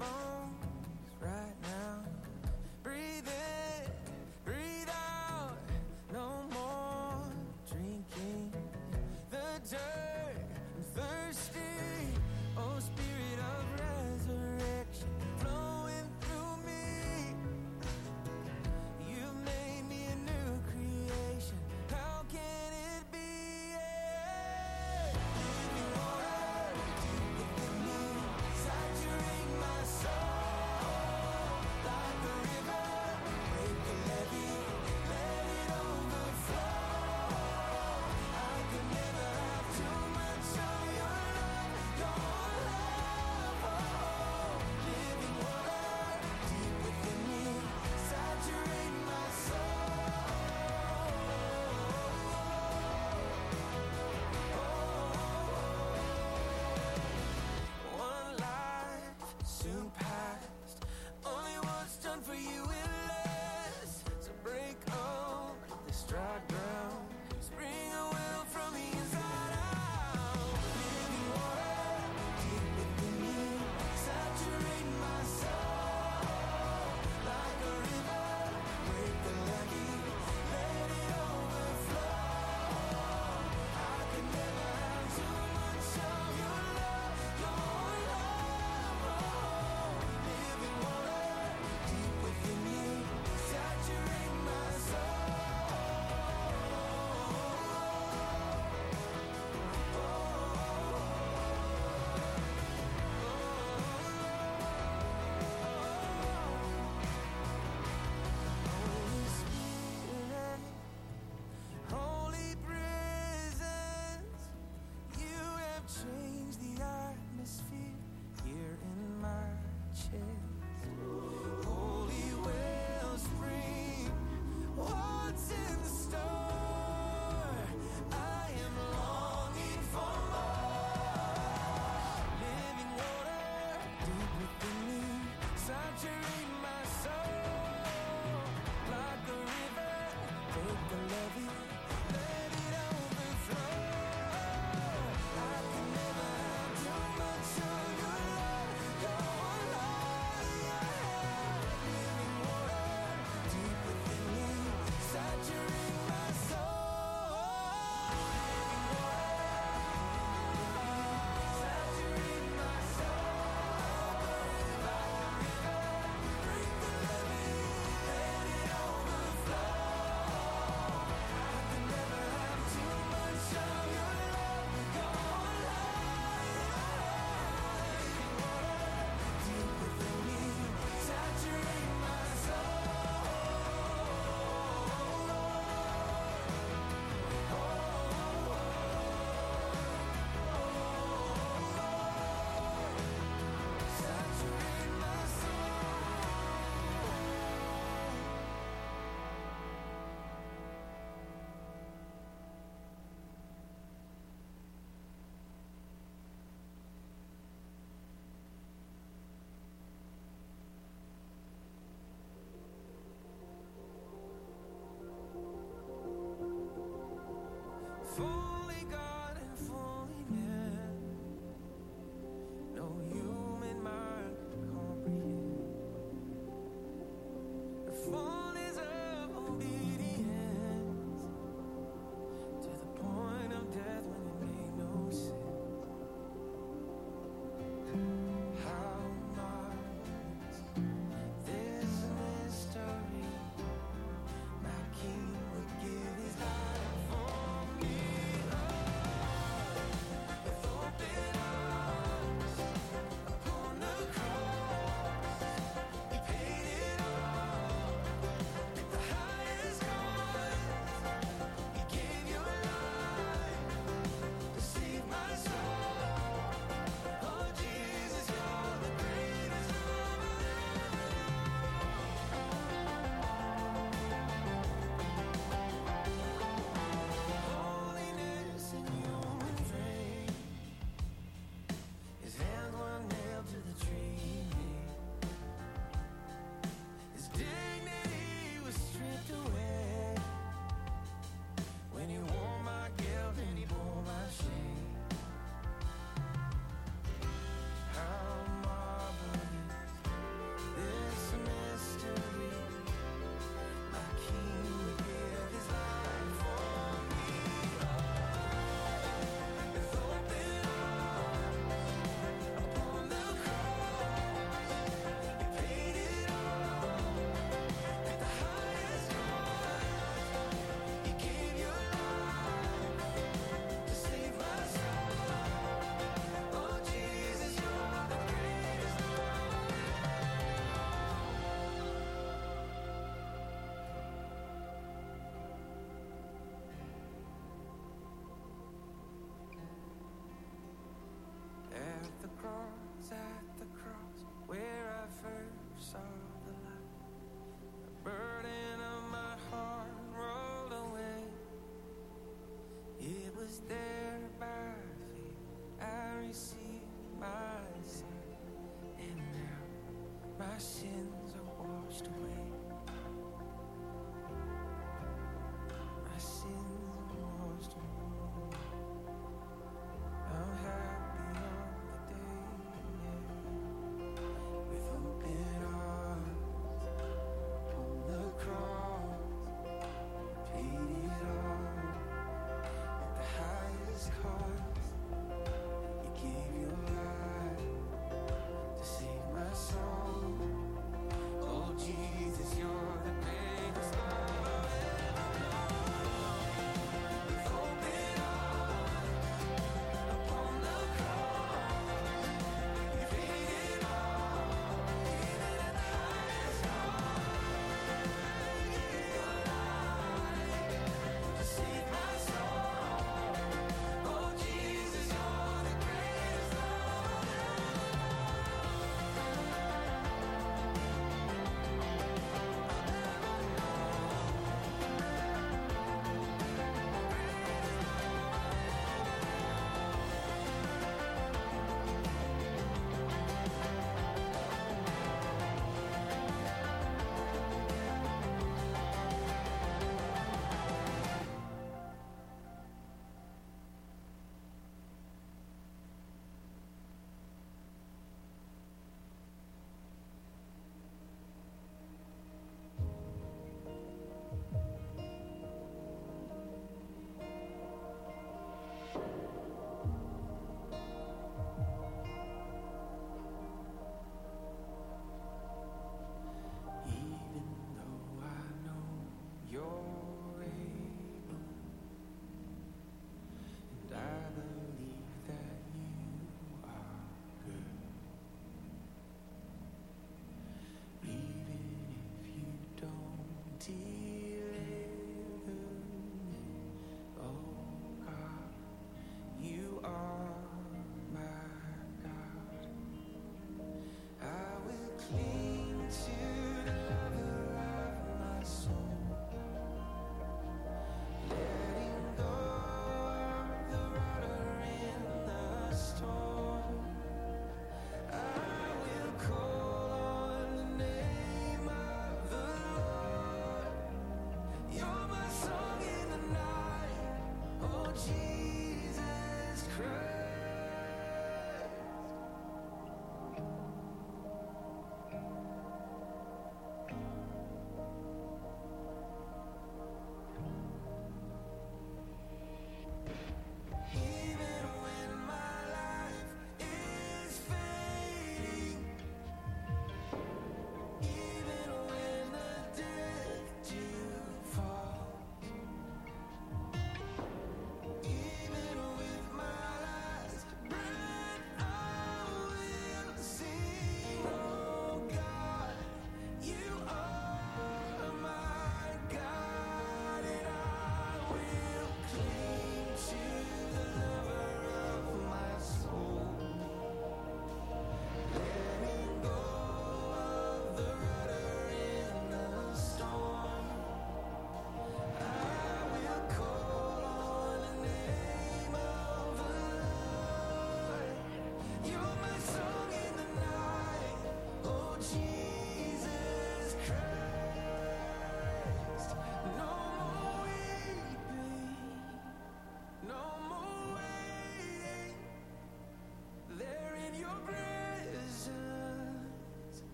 Oh. 0.00 0.27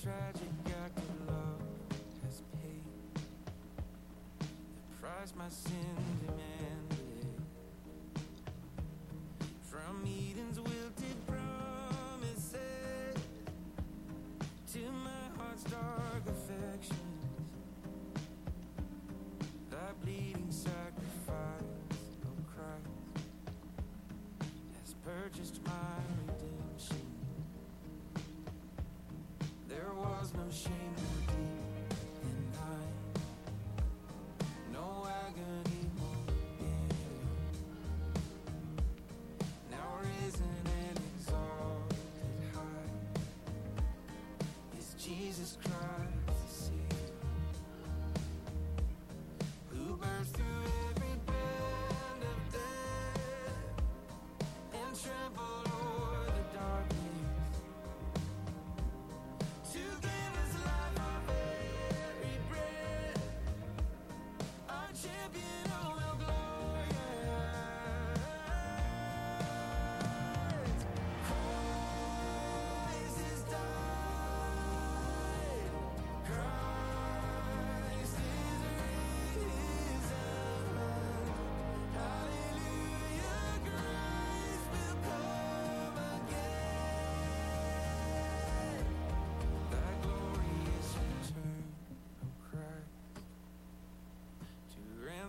tragic 0.00 0.48
act 0.84 0.98
of 0.98 1.28
love 1.28 1.62
has 2.24 2.42
paid 2.62 2.82
the 4.38 4.46
price 5.00 5.32
my 5.36 5.48
sin 5.48 5.96
demands. 6.26 6.81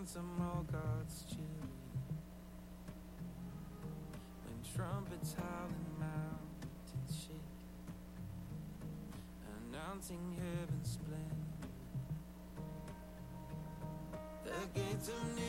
and 0.04 0.08
some 0.10 0.36
more 0.36 0.62
God's 0.70 1.24
children. 1.24 1.70
When 4.44 4.76
trumpets 4.76 5.32
howl 5.32 5.68
and 5.70 5.98
mountains 5.98 7.26
shake, 7.26 7.48
announcing 9.72 10.36
heaven's 10.36 10.90
splendor, 10.90 11.46
the 14.44 14.78
gates 14.78 15.08
of. 15.08 15.43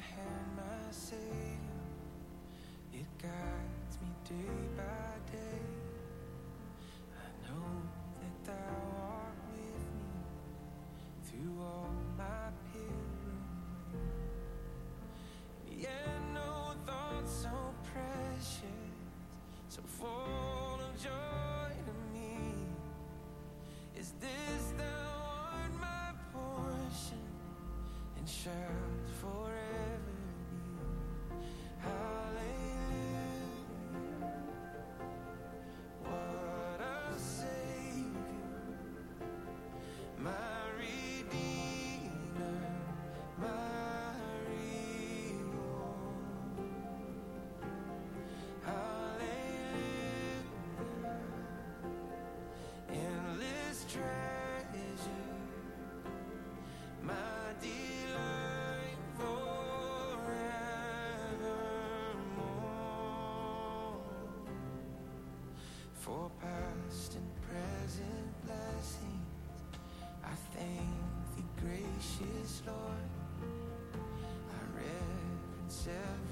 hand, 0.00 0.56
my 0.56 0.90
Savior. 0.90 1.56
It 2.92 3.06
guides 3.18 3.98
me 4.02 4.08
day 4.28 4.68
by 4.76 5.32
day. 5.32 5.62
I 7.14 7.28
know 7.46 7.70
that 8.20 8.44
Thou 8.44 8.78
art 9.02 9.38
with 9.52 9.86
me 9.98 10.12
through 11.24 11.62
all 11.62 11.90
my 12.16 12.50
pilgrimage. 12.72 13.96
Yeah, 15.78 16.18
no 16.34 16.74
thought 16.86 17.28
so 17.28 17.54
precious, 17.92 18.62
so 19.68 19.82
full 19.86 20.80
of 20.80 21.02
joy 21.02 21.72
to 21.88 21.94
me. 22.18 22.38
Is 23.98 24.12
this 24.20 24.72
Thou 24.76 24.84
art 24.84 25.72
my 25.80 26.12
portion 26.32 27.24
and 28.18 28.28
shall 28.28 28.85
for 66.06 66.30
past 66.40 67.16
and 67.16 67.28
present 67.42 68.30
blessings. 68.46 69.26
I 70.22 70.34
thank 70.54 70.94
the 71.34 71.42
gracious 71.60 72.62
Lord. 72.64 73.10
I 74.52 74.60
reverence 74.72 75.88
every 75.88 76.25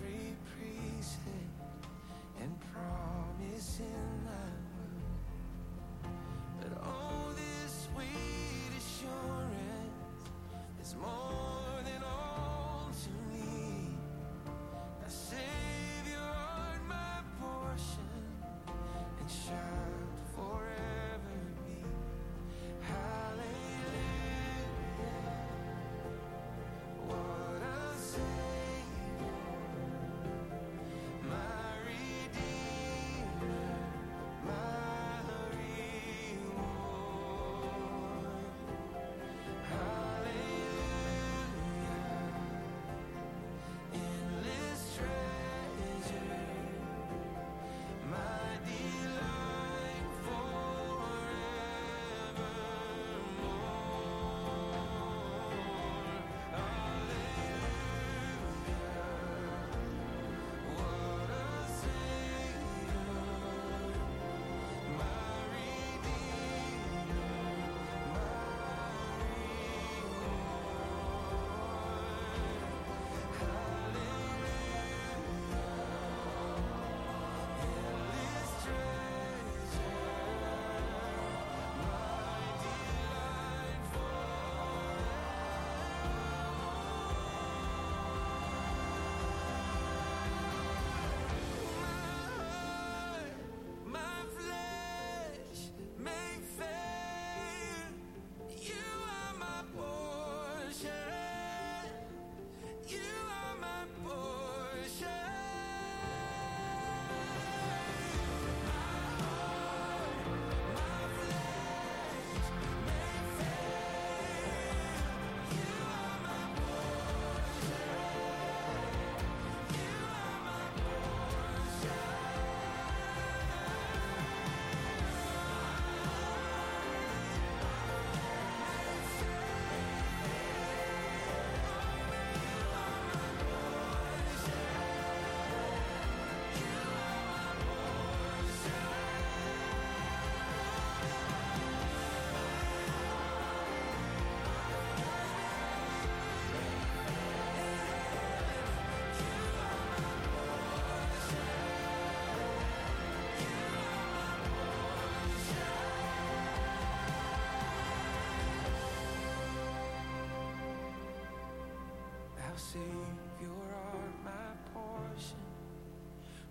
Savior 162.56 163.50
are 163.74 164.12
my 164.24 164.30
portion. 164.72 165.36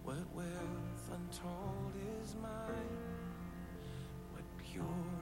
What 0.04 0.18
wealth 0.36 1.10
untold 1.12 1.94
is 2.22 2.36
mine. 2.36 2.98
What 4.34 4.44
pure. 4.58 5.13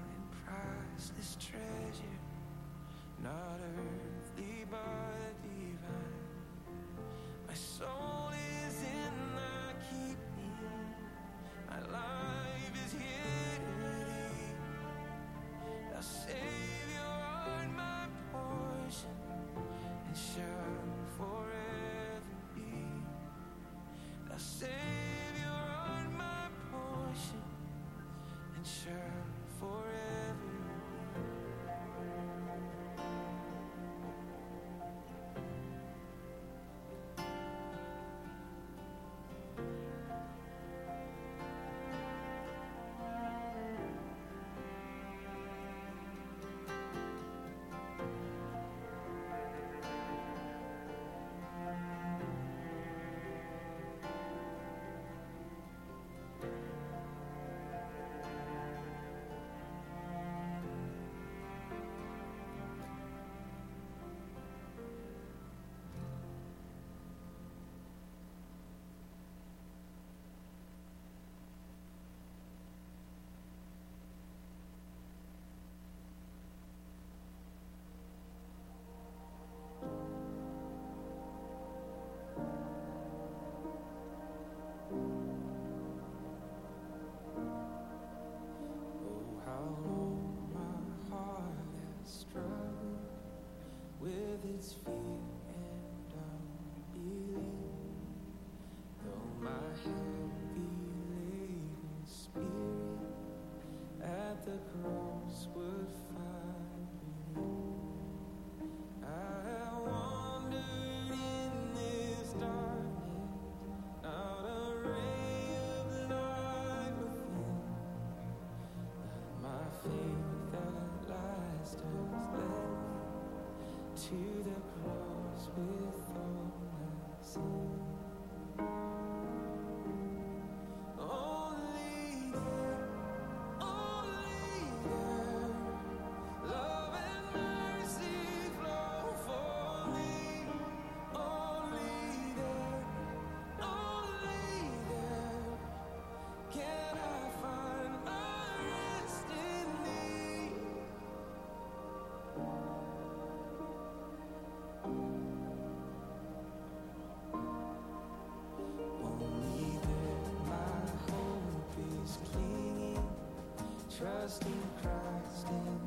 Trust 164.02 164.44
in 164.46 164.64
Christ, 164.82 165.81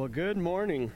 Well, 0.00 0.08
good 0.08 0.38
morning. 0.38 0.92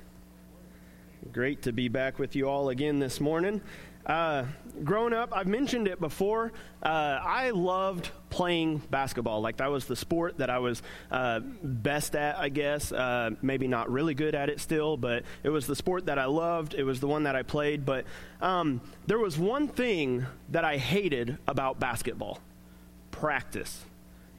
Great 1.31 1.61
to 1.65 1.75
be 1.75 1.89
back 1.89 2.19
with 2.19 2.35
you 2.35 2.49
all 2.49 2.71
again 2.71 3.01
this 3.01 3.21
morning. 3.21 3.61
Uh, 4.07 4.47
growing 4.83 5.13
up, 5.13 5.29
I've 5.31 5.47
mentioned 5.47 5.89
it 5.89 6.01
before. 6.01 6.55
Uh, 6.83 7.19
I 7.23 7.51
loved 7.51 8.09
playing 8.31 8.79
basketball. 8.91 9.43
Like 9.43 9.59
that 9.59 9.71
was 9.71 9.85
the 9.85 9.95
sport 9.95 10.39
that 10.39 10.49
I 10.49 10.59
was 10.59 10.83
uh, 11.11 11.41
best 11.41 12.17
at, 12.17 12.39
I 12.39 12.49
guess. 12.49 12.93
Uh, 12.93 13.33
maybe 13.43 13.69
not 13.69 13.91
really 13.91 14.15
good 14.15 14.35
at 14.35 14.49
it 14.49 14.59
still, 14.59 14.97
but 14.97 15.25
it 15.43 15.51
was 15.51 15.67
the 15.67 15.77
sport 15.77 16.07
that 16.07 16.19
I 16.19 16.25
loved. 16.25 16.73
It 16.73 16.85
was 16.85 17.01
the 17.01 17.07
one 17.07 17.25
that 17.25 17.37
I 17.37 17.43
played. 17.43 17.85
But 17.85 18.07
um, 18.41 18.81
there 19.07 19.19
was 19.19 19.37
one 19.37 19.69
thing 19.69 20.25
that 20.49 20.65
I 20.65 20.79
hated 20.79 21.37
about 21.47 21.79
basketball: 21.79 22.41
practice. 23.11 23.85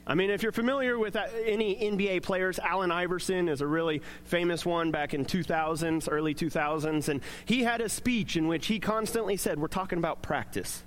I 0.08 0.14
mean, 0.14 0.30
if 0.30 0.43
you're 0.43 0.51
familiar 0.51 0.99
with 0.99 1.16
uh, 1.16 1.26
any 1.45 1.76
NBA 1.76 2.22
players, 2.22 2.60
Allen 2.60 2.91
Iverson 2.91 3.49
is 3.49 3.62
a 3.62 3.68
really 3.68 4.01
famous 4.24 4.66
one 4.66 4.91
back 4.91 5.14
in 5.14 5.26
2000s, 5.26 6.08
early 6.12 6.36
2000s, 6.36 7.10
and 7.10 7.22
he 7.45 7.64
had 7.64 7.82
a 7.82 7.89
speech 7.89 8.38
in 8.38 8.47
which 8.47 8.68
he 8.68 8.80
constantly 8.80 9.36
said, 9.36 9.60
"We're 9.60 9.68
talking 9.68 9.97
about 9.97 10.22
practice." 10.22 10.84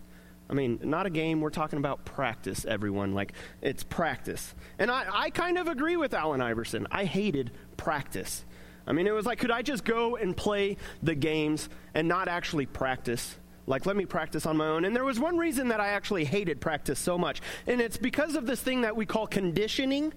I 0.51 0.55
mean, 0.55 0.79
not 0.83 1.05
a 1.05 1.11
game, 1.11 1.41
we're 1.41 1.51
talking 1.51 1.79
about 1.79 2.05
practice, 2.05 2.65
everyone. 2.65 3.13
Like, 3.13 3.35
it's 3.61 3.85
practice. 3.85 4.55
And 4.79 4.91
I, 4.91 5.05
I 5.13 5.31
kind 5.31 5.59
of 5.59 5.69
agree 5.69 5.97
with 5.97 6.15
Allen 6.15 6.41
Iverson. 6.41 6.87
I 6.91 7.05
hated 7.05 7.51
practice. 7.77 8.47
I 8.87 8.93
mean, 8.93 9.07
it 9.07 9.11
was 9.11 9.27
like, 9.27 9.39
could 9.41 9.51
I 9.51 9.61
just 9.61 9.85
go 9.85 10.17
and 10.17 10.35
play 10.35 10.79
the 11.03 11.15
games 11.15 11.69
and 11.93 12.09
not 12.09 12.29
actually 12.29 12.65
practice? 12.65 13.37
Like, 13.69 13.85
let 13.85 13.97
me 13.97 14.07
practice 14.07 14.47
on 14.47 14.57
my 14.57 14.67
own. 14.67 14.87
And 14.87 14.97
there 14.97 15.05
was 15.05 15.21
one 15.21 15.37
reason 15.37 15.69
that 15.69 15.79
I 15.79 15.89
actually 15.89 16.25
hated 16.25 16.61
practice 16.61 16.99
so 16.99 17.19
much, 17.19 17.43
and 17.67 17.81
it's 17.81 17.99
because 17.99 18.35
of 18.35 18.47
this 18.47 18.61
thing 18.61 18.81
that 18.81 18.97
we 18.97 19.05
call 19.05 19.27
conditioning, 19.27 20.13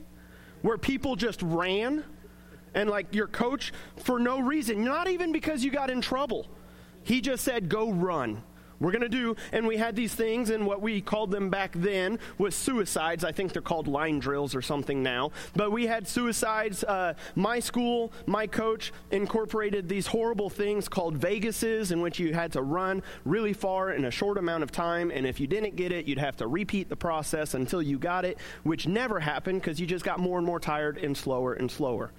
where 0.61 0.77
people 0.77 1.15
just 1.15 1.41
ran, 1.41 2.03
and 2.73 2.89
like 2.89 3.13
your 3.13 3.27
coach, 3.27 3.73
for 3.97 4.19
no 4.19 4.39
reason, 4.39 4.83
not 4.85 5.09
even 5.09 5.33
because 5.33 5.63
you 5.65 5.71
got 5.71 5.89
in 5.89 5.99
trouble, 5.99 6.47
he 7.03 7.19
just 7.19 7.43
said, 7.43 7.67
go 7.67 7.91
run. 7.91 8.41
We're 8.81 8.91
going 8.91 9.01
to 9.01 9.09
do, 9.09 9.35
and 9.51 9.67
we 9.67 9.77
had 9.77 9.95
these 9.95 10.15
things, 10.15 10.49
and 10.49 10.65
what 10.65 10.81
we 10.81 11.01
called 11.01 11.29
them 11.29 11.49
back 11.51 11.71
then 11.73 12.17
was 12.39 12.55
suicides. 12.55 13.23
I 13.23 13.31
think 13.31 13.53
they're 13.53 13.61
called 13.61 13.87
line 13.87 14.17
drills 14.19 14.55
or 14.55 14.61
something 14.63 15.03
now. 15.03 15.31
But 15.55 15.71
we 15.71 15.85
had 15.85 16.07
suicides. 16.07 16.83
Uh, 16.83 17.13
my 17.35 17.59
school, 17.59 18.11
my 18.25 18.47
coach 18.47 18.91
incorporated 19.11 19.87
these 19.87 20.07
horrible 20.07 20.49
things 20.49 20.89
called 20.89 21.19
Vegases, 21.19 21.91
in 21.91 22.01
which 22.01 22.17
you 22.17 22.33
had 22.33 22.51
to 22.53 22.63
run 22.63 23.03
really 23.23 23.53
far 23.53 23.91
in 23.91 24.05
a 24.05 24.11
short 24.11 24.39
amount 24.39 24.63
of 24.63 24.71
time. 24.71 25.11
And 25.11 25.27
if 25.27 25.39
you 25.39 25.45
didn't 25.45 25.75
get 25.75 25.91
it, 25.91 26.07
you'd 26.07 26.17
have 26.17 26.37
to 26.37 26.47
repeat 26.47 26.89
the 26.89 26.95
process 26.95 27.53
until 27.53 27.83
you 27.83 27.99
got 27.99 28.25
it, 28.25 28.39
which 28.63 28.87
never 28.87 29.19
happened 29.19 29.61
because 29.61 29.79
you 29.79 29.85
just 29.85 30.03
got 30.03 30.19
more 30.19 30.39
and 30.39 30.47
more 30.47 30.59
tired 30.59 30.97
and 30.97 31.15
slower 31.15 31.53
and 31.53 31.69
slower. 31.69 32.11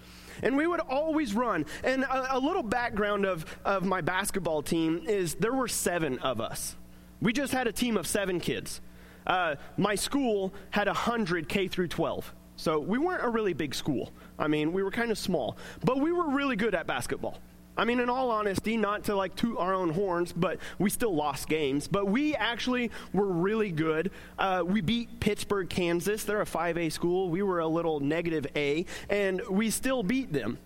And 0.42 0.56
we 0.56 0.66
would 0.66 0.80
always 0.80 1.34
run. 1.34 1.66
And 1.84 2.04
a, 2.04 2.36
a, 2.36 2.38
little 2.38 2.62
background 2.62 3.26
of, 3.26 3.44
of 3.64 3.84
my 3.84 4.00
basketball 4.00 4.62
team 4.62 5.02
is 5.06 5.34
there 5.34 5.52
were 5.52 5.68
seven 5.68 6.18
of 6.20 6.40
us. 6.40 6.76
We 7.20 7.32
just 7.32 7.52
had 7.52 7.66
a 7.66 7.72
team 7.72 7.96
of 7.96 8.06
seven 8.06 8.40
kids. 8.40 8.80
Uh, 9.26 9.56
my 9.76 9.94
school 9.94 10.52
had 10.70 10.86
100 10.86 11.48
K 11.48 11.68
through 11.68 11.88
12. 11.88 12.34
So 12.56 12.78
we 12.78 12.98
weren't 12.98 13.24
a 13.24 13.28
really 13.28 13.54
big 13.54 13.74
school. 13.74 14.12
I 14.38 14.48
mean, 14.48 14.72
we 14.72 14.82
were 14.82 14.90
kind 14.90 15.10
of 15.10 15.18
small. 15.18 15.56
But 15.84 16.00
we 16.00 16.12
were 16.12 16.30
really 16.30 16.56
good 16.56 16.74
at 16.74 16.86
basketball. 16.86 17.38
I 17.76 17.84
mean, 17.84 18.00
in 18.00 18.10
all 18.10 18.30
honesty, 18.30 18.76
not 18.76 19.04
to 19.04 19.16
like 19.16 19.34
toot 19.34 19.56
our 19.58 19.72
own 19.72 19.90
horns, 19.90 20.32
but 20.32 20.58
we 20.78 20.90
still 20.90 21.14
lost 21.14 21.48
games. 21.48 21.88
But 21.88 22.06
we 22.06 22.34
actually 22.34 22.90
were 23.12 23.26
really 23.26 23.70
good. 23.70 24.10
Uh, 24.38 24.62
we 24.66 24.82
beat 24.82 25.20
Pittsburgh, 25.20 25.68
Kansas. 25.70 26.24
They're 26.24 26.42
a 26.42 26.46
5A 26.46 26.92
school. 26.92 27.30
We 27.30 27.42
were 27.42 27.60
a 27.60 27.66
little 27.66 28.00
negative 28.00 28.46
A, 28.56 28.84
and 29.08 29.40
we 29.48 29.70
still 29.70 30.02
beat 30.02 30.32
them. 30.32 30.58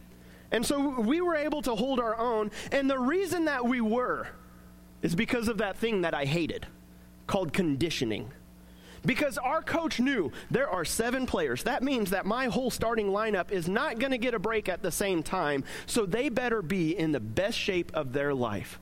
And 0.50 0.64
so 0.66 1.00
we 1.00 1.20
were 1.20 1.36
able 1.36 1.62
to 1.62 1.74
hold 1.74 2.00
our 2.00 2.16
own. 2.18 2.50
And 2.72 2.90
the 2.90 2.98
reason 2.98 3.44
that 3.44 3.64
we 3.64 3.80
were 3.80 4.28
is 5.02 5.14
because 5.14 5.48
of 5.48 5.58
that 5.58 5.76
thing 5.76 6.02
that 6.02 6.14
I 6.14 6.24
hated 6.24 6.66
called 7.26 7.52
conditioning. 7.52 8.30
Because 9.06 9.38
our 9.38 9.62
coach 9.62 10.00
knew 10.00 10.32
there 10.50 10.68
are 10.68 10.84
seven 10.84 11.26
players. 11.26 11.62
That 11.62 11.82
means 11.82 12.10
that 12.10 12.26
my 12.26 12.46
whole 12.46 12.70
starting 12.70 13.06
lineup 13.06 13.52
is 13.52 13.68
not 13.68 14.00
going 14.00 14.10
to 14.10 14.18
get 14.18 14.34
a 14.34 14.38
break 14.38 14.68
at 14.68 14.82
the 14.82 14.90
same 14.90 15.22
time, 15.22 15.64
so 15.86 16.04
they 16.04 16.28
better 16.28 16.60
be 16.60 16.98
in 16.98 17.12
the 17.12 17.20
best 17.20 17.56
shape 17.56 17.92
of 17.94 18.12
their 18.12 18.34
life. 18.34 18.80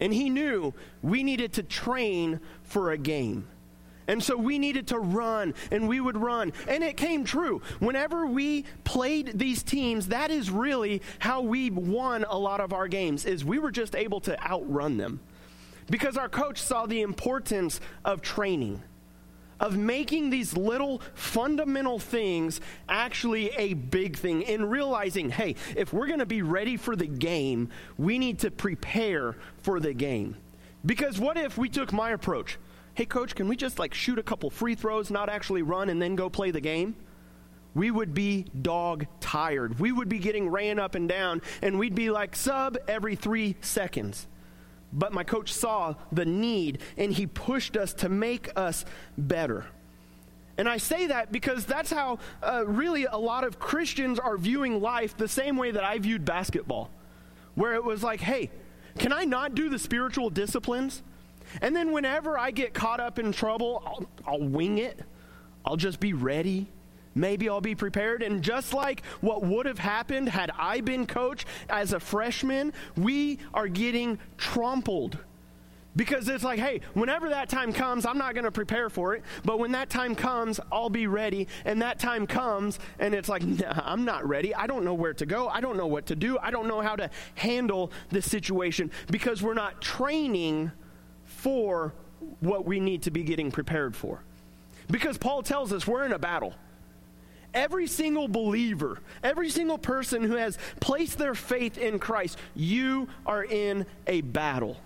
And 0.00 0.14
he 0.14 0.30
knew 0.30 0.72
we 1.02 1.24
needed 1.24 1.54
to 1.54 1.62
train 1.62 2.40
for 2.62 2.92
a 2.92 2.98
game. 2.98 3.48
And 4.06 4.22
so 4.22 4.36
we 4.36 4.58
needed 4.58 4.88
to 4.88 4.98
run, 4.98 5.54
and 5.70 5.88
we 5.88 5.98
would 5.98 6.18
run. 6.18 6.52
And 6.68 6.84
it 6.84 6.96
came 6.96 7.24
true. 7.24 7.62
Whenever 7.78 8.26
we 8.26 8.66
played 8.84 9.38
these 9.38 9.62
teams, 9.62 10.08
that 10.08 10.30
is 10.30 10.50
really 10.50 11.00
how 11.18 11.40
we 11.40 11.70
won 11.70 12.24
a 12.28 12.38
lot 12.38 12.60
of 12.60 12.72
our 12.72 12.86
games, 12.86 13.24
is 13.24 13.44
we 13.44 13.58
were 13.58 13.70
just 13.70 13.96
able 13.96 14.20
to 14.20 14.40
outrun 14.44 14.98
them. 14.98 15.20
Because 15.90 16.16
our 16.16 16.28
coach 16.28 16.60
saw 16.60 16.86
the 16.86 17.00
importance 17.00 17.80
of 18.04 18.20
training 18.20 18.82
of 19.60 19.76
making 19.76 20.30
these 20.30 20.56
little 20.56 21.00
fundamental 21.14 21.98
things 21.98 22.60
actually 22.88 23.50
a 23.50 23.74
big 23.74 24.16
thing 24.16 24.44
and 24.44 24.70
realizing, 24.70 25.30
hey, 25.30 25.54
if 25.76 25.92
we're 25.92 26.06
going 26.06 26.18
to 26.18 26.26
be 26.26 26.42
ready 26.42 26.76
for 26.76 26.96
the 26.96 27.06
game, 27.06 27.68
we 27.96 28.18
need 28.18 28.38
to 28.40 28.50
prepare 28.50 29.36
for 29.62 29.80
the 29.80 29.94
game. 29.94 30.36
Because 30.84 31.18
what 31.18 31.36
if 31.36 31.56
we 31.56 31.68
took 31.68 31.92
my 31.92 32.10
approach? 32.10 32.58
Hey, 32.94 33.06
coach, 33.06 33.34
can 33.34 33.48
we 33.48 33.56
just 33.56 33.78
like 33.78 33.94
shoot 33.94 34.18
a 34.18 34.22
couple 34.22 34.50
free 34.50 34.74
throws, 34.74 35.10
not 35.10 35.28
actually 35.28 35.62
run, 35.62 35.88
and 35.88 36.00
then 36.00 36.14
go 36.14 36.28
play 36.28 36.50
the 36.50 36.60
game? 36.60 36.94
We 37.74 37.90
would 37.90 38.14
be 38.14 38.46
dog 38.62 39.06
tired. 39.18 39.80
We 39.80 39.90
would 39.90 40.08
be 40.08 40.18
getting 40.18 40.48
ran 40.48 40.78
up 40.78 40.94
and 40.94 41.08
down, 41.08 41.42
and 41.60 41.78
we'd 41.78 41.94
be 41.94 42.10
like 42.10 42.36
sub 42.36 42.78
every 42.86 43.16
three 43.16 43.56
seconds. 43.62 44.28
But 44.94 45.12
my 45.12 45.24
coach 45.24 45.52
saw 45.52 45.96
the 46.12 46.24
need, 46.24 46.78
and 46.96 47.12
he 47.12 47.26
pushed 47.26 47.76
us 47.76 47.92
to 47.94 48.08
make 48.08 48.50
us 48.56 48.84
better. 49.18 49.66
And 50.56 50.68
I 50.68 50.76
say 50.76 51.08
that 51.08 51.32
because 51.32 51.64
that's 51.64 51.90
how 51.90 52.20
uh, 52.40 52.64
really 52.64 53.04
a 53.04 53.18
lot 53.18 53.42
of 53.42 53.58
Christians 53.58 54.20
are 54.20 54.38
viewing 54.38 54.80
life 54.80 55.16
the 55.16 55.26
same 55.26 55.56
way 55.56 55.72
that 55.72 55.82
I 55.82 55.98
viewed 55.98 56.24
basketball, 56.24 56.90
where 57.56 57.74
it 57.74 57.84
was 57.84 58.04
like, 58.04 58.20
hey, 58.20 58.50
can 58.98 59.12
I 59.12 59.24
not 59.24 59.56
do 59.56 59.68
the 59.68 59.80
spiritual 59.80 60.30
disciplines? 60.30 61.02
And 61.60 61.74
then 61.74 61.90
whenever 61.90 62.38
I 62.38 62.52
get 62.52 62.72
caught 62.72 63.00
up 63.00 63.18
in 63.18 63.32
trouble, 63.32 63.82
I'll, 63.84 64.06
I'll 64.26 64.48
wing 64.48 64.78
it. 64.78 65.00
I'll 65.64 65.76
just 65.76 65.98
be 65.98 66.12
ready. 66.12 66.68
Maybe 67.14 67.48
I'll 67.48 67.60
be 67.60 67.74
prepared. 67.74 68.22
And 68.22 68.42
just 68.42 68.72
like 68.72 69.02
what 69.20 69.42
would 69.42 69.66
have 69.66 69.78
happened 69.78 70.28
had 70.28 70.50
I 70.58 70.80
been 70.80 71.06
coach 71.06 71.44
as 71.68 71.92
a 71.92 72.00
freshman, 72.00 72.72
we 72.96 73.38
are 73.52 73.68
getting 73.68 74.18
trampled. 74.36 75.18
Because 75.96 76.28
it's 76.28 76.42
like, 76.42 76.58
hey, 76.58 76.80
whenever 76.94 77.28
that 77.28 77.48
time 77.48 77.72
comes, 77.72 78.04
I'm 78.04 78.18
not 78.18 78.34
going 78.34 78.44
to 78.44 78.50
prepare 78.50 78.90
for 78.90 79.14
it. 79.14 79.22
But 79.44 79.60
when 79.60 79.72
that 79.72 79.90
time 79.90 80.16
comes, 80.16 80.58
I'll 80.72 80.90
be 80.90 81.06
ready. 81.06 81.46
And 81.64 81.82
that 81.82 82.00
time 82.00 82.26
comes, 82.26 82.80
and 82.98 83.14
it's 83.14 83.28
like, 83.28 83.44
nah, 83.44 83.80
I'm 83.84 84.04
not 84.04 84.26
ready. 84.28 84.52
I 84.54 84.66
don't 84.66 84.84
know 84.84 84.94
where 84.94 85.14
to 85.14 85.26
go. 85.26 85.48
I 85.48 85.60
don't 85.60 85.76
know 85.76 85.86
what 85.86 86.06
to 86.06 86.16
do. 86.16 86.36
I 86.38 86.50
don't 86.50 86.66
know 86.66 86.80
how 86.80 86.96
to 86.96 87.10
handle 87.36 87.92
this 88.10 88.28
situation 88.28 88.90
because 89.10 89.40
we're 89.40 89.54
not 89.54 89.80
training 89.80 90.72
for 91.22 91.94
what 92.40 92.64
we 92.64 92.80
need 92.80 93.02
to 93.02 93.12
be 93.12 93.22
getting 93.22 93.52
prepared 93.52 93.94
for. 93.94 94.20
Because 94.90 95.16
Paul 95.16 95.42
tells 95.42 95.72
us 95.72 95.86
we're 95.86 96.04
in 96.04 96.12
a 96.12 96.18
battle. 96.18 96.54
Every 97.54 97.86
single 97.86 98.26
believer, 98.26 98.98
every 99.22 99.48
single 99.48 99.78
person 99.78 100.24
who 100.24 100.34
has 100.34 100.58
placed 100.80 101.18
their 101.18 101.36
faith 101.36 101.78
in 101.78 102.00
Christ, 102.00 102.36
you 102.54 103.08
are 103.24 103.44
in 103.44 103.86
a 104.08 104.20
battle. 104.22 104.76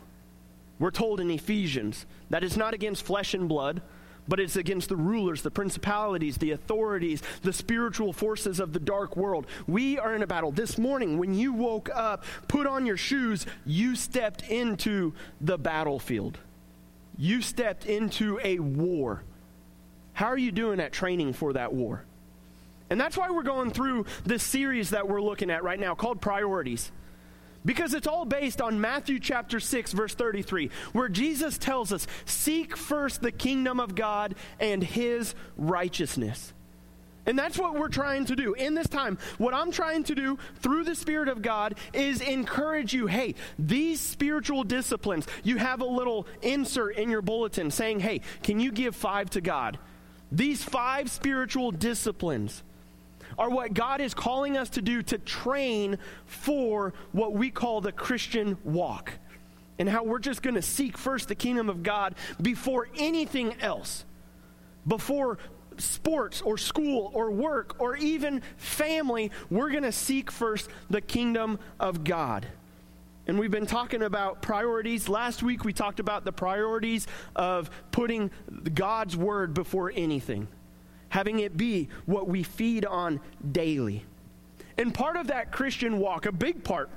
We're 0.78 0.90
told 0.90 1.18
in 1.18 1.30
Ephesians 1.30 2.06
that 2.30 2.44
it's 2.44 2.56
not 2.56 2.74
against 2.74 3.04
flesh 3.04 3.34
and 3.34 3.48
blood, 3.48 3.80
but 4.28 4.38
it's 4.38 4.56
against 4.56 4.90
the 4.90 4.96
rulers, 4.96 5.40
the 5.40 5.50
principalities, 5.50 6.36
the 6.36 6.50
authorities, 6.50 7.22
the 7.42 7.52
spiritual 7.52 8.12
forces 8.12 8.60
of 8.60 8.74
the 8.74 8.78
dark 8.78 9.16
world. 9.16 9.46
We 9.66 9.98
are 9.98 10.14
in 10.14 10.22
a 10.22 10.26
battle. 10.26 10.52
This 10.52 10.76
morning, 10.76 11.16
when 11.16 11.32
you 11.32 11.54
woke 11.54 11.88
up, 11.94 12.24
put 12.46 12.66
on 12.66 12.84
your 12.84 12.98
shoes, 12.98 13.46
you 13.64 13.96
stepped 13.96 14.42
into 14.42 15.14
the 15.40 15.56
battlefield. 15.56 16.38
You 17.16 17.40
stepped 17.40 17.86
into 17.86 18.38
a 18.44 18.58
war. 18.58 19.22
How 20.12 20.26
are 20.26 20.38
you 20.38 20.52
doing 20.52 20.78
at 20.78 20.92
training 20.92 21.32
for 21.32 21.54
that 21.54 21.72
war? 21.72 22.04
And 22.90 23.00
that's 23.00 23.16
why 23.16 23.30
we're 23.30 23.42
going 23.42 23.70
through 23.70 24.06
this 24.24 24.42
series 24.42 24.90
that 24.90 25.08
we're 25.08 25.20
looking 25.20 25.50
at 25.50 25.62
right 25.62 25.78
now 25.78 25.94
called 25.94 26.20
Priorities. 26.20 26.90
Because 27.64 27.92
it's 27.92 28.06
all 28.06 28.24
based 28.24 28.62
on 28.62 28.80
Matthew 28.80 29.18
chapter 29.18 29.60
6, 29.60 29.92
verse 29.92 30.14
33, 30.14 30.70
where 30.92 31.08
Jesus 31.08 31.58
tells 31.58 31.92
us, 31.92 32.06
Seek 32.24 32.76
first 32.76 33.20
the 33.20 33.32
kingdom 33.32 33.80
of 33.80 33.94
God 33.94 34.36
and 34.60 34.82
his 34.82 35.34
righteousness. 35.56 36.54
And 37.26 37.38
that's 37.38 37.58
what 37.58 37.74
we're 37.74 37.88
trying 37.88 38.24
to 38.26 38.36
do 38.36 38.54
in 38.54 38.74
this 38.74 38.88
time. 38.88 39.18
What 39.36 39.52
I'm 39.52 39.70
trying 39.70 40.04
to 40.04 40.14
do 40.14 40.38
through 40.60 40.84
the 40.84 40.94
Spirit 40.94 41.28
of 41.28 41.42
God 41.42 41.74
is 41.92 42.22
encourage 42.22 42.94
you 42.94 43.06
hey, 43.06 43.34
these 43.58 44.00
spiritual 44.00 44.64
disciplines, 44.64 45.26
you 45.44 45.58
have 45.58 45.82
a 45.82 45.86
little 45.86 46.26
insert 46.40 46.96
in 46.96 47.10
your 47.10 47.20
bulletin 47.20 47.70
saying, 47.70 48.00
hey, 48.00 48.22
can 48.42 48.60
you 48.60 48.72
give 48.72 48.96
five 48.96 49.28
to 49.30 49.42
God? 49.42 49.78
These 50.32 50.64
five 50.64 51.10
spiritual 51.10 51.70
disciplines 51.70 52.62
are 53.38 53.48
what 53.48 53.72
God 53.72 54.00
is 54.00 54.14
calling 54.14 54.56
us 54.56 54.70
to 54.70 54.82
do 54.82 55.02
to 55.04 55.18
train 55.18 55.98
for 56.26 56.92
what 57.12 57.32
we 57.32 57.50
call 57.50 57.80
the 57.80 57.92
Christian 57.92 58.58
walk. 58.64 59.12
And 59.78 59.88
how 59.88 60.02
we're 60.02 60.18
just 60.18 60.42
going 60.42 60.56
to 60.56 60.62
seek 60.62 60.98
first 60.98 61.28
the 61.28 61.36
kingdom 61.36 61.70
of 61.70 61.84
God 61.84 62.16
before 62.42 62.88
anything 62.96 63.54
else. 63.60 64.04
Before 64.86 65.38
sports 65.76 66.42
or 66.42 66.58
school 66.58 67.12
or 67.14 67.30
work 67.30 67.76
or 67.78 67.96
even 67.96 68.42
family, 68.56 69.30
we're 69.50 69.70
going 69.70 69.84
to 69.84 69.92
seek 69.92 70.32
first 70.32 70.68
the 70.90 71.00
kingdom 71.00 71.60
of 71.78 72.02
God. 72.02 72.46
And 73.28 73.38
we've 73.38 73.50
been 73.50 73.66
talking 73.66 74.02
about 74.02 74.40
priorities. 74.40 75.08
Last 75.08 75.42
week 75.42 75.62
we 75.62 75.72
talked 75.72 76.00
about 76.00 76.24
the 76.24 76.32
priorities 76.32 77.06
of 77.36 77.70
putting 77.92 78.30
God's 78.74 79.16
word 79.16 79.52
before 79.52 79.92
anything, 79.94 80.48
having 81.08 81.40
it 81.40 81.56
be 81.56 81.88
what 82.06 82.28
we 82.28 82.42
feed 82.42 82.84
on 82.84 83.20
daily. 83.52 84.04
And 84.76 84.94
part 84.94 85.16
of 85.16 85.28
that 85.28 85.50
Christian 85.50 85.98
walk, 85.98 86.26
a 86.26 86.32
big 86.32 86.62
part 86.62 86.90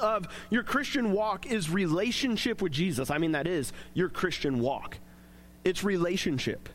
of 0.00 0.28
your 0.50 0.62
Christian 0.62 1.12
walk 1.12 1.46
is 1.46 1.70
relationship 1.70 2.60
with 2.60 2.72
Jesus. 2.72 3.10
I 3.10 3.18
mean, 3.18 3.32
that 3.32 3.46
is 3.46 3.72
your 3.94 4.08
Christian 4.08 4.60
walk. 4.60 4.98
It's 5.64 5.82
relationship. 5.82 6.68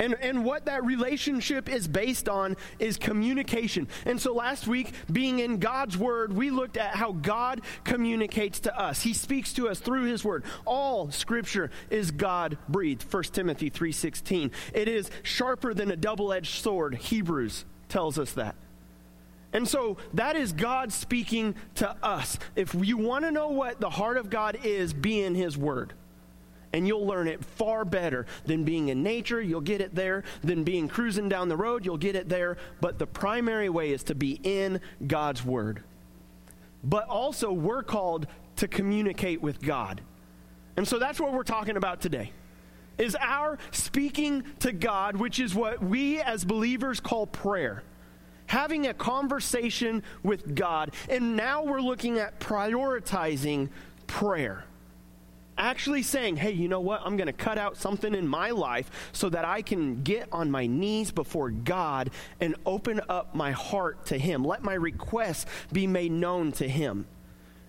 And, 0.00 0.14
and 0.22 0.46
what 0.46 0.64
that 0.64 0.82
relationship 0.86 1.68
is 1.68 1.86
based 1.86 2.26
on 2.26 2.56
is 2.78 2.96
communication. 2.96 3.86
And 4.06 4.18
so 4.18 4.32
last 4.32 4.66
week, 4.66 4.94
being 5.12 5.40
in 5.40 5.58
God's 5.58 5.98
Word, 5.98 6.32
we 6.32 6.50
looked 6.50 6.78
at 6.78 6.94
how 6.94 7.12
God 7.12 7.60
communicates 7.84 8.60
to 8.60 8.80
us. 8.80 9.02
He 9.02 9.12
speaks 9.12 9.52
to 9.54 9.68
us 9.68 9.78
through 9.78 10.04
His 10.04 10.24
Word. 10.24 10.44
All 10.64 11.10
Scripture 11.10 11.70
is 11.90 12.12
God 12.12 12.56
breathed. 12.66 13.04
1 13.12 13.24
Timothy 13.24 13.70
3.16. 13.70 14.52
It 14.72 14.88
is 14.88 15.10
sharper 15.22 15.74
than 15.74 15.90
a 15.90 15.96
double-edged 15.96 16.62
sword. 16.62 16.94
Hebrews 16.94 17.66
tells 17.90 18.18
us 18.18 18.32
that. 18.32 18.54
And 19.52 19.68
so 19.68 19.98
that 20.14 20.34
is 20.34 20.52
God 20.52 20.94
speaking 20.94 21.54
to 21.74 21.94
us. 22.02 22.38
If 22.56 22.74
you 22.74 22.96
want 22.96 23.26
to 23.26 23.30
know 23.30 23.48
what 23.48 23.80
the 23.80 23.90
heart 23.90 24.16
of 24.16 24.30
God 24.30 24.60
is, 24.64 24.94
be 24.94 25.20
in 25.20 25.34
His 25.34 25.58
Word 25.58 25.92
and 26.72 26.86
you'll 26.86 27.06
learn 27.06 27.28
it 27.28 27.44
far 27.44 27.84
better 27.84 28.26
than 28.44 28.64
being 28.64 28.88
in 28.88 29.02
nature, 29.02 29.40
you'll 29.40 29.60
get 29.60 29.80
it 29.80 29.94
there, 29.94 30.22
than 30.42 30.64
being 30.64 30.88
cruising 30.88 31.28
down 31.28 31.48
the 31.48 31.56
road, 31.56 31.84
you'll 31.84 31.98
get 31.98 32.14
it 32.14 32.28
there. 32.28 32.56
But 32.80 32.98
the 32.98 33.06
primary 33.06 33.68
way 33.68 33.92
is 33.92 34.04
to 34.04 34.14
be 34.14 34.40
in 34.42 34.80
God's 35.06 35.44
Word. 35.44 35.82
But 36.82 37.08
also, 37.08 37.52
we're 37.52 37.82
called 37.82 38.26
to 38.56 38.68
communicate 38.68 39.42
with 39.42 39.60
God. 39.60 40.00
And 40.76 40.86
so 40.86 40.98
that's 40.98 41.20
what 41.20 41.32
we're 41.32 41.42
talking 41.42 41.76
about 41.76 42.00
today. 42.00 42.32
Is 42.98 43.16
our 43.18 43.58
speaking 43.70 44.44
to 44.60 44.72
God, 44.72 45.16
which 45.16 45.40
is 45.40 45.54
what 45.54 45.82
we 45.82 46.20
as 46.20 46.44
believers 46.44 47.00
call 47.00 47.26
prayer. 47.26 47.82
Having 48.46 48.86
a 48.86 48.94
conversation 48.94 50.02
with 50.22 50.54
God. 50.54 50.92
And 51.08 51.36
now 51.36 51.62
we're 51.64 51.80
looking 51.80 52.18
at 52.18 52.40
prioritizing 52.40 53.70
prayer 54.06 54.64
actually 55.60 56.02
saying, 56.02 56.36
hey, 56.36 56.52
you 56.52 56.68
know 56.68 56.80
what? 56.80 57.02
I'm 57.04 57.16
going 57.16 57.26
to 57.26 57.32
cut 57.32 57.58
out 57.58 57.76
something 57.76 58.14
in 58.14 58.26
my 58.26 58.50
life 58.50 58.90
so 59.12 59.28
that 59.28 59.44
I 59.44 59.62
can 59.62 60.02
get 60.02 60.28
on 60.32 60.50
my 60.50 60.66
knees 60.66 61.12
before 61.12 61.50
God 61.50 62.10
and 62.40 62.56
open 62.66 63.00
up 63.08 63.34
my 63.34 63.52
heart 63.52 64.06
to 64.06 64.18
Him. 64.18 64.44
Let 64.44 64.62
my 64.64 64.74
requests 64.74 65.46
be 65.72 65.86
made 65.86 66.12
known 66.12 66.52
to 66.52 66.68
Him. 66.68 67.06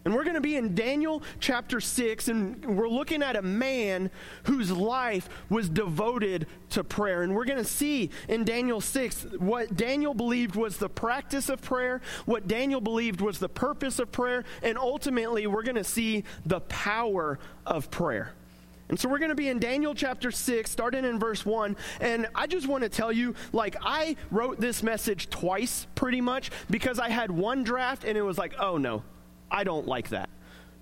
And 0.04 0.16
we're 0.16 0.24
going 0.24 0.36
to 0.36 0.42
be 0.42 0.56
in 0.56 0.74
Daniel 0.74 1.22
chapter 1.40 1.80
6, 1.80 2.28
and 2.28 2.78
we're 2.78 2.90
looking 2.90 3.22
at 3.22 3.36
a 3.36 3.42
man 3.42 4.10
whose 4.44 4.72
life 4.72 5.30
was 5.50 5.70
devoted 5.70 6.48
to 6.72 6.84
prayer. 6.84 7.22
And 7.22 7.36
we're 7.36 7.46
going 7.46 7.60
to 7.60 7.64
see 7.64 8.10
in 8.28 8.44
Daniel 8.44 8.82
6 8.82 9.28
what 9.38 9.78
Daniel 9.78 10.16
believed 10.16 10.56
was 10.56 10.78
the 10.78 10.90
practice 10.90 11.50
of 11.50 11.62
prayer, 11.62 12.02
what 12.26 12.48
Daniel 12.48 12.82
believed 12.82 13.22
was 13.22 13.38
the 13.38 13.50
purpose 13.50 14.00
of 14.00 14.12
prayer, 14.12 14.44
and 14.64 14.78
ultimately 14.78 15.46
we're 15.46 15.64
going 15.64 15.76
to 15.76 15.84
see 15.84 16.24
the 16.48 16.62
power 16.62 17.38
of 17.66 17.92
prayer. 17.92 18.34
And 18.90 19.00
so 19.00 19.08
we're 19.08 19.20
going 19.20 19.30
to 19.30 19.36
be 19.36 19.48
in 19.48 19.60
Daniel 19.60 19.96
chapter 19.96 20.32
6, 20.32 20.70
starting 20.70 21.06
in 21.06 21.18
verse 21.18 21.46
1. 21.46 21.78
And 22.02 22.28
I 22.36 22.46
just 22.46 22.68
want 22.68 22.84
to 22.84 22.90
tell 22.90 23.12
you, 23.12 23.36
like, 23.54 23.78
I 23.82 24.18
wrote 24.32 24.60
this 24.60 24.84
message 24.84 25.30
twice 25.30 25.88
pretty 25.96 26.20
much 26.20 26.52
because 26.70 27.00
I 27.00 27.08
had 27.08 27.32
one 27.32 27.64
draft 27.64 28.04
and 28.04 28.18
it 28.18 28.22
was 28.22 28.38
like, 28.38 28.54
oh 28.60 28.78
no, 28.78 29.04
I 29.52 29.64
don't 29.64 29.88
like 29.88 30.10
that. 30.10 30.30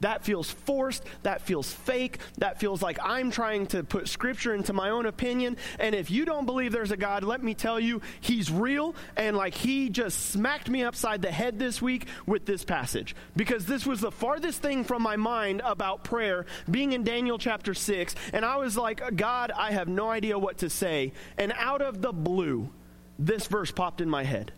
That 0.01 0.23
feels 0.23 0.49
forced. 0.49 1.03
That 1.23 1.41
feels 1.41 1.71
fake. 1.71 2.19
That 2.37 2.59
feels 2.59 2.81
like 2.81 2.99
I'm 3.03 3.31
trying 3.31 3.67
to 3.67 3.83
put 3.83 4.07
scripture 4.07 4.53
into 4.53 4.73
my 4.73 4.89
own 4.89 5.05
opinion. 5.05 5.57
And 5.77 5.93
if 5.93 6.09
you 6.09 6.25
don't 6.25 6.45
believe 6.45 6.71
there's 6.71 6.91
a 6.91 6.97
God, 6.97 7.23
let 7.23 7.43
me 7.43 7.53
tell 7.53 7.79
you, 7.79 8.01
He's 8.21 8.51
real. 8.51 8.95
And 9.17 9.35
like 9.35 9.55
He 9.55 9.89
just 9.89 10.29
smacked 10.31 10.69
me 10.69 10.83
upside 10.83 11.21
the 11.21 11.31
head 11.31 11.59
this 11.59 11.81
week 11.81 12.07
with 12.25 12.45
this 12.45 12.63
passage. 12.63 13.15
Because 13.35 13.65
this 13.65 13.85
was 13.85 13.99
the 13.99 14.11
farthest 14.11 14.61
thing 14.61 14.83
from 14.83 15.01
my 15.01 15.17
mind 15.17 15.61
about 15.65 16.03
prayer, 16.03 16.45
being 16.69 16.93
in 16.93 17.03
Daniel 17.03 17.37
chapter 17.37 17.73
6. 17.73 18.15
And 18.33 18.45
I 18.45 18.57
was 18.57 18.77
like, 18.77 19.15
God, 19.15 19.51
I 19.51 19.71
have 19.71 19.87
no 19.87 20.09
idea 20.09 20.39
what 20.39 20.59
to 20.59 20.69
say. 20.69 21.11
And 21.37 21.53
out 21.57 21.81
of 21.81 22.01
the 22.01 22.13
blue, 22.13 22.69
this 23.17 23.47
verse 23.47 23.71
popped 23.71 23.99
in 23.99 24.09
my 24.09 24.23
head. 24.23 24.53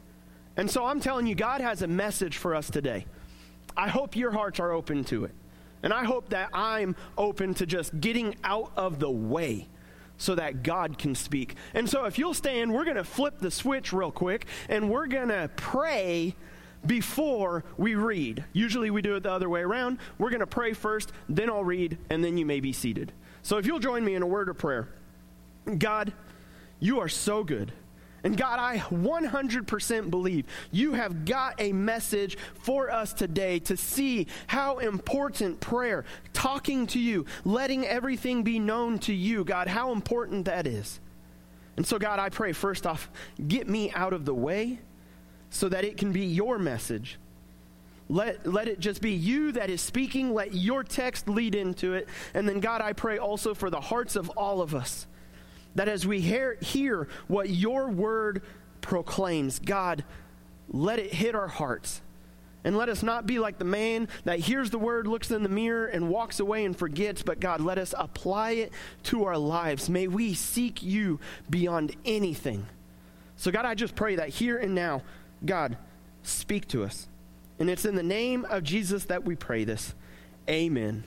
And 0.55 0.69
so 0.69 0.85
I'm 0.85 0.99
telling 0.99 1.25
you, 1.25 1.33
God 1.33 1.61
has 1.61 1.81
a 1.81 1.87
message 1.87 2.37
for 2.37 2.53
us 2.53 2.69
today. 2.69 3.05
I 3.75 3.89
hope 3.89 4.15
your 4.15 4.31
hearts 4.31 4.59
are 4.59 4.71
open 4.71 5.03
to 5.05 5.25
it. 5.25 5.31
And 5.83 5.91
I 5.93 6.03
hope 6.03 6.29
that 6.29 6.49
I'm 6.53 6.95
open 7.17 7.53
to 7.55 7.65
just 7.65 7.99
getting 7.99 8.35
out 8.43 8.71
of 8.75 8.99
the 8.99 9.09
way 9.09 9.67
so 10.17 10.35
that 10.35 10.61
God 10.61 10.99
can 10.99 11.15
speak. 11.15 11.55
And 11.73 11.89
so 11.89 12.05
if 12.05 12.19
you'll 12.19 12.35
stand, 12.35 12.71
we're 12.71 12.85
going 12.85 12.97
to 12.97 13.03
flip 13.03 13.39
the 13.39 13.49
switch 13.49 13.91
real 13.91 14.11
quick 14.11 14.45
and 14.69 14.89
we're 14.89 15.07
going 15.07 15.29
to 15.29 15.49
pray 15.55 16.35
before 16.85 17.63
we 17.77 17.95
read. 17.95 18.43
Usually 18.53 18.91
we 18.91 19.01
do 19.01 19.15
it 19.15 19.23
the 19.23 19.31
other 19.31 19.49
way 19.49 19.61
around. 19.61 19.97
We're 20.19 20.29
going 20.29 20.41
to 20.41 20.47
pray 20.47 20.73
first, 20.73 21.11
then 21.27 21.49
I'll 21.49 21.63
read, 21.63 21.97
and 22.09 22.23
then 22.23 22.37
you 22.37 22.45
may 22.45 22.59
be 22.59 22.73
seated. 22.73 23.11
So 23.41 23.57
if 23.57 23.65
you'll 23.65 23.79
join 23.79 24.05
me 24.05 24.13
in 24.15 24.21
a 24.21 24.27
word 24.27 24.49
of 24.49 24.57
prayer. 24.57 24.87
God, 25.77 26.13
you 26.79 26.99
are 26.99 27.09
so 27.09 27.43
good. 27.43 27.71
And 28.23 28.37
God, 28.37 28.59
I 28.59 28.77
100% 28.77 30.09
believe 30.11 30.45
you 30.71 30.93
have 30.93 31.25
got 31.25 31.59
a 31.59 31.73
message 31.73 32.37
for 32.53 32.91
us 32.91 33.13
today 33.13 33.59
to 33.59 33.75
see 33.75 34.27
how 34.47 34.77
important 34.77 35.59
prayer, 35.59 36.05
talking 36.33 36.85
to 36.87 36.99
you, 36.99 37.25
letting 37.45 37.85
everything 37.85 38.43
be 38.43 38.59
known 38.59 38.99
to 38.99 39.13
you, 39.13 39.43
God, 39.43 39.67
how 39.67 39.91
important 39.91 40.45
that 40.45 40.67
is. 40.67 40.99
And 41.77 41.87
so, 41.87 41.97
God, 41.97 42.19
I 42.19 42.29
pray 42.29 42.53
first 42.53 42.85
off, 42.85 43.09
get 43.47 43.67
me 43.67 43.91
out 43.93 44.13
of 44.13 44.25
the 44.25 44.35
way 44.35 44.79
so 45.49 45.67
that 45.69 45.83
it 45.83 45.97
can 45.97 46.11
be 46.11 46.25
your 46.25 46.59
message. 46.59 47.17
Let, 48.07 48.45
let 48.45 48.67
it 48.67 48.79
just 48.79 49.01
be 49.01 49.11
you 49.11 49.53
that 49.53 49.69
is 49.69 49.81
speaking. 49.81 50.33
Let 50.33 50.53
your 50.53 50.83
text 50.83 51.27
lead 51.27 51.55
into 51.55 51.93
it. 51.93 52.07
And 52.33 52.47
then, 52.47 52.59
God, 52.59 52.81
I 52.81 52.93
pray 52.93 53.17
also 53.17 53.53
for 53.53 53.69
the 53.69 53.81
hearts 53.81 54.15
of 54.15 54.29
all 54.31 54.61
of 54.61 54.75
us 54.75 55.07
that 55.75 55.87
as 55.87 56.05
we 56.05 56.21
hear, 56.21 56.57
hear 56.61 57.07
what 57.27 57.49
your 57.49 57.89
word 57.89 58.41
proclaims, 58.81 59.59
God, 59.59 60.03
let 60.69 60.99
it 60.99 61.13
hit 61.13 61.35
our 61.35 61.47
hearts. 61.47 62.01
And 62.63 62.77
let 62.77 62.89
us 62.89 63.01
not 63.01 63.25
be 63.25 63.39
like 63.39 63.57
the 63.57 63.65
man 63.65 64.07
that 64.23 64.39
hears 64.39 64.69
the 64.69 64.77
word, 64.77 65.07
looks 65.07 65.31
in 65.31 65.41
the 65.41 65.49
mirror, 65.49 65.87
and 65.87 66.09
walks 66.09 66.39
away 66.39 66.63
and 66.63 66.77
forgets, 66.77 67.23
but 67.23 67.39
God, 67.39 67.59
let 67.59 67.79
us 67.79 67.95
apply 67.97 68.51
it 68.51 68.71
to 69.03 69.25
our 69.25 69.37
lives. 69.37 69.89
May 69.89 70.07
we 70.07 70.35
seek 70.35 70.83
you 70.83 71.19
beyond 71.49 71.95
anything. 72.05 72.67
So, 73.35 73.49
God, 73.49 73.65
I 73.65 73.73
just 73.73 73.95
pray 73.95 74.17
that 74.17 74.29
here 74.29 74.59
and 74.59 74.75
now, 74.75 75.01
God, 75.43 75.75
speak 76.21 76.67
to 76.69 76.83
us. 76.83 77.07
And 77.57 77.69
it's 77.69 77.85
in 77.85 77.95
the 77.95 78.03
name 78.03 78.45
of 78.45 78.63
Jesus 78.63 79.05
that 79.05 79.23
we 79.23 79.35
pray 79.35 79.63
this. 79.63 79.95
Amen. 80.47 81.03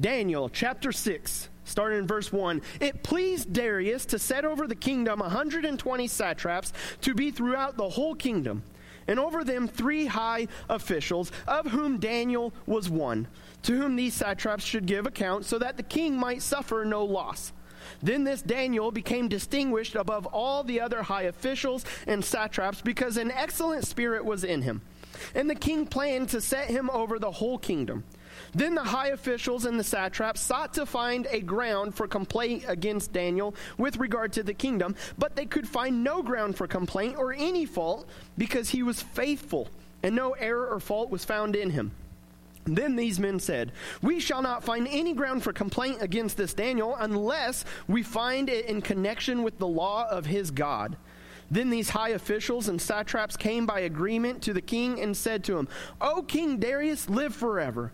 Daniel 0.00 0.48
chapter 0.48 0.92
6 0.92 1.48
starting 1.66 1.98
in 1.98 2.06
verse 2.06 2.32
1. 2.32 2.62
It 2.80 3.02
pleased 3.02 3.52
Darius 3.52 4.06
to 4.06 4.18
set 4.18 4.44
over 4.44 4.66
the 4.66 4.74
kingdom 4.74 5.20
120 5.20 6.06
satraps 6.06 6.72
to 7.02 7.14
be 7.14 7.30
throughout 7.30 7.76
the 7.76 7.90
whole 7.90 8.14
kingdom, 8.14 8.62
and 9.06 9.20
over 9.20 9.44
them 9.44 9.68
three 9.68 10.06
high 10.06 10.48
officials, 10.68 11.30
of 11.46 11.66
whom 11.66 11.98
Daniel 11.98 12.52
was 12.66 12.88
one, 12.88 13.28
to 13.62 13.76
whom 13.76 13.96
these 13.96 14.14
satraps 14.14 14.64
should 14.64 14.86
give 14.86 15.06
account, 15.06 15.44
so 15.44 15.58
that 15.58 15.76
the 15.76 15.82
king 15.82 16.16
might 16.16 16.42
suffer 16.42 16.84
no 16.84 17.04
loss. 17.04 17.52
Then 18.02 18.24
this 18.24 18.42
Daniel 18.42 18.90
became 18.90 19.28
distinguished 19.28 19.94
above 19.94 20.26
all 20.26 20.64
the 20.64 20.80
other 20.80 21.02
high 21.02 21.22
officials 21.22 21.84
and 22.06 22.24
satraps 22.24 22.80
because 22.80 23.16
an 23.16 23.30
excellent 23.30 23.86
spirit 23.86 24.24
was 24.24 24.44
in 24.44 24.62
him. 24.62 24.82
And 25.34 25.48
the 25.48 25.54
king 25.54 25.86
planned 25.86 26.28
to 26.30 26.40
set 26.40 26.68
him 26.68 26.90
over 26.90 27.18
the 27.18 27.30
whole 27.30 27.58
kingdom. 27.58 28.04
Then 28.56 28.74
the 28.74 28.84
high 28.84 29.08
officials 29.08 29.66
and 29.66 29.78
the 29.78 29.84
satraps 29.84 30.40
sought 30.40 30.72
to 30.74 30.86
find 30.86 31.26
a 31.30 31.42
ground 31.42 31.94
for 31.94 32.08
complaint 32.08 32.64
against 32.66 33.12
Daniel 33.12 33.54
with 33.76 33.98
regard 33.98 34.32
to 34.32 34.42
the 34.42 34.54
kingdom, 34.54 34.96
but 35.18 35.36
they 35.36 35.44
could 35.44 35.68
find 35.68 36.02
no 36.02 36.22
ground 36.22 36.56
for 36.56 36.66
complaint 36.66 37.16
or 37.18 37.34
any 37.34 37.66
fault 37.66 38.08
because 38.38 38.70
he 38.70 38.82
was 38.82 39.02
faithful, 39.02 39.68
and 40.02 40.16
no 40.16 40.32
error 40.32 40.68
or 40.68 40.80
fault 40.80 41.10
was 41.10 41.22
found 41.22 41.54
in 41.54 41.68
him. 41.68 41.90
Then 42.64 42.96
these 42.96 43.20
men 43.20 43.40
said, 43.40 43.72
We 44.00 44.20
shall 44.20 44.40
not 44.40 44.64
find 44.64 44.88
any 44.90 45.12
ground 45.12 45.42
for 45.42 45.52
complaint 45.52 45.98
against 46.00 46.38
this 46.38 46.54
Daniel 46.54 46.96
unless 46.98 47.62
we 47.86 48.02
find 48.02 48.48
it 48.48 48.64
in 48.64 48.80
connection 48.80 49.42
with 49.42 49.58
the 49.58 49.66
law 49.66 50.08
of 50.08 50.24
his 50.24 50.50
God. 50.50 50.96
Then 51.50 51.68
these 51.68 51.90
high 51.90 52.08
officials 52.08 52.68
and 52.68 52.80
satraps 52.80 53.36
came 53.36 53.66
by 53.66 53.80
agreement 53.80 54.40
to 54.44 54.54
the 54.54 54.62
king 54.62 54.98
and 54.98 55.14
said 55.14 55.44
to 55.44 55.58
him, 55.58 55.68
O 56.00 56.22
King 56.22 56.56
Darius, 56.56 57.10
live 57.10 57.34
forever 57.34 57.92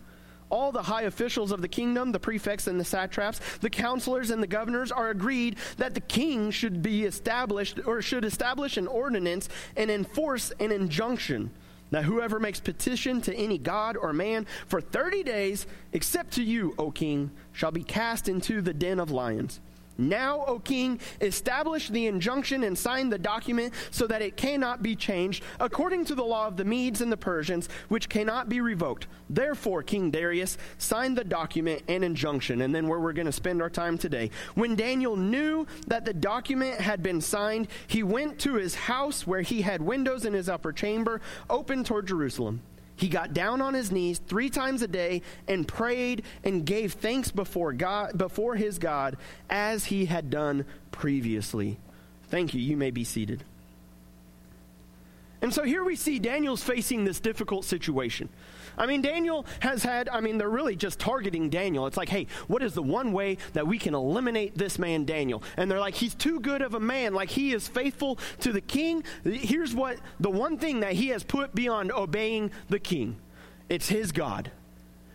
all 0.52 0.70
the 0.70 0.82
high 0.82 1.02
officials 1.02 1.50
of 1.50 1.62
the 1.62 1.68
kingdom, 1.68 2.12
the 2.12 2.20
prefects 2.20 2.66
and 2.66 2.78
the 2.78 2.84
satraps, 2.84 3.40
the 3.58 3.70
counselors 3.70 4.30
and 4.30 4.42
the 4.42 4.46
governors 4.46 4.92
are 4.92 5.08
agreed 5.08 5.56
that 5.78 5.94
the 5.94 6.00
king 6.00 6.50
should 6.50 6.82
be 6.82 7.04
established 7.04 7.80
or 7.86 8.02
should 8.02 8.24
establish 8.24 8.76
an 8.76 8.86
ordinance 8.86 9.48
and 9.76 9.90
enforce 9.90 10.52
an 10.60 10.70
injunction 10.70 11.50
that 11.90 12.04
whoever 12.04 12.38
makes 12.38 12.60
petition 12.60 13.20
to 13.20 13.34
any 13.34 13.58
god 13.58 13.96
or 13.96 14.12
man 14.12 14.46
for 14.66 14.80
30 14.80 15.22
days, 15.22 15.66
except 15.92 16.32
to 16.32 16.42
you, 16.42 16.74
O 16.78 16.90
king, 16.90 17.30
shall 17.52 17.70
be 17.70 17.82
cast 17.82 18.28
into 18.28 18.60
the 18.60 18.72
den 18.72 19.00
of 19.00 19.10
lions. 19.10 19.60
Now, 19.98 20.44
O 20.46 20.58
king, 20.58 21.00
establish 21.20 21.88
the 21.88 22.06
injunction 22.06 22.64
and 22.64 22.76
sign 22.76 23.10
the 23.10 23.18
document 23.18 23.74
so 23.90 24.06
that 24.06 24.22
it 24.22 24.36
cannot 24.36 24.82
be 24.82 24.96
changed, 24.96 25.44
according 25.60 26.06
to 26.06 26.14
the 26.14 26.24
law 26.24 26.46
of 26.46 26.56
the 26.56 26.64
Medes 26.64 27.00
and 27.00 27.12
the 27.12 27.16
Persians, 27.16 27.68
which 27.88 28.08
cannot 28.08 28.48
be 28.48 28.60
revoked. 28.60 29.06
Therefore, 29.28 29.82
King 29.82 30.10
Darius 30.10 30.58
signed 30.78 31.16
the 31.16 31.24
document 31.24 31.82
and 31.88 32.04
injunction. 32.04 32.62
And 32.62 32.74
then, 32.74 32.88
where 32.88 33.00
we're 33.00 33.12
going 33.12 33.26
to 33.26 33.32
spend 33.32 33.62
our 33.62 33.70
time 33.70 33.98
today. 33.98 34.30
When 34.54 34.76
Daniel 34.76 35.16
knew 35.16 35.66
that 35.86 36.04
the 36.04 36.14
document 36.14 36.80
had 36.80 37.02
been 37.02 37.20
signed, 37.20 37.68
he 37.86 38.02
went 38.02 38.38
to 38.40 38.54
his 38.54 38.74
house 38.74 39.26
where 39.26 39.42
he 39.42 39.62
had 39.62 39.82
windows 39.82 40.24
in 40.24 40.32
his 40.32 40.48
upper 40.48 40.72
chamber 40.72 41.20
open 41.48 41.84
toward 41.84 42.06
Jerusalem. 42.06 42.60
He 43.02 43.08
got 43.08 43.34
down 43.34 43.60
on 43.60 43.74
his 43.74 43.90
knees 43.90 44.20
three 44.20 44.48
times 44.48 44.80
a 44.80 44.86
day 44.86 45.22
and 45.48 45.66
prayed 45.66 46.22
and 46.44 46.64
gave 46.64 46.92
thanks 46.92 47.32
before 47.32 47.72
God 47.72 48.16
before 48.16 48.54
his 48.54 48.78
God 48.78 49.16
as 49.50 49.86
he 49.86 50.04
had 50.04 50.30
done 50.30 50.64
previously. 50.92 51.80
Thank 52.28 52.54
you. 52.54 52.60
You 52.60 52.76
may 52.76 52.92
be 52.92 53.02
seated. 53.02 53.42
And 55.40 55.52
so 55.52 55.64
here 55.64 55.82
we 55.82 55.96
see 55.96 56.20
Daniel's 56.20 56.62
facing 56.62 57.02
this 57.02 57.18
difficult 57.18 57.64
situation. 57.64 58.28
I 58.76 58.86
mean, 58.86 59.02
Daniel 59.02 59.46
has 59.60 59.82
had, 59.82 60.08
I 60.08 60.20
mean, 60.20 60.38
they're 60.38 60.48
really 60.48 60.76
just 60.76 60.98
targeting 60.98 61.50
Daniel. 61.50 61.86
It's 61.86 61.96
like, 61.96 62.08
hey, 62.08 62.26
what 62.48 62.62
is 62.62 62.74
the 62.74 62.82
one 62.82 63.12
way 63.12 63.38
that 63.52 63.66
we 63.66 63.78
can 63.78 63.94
eliminate 63.94 64.56
this 64.56 64.78
man, 64.78 65.04
Daniel? 65.04 65.42
And 65.56 65.70
they're 65.70 65.80
like, 65.80 65.94
he's 65.94 66.14
too 66.14 66.40
good 66.40 66.62
of 66.62 66.74
a 66.74 66.80
man. 66.80 67.14
Like, 67.14 67.30
he 67.30 67.52
is 67.52 67.68
faithful 67.68 68.18
to 68.40 68.52
the 68.52 68.60
king. 68.60 69.04
Here's 69.24 69.74
what 69.74 69.98
the 70.20 70.30
one 70.30 70.58
thing 70.58 70.80
that 70.80 70.92
he 70.92 71.08
has 71.08 71.22
put 71.22 71.54
beyond 71.54 71.92
obeying 71.92 72.50
the 72.68 72.78
king 72.78 73.16
it's 73.68 73.88
his 73.88 74.12
God. 74.12 74.50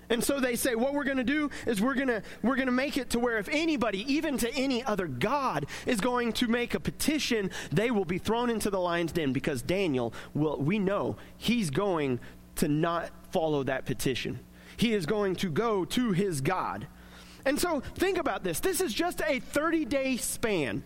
And 0.10 0.24
so 0.24 0.40
they 0.40 0.56
say 0.56 0.74
what 0.74 0.94
we're 0.94 1.04
going 1.04 1.18
to 1.18 1.24
do 1.24 1.52
is 1.66 1.82
we're 1.82 1.94
going 1.94 2.08
to 2.08 2.24
we're 2.42 2.56
going 2.56 2.68
to 2.68 2.72
make 2.72 2.98
it 2.98 3.10
to 3.12 3.20
where 3.20 3.38
if 3.38 3.50
anybody 3.50 4.12
even 4.12 4.38
to 4.38 4.54
any 4.54 4.84
other 4.84 5.06
god 5.06 5.66
is 5.86 6.00
going 6.00 6.32
to 6.34 6.48
make 6.48 6.74
a 6.74 6.80
petition 6.80 7.52
they 7.72 7.92
will 7.92 8.06
be 8.06 8.18
thrown 8.18 8.50
into 8.50 8.70
the 8.70 8.80
lion's 8.80 9.12
den 9.12 9.34
because 9.34 9.62
Daniel 9.62 10.14
will 10.34 10.58
we 10.58 10.80
know 10.80 11.18
he's 11.38 11.70
going 11.70 12.20
to 12.58 12.68
not 12.68 13.10
follow 13.32 13.64
that 13.64 13.86
petition. 13.86 14.40
He 14.78 14.94
is 14.94 15.06
going 15.06 15.36
to 15.38 15.50
go 15.50 15.86
to 15.86 16.12
his 16.12 16.42
God. 16.42 16.88
And 17.46 17.60
so 17.60 17.82
think 17.96 18.18
about 18.18 18.44
this. 18.44 18.60
This 18.60 18.82
is 18.82 18.94
just 18.94 19.22
a 19.26 19.40
30 19.40 19.86
day 19.86 20.18
span. 20.18 20.84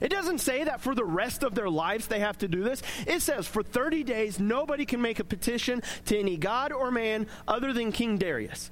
It 0.00 0.10
doesn't 0.10 0.38
say 0.38 0.64
that 0.64 0.80
for 0.80 0.94
the 0.94 1.04
rest 1.04 1.42
of 1.42 1.54
their 1.54 1.70
lives 1.70 2.06
they 2.06 2.20
have 2.20 2.38
to 2.38 2.48
do 2.48 2.64
this. 2.64 2.82
It 3.06 3.22
says 3.22 3.46
for 3.46 3.62
30 3.62 4.02
days, 4.02 4.40
nobody 4.40 4.84
can 4.84 5.00
make 5.00 5.20
a 5.20 5.24
petition 5.24 5.82
to 6.06 6.18
any 6.18 6.36
god 6.36 6.72
or 6.72 6.90
man 6.90 7.26
other 7.46 7.72
than 7.72 7.92
King 7.92 8.18
Darius. 8.18 8.70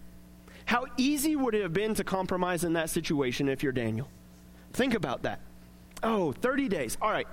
How 0.65 0.87
easy 0.97 1.37
would 1.37 1.55
it 1.55 1.63
have 1.63 1.73
been 1.73 1.95
to 1.95 2.05
compromise 2.05 2.65
in 2.65 2.73
that 2.75 2.91
situation 2.91 3.49
if 3.49 3.63
you're 3.63 3.73
Daniel? 3.73 4.09
Think 4.73 4.95
about 4.95 5.23
that. 5.23 5.41
Oh, 6.03 6.33
30 6.33 6.69
days. 6.69 6.97
All 7.01 7.11
right, 7.11 7.27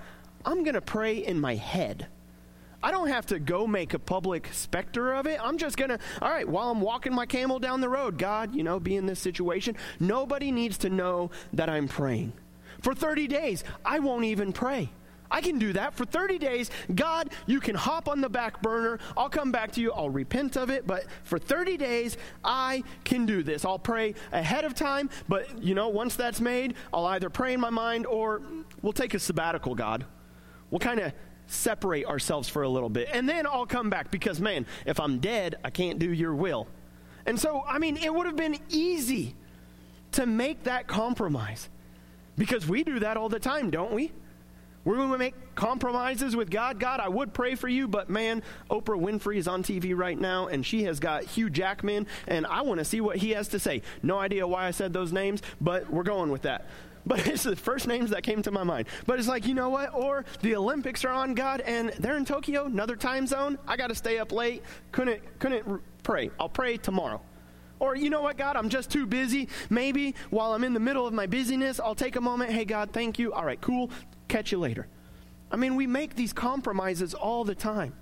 I'm 0.46 0.64
going 0.64 0.74
to 0.74 0.82
pray 0.82 1.18
in 1.18 1.40
my 1.40 1.56
head. 1.56 2.08
I 2.84 2.92
don't 2.92 3.08
have 3.08 3.26
to 3.28 3.40
go 3.40 3.66
make 3.66 3.94
a 3.94 4.00
public 4.00 4.50
specter 4.54 5.14
of 5.14 5.26
it. 5.26 5.40
I'm 5.42 5.58
just 5.58 5.78
going 5.78 5.90
to, 5.90 6.00
all 6.22 6.30
right, 6.30 6.48
while 6.48 6.70
I'm 6.70 6.82
walking 6.82 7.14
my 7.14 7.26
camel 7.26 7.60
down 7.60 7.82
the 7.82 7.90
road, 7.90 8.18
God, 8.18 8.54
you 8.54 8.64
know, 8.64 8.80
be 8.80 8.96
in 8.96 9.08
this 9.08 9.20
situation. 9.20 9.76
Nobody 10.00 10.52
needs 10.52 10.78
to 10.80 10.90
know 10.90 11.32
that 11.54 11.70
I'm 11.70 11.88
praying. 11.88 12.34
For 12.82 12.94
30 12.94 13.28
days, 13.28 13.64
I 13.84 14.00
won't 14.00 14.26
even 14.26 14.54
pray. 14.54 14.90
I 15.30 15.42
can 15.42 15.60
do 15.60 15.74
that 15.74 15.94
for 15.94 16.06
30 16.06 16.38
days. 16.38 16.70
God, 16.94 17.32
you 17.48 17.60
can 17.60 17.76
hop 17.76 18.08
on 18.08 18.22
the 18.22 18.30
back 18.30 18.62
burner. 18.62 19.00
I'll 19.18 19.30
come 19.30 19.52
back 19.52 19.72
to 19.74 19.82
you. 19.82 19.92
I'll 19.92 20.10
repent 20.10 20.56
of 20.56 20.70
it. 20.70 20.88
But 20.88 21.06
for 21.24 21.38
30 21.38 21.78
days, 21.78 22.18
I 22.44 22.84
can 23.04 23.26
do 23.26 23.44
this. 23.44 23.66
I'll 23.66 23.80
pray 23.80 24.16
ahead 24.32 24.64
of 24.64 24.74
time. 24.74 25.10
But, 25.28 25.62
you 25.62 25.76
know, 25.76 25.90
once 25.90 26.16
that's 26.16 26.40
made, 26.40 26.76
I'll 26.94 27.08
either 27.08 27.30
pray 27.30 27.54
in 27.54 27.60
my 27.60 27.70
mind 27.70 28.06
or 28.06 28.42
we'll 28.82 28.94
take 28.94 29.14
a 29.16 29.20
sabbatical, 29.20 29.76
God. 29.76 30.06
We'll 30.70 30.80
kind 30.80 31.00
of 31.00 31.14
separate 31.48 32.06
ourselves 32.06 32.48
for 32.48 32.64
a 32.64 32.70
little 32.70 32.90
bit. 32.90 33.10
And 33.12 33.28
then 33.28 33.48
I'll 33.48 33.66
come 33.66 33.90
back 33.90 34.12
because, 34.12 34.40
man, 34.40 34.66
if 34.86 35.00
I'm 35.00 35.20
dead, 35.20 35.56
I 35.64 35.70
can't 35.70 36.00
do 36.00 36.12
your 36.12 36.36
will. 36.36 36.68
And 37.26 37.40
so, 37.40 37.64
I 37.68 37.78
mean, 37.80 37.98
it 37.98 38.14
would 38.14 38.26
have 38.26 38.36
been 38.36 38.58
easy 38.70 39.36
to 40.14 40.26
make 40.26 40.64
that 40.64 40.88
compromise 40.88 41.70
because 42.38 42.68
we 42.68 42.84
do 42.84 43.00
that 43.00 43.18
all 43.18 43.30
the 43.30 43.40
time, 43.40 43.70
don't 43.70 43.92
we? 43.92 44.12
We're 44.86 44.96
going 44.96 45.12
to 45.12 45.18
make 45.18 45.36
compromises 45.56 46.34
with 46.34 46.50
God. 46.50 46.80
God, 46.80 47.02
I 47.02 47.10
would 47.10 47.34
pray 47.34 47.56
for 47.56 47.68
you, 47.68 47.90
but 47.90 48.10
man, 48.10 48.42
Oprah 48.72 48.98
Winfrey 48.98 49.36
is 49.36 49.46
on 49.46 49.62
TV 49.62 49.94
right 49.94 50.18
now, 50.18 50.48
and 50.48 50.66
she 50.66 50.84
has 50.84 51.02
got 51.02 51.24
Hugh 51.26 51.50
Jackman, 51.50 52.08
and 52.26 52.48
I 52.48 52.62
want 52.62 52.78
to 52.78 52.86
see 52.86 53.02
what 53.02 53.18
he 53.18 53.32
has 53.32 53.50
to 53.50 53.60
say. 53.60 53.82
No 54.02 54.18
idea 54.18 54.48
why 54.48 54.66
I 54.66 54.72
said 54.72 54.94
those 54.94 55.12
names, 55.12 55.42
but 55.60 55.92
we're 55.92 56.04
going 56.04 56.32
with 56.32 56.44
that. 56.44 56.68
But 57.08 57.26
it's 57.26 57.44
the 57.44 57.56
first 57.56 57.88
names 57.88 58.10
that 58.10 58.24
came 58.24 58.42
to 58.42 58.52
my 58.52 58.64
mind. 58.64 58.88
But 59.06 59.18
it's 59.18 59.30
like, 59.30 59.48
you 59.48 59.54
know 59.54 59.70
what? 59.70 59.94
Or 59.94 60.26
the 60.42 60.58
Olympics 60.58 61.06
are 61.06 61.12
on, 61.12 61.36
God, 61.36 61.62
and 61.62 61.90
they're 62.00 62.18
in 62.18 62.26
Tokyo, 62.26 62.66
another 62.66 62.98
time 62.98 63.26
zone. 63.26 63.58
I 63.66 63.78
got 63.78 63.88
to 63.88 63.96
stay 63.96 64.20
up 64.20 64.34
late. 64.34 64.62
Couldn't, 64.92 65.22
couldn't 65.40 65.82
pray. 66.04 66.30
I'll 66.38 66.50
pray 66.50 66.76
tomorrow. 66.76 67.22
Or, 67.80 67.96
you 67.96 68.10
know 68.10 68.22
what, 68.22 68.38
God, 68.38 68.58
I'm 68.58 68.68
just 68.68 68.90
too 68.90 69.06
busy. 69.06 69.48
Maybe 69.70 70.16
while 70.32 70.54
I'm 70.54 70.66
in 70.66 70.74
the 70.74 70.82
middle 70.82 71.08
of 71.08 71.14
my 71.14 71.28
busyness, 71.28 71.80
I'll 71.80 71.96
take 71.96 72.18
a 72.18 72.22
moment. 72.22 72.52
Hey, 72.52 72.66
God, 72.66 72.92
thank 72.92 73.18
you. 73.20 73.32
All 73.32 73.46
right, 73.46 73.62
cool. 73.62 73.90
Catch 74.28 74.52
you 74.52 74.60
later. 74.60 74.88
I 75.50 75.56
mean, 75.56 75.76
we 75.76 75.88
make 75.88 76.16
these 76.16 76.34
compromises 76.34 77.14
all 77.14 77.46
the 77.46 77.56
time. 77.56 77.94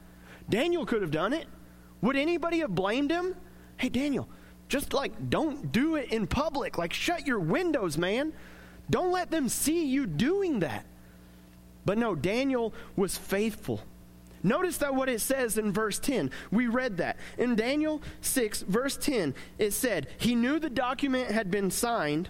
Daniel 0.49 0.83
could 0.83 1.03
have 1.03 1.11
done 1.11 1.31
it. 1.31 1.45
Would 2.01 2.15
anybody 2.15 2.59
have 2.59 2.73
blamed 2.73 3.11
him? 3.11 3.35
Hey, 3.77 3.89
Daniel, 3.89 4.27
just 4.67 4.93
like 4.93 5.29
don't 5.29 5.71
do 5.71 5.95
it 5.95 6.11
in 6.11 6.25
public. 6.25 6.79
Like, 6.79 6.93
shut 6.93 7.27
your 7.27 7.39
windows, 7.39 7.99
man. 7.99 8.33
Don't 8.89 9.11
let 9.11 9.31
them 9.31 9.49
see 9.49 9.85
you 9.85 10.05
doing 10.05 10.59
that. 10.59 10.85
But 11.85 11.97
no, 11.97 12.15
Daniel 12.15 12.73
was 12.95 13.17
faithful. 13.17 13.81
Notice 14.43 14.77
that 14.77 14.93
what 14.93 15.09
it 15.09 15.21
says 15.21 15.57
in 15.57 15.71
verse 15.71 15.97
10. 15.97 16.29
We 16.51 16.67
read 16.67 16.97
that. 16.97 17.17
In 17.37 17.55
Daniel 17.55 18.01
6, 18.21 18.61
verse 18.63 18.95
10, 18.97 19.33
it 19.57 19.71
said, 19.71 20.07
He 20.19 20.35
knew 20.35 20.59
the 20.59 20.69
document 20.69 21.31
had 21.31 21.49
been 21.49 21.71
signed. 21.71 22.29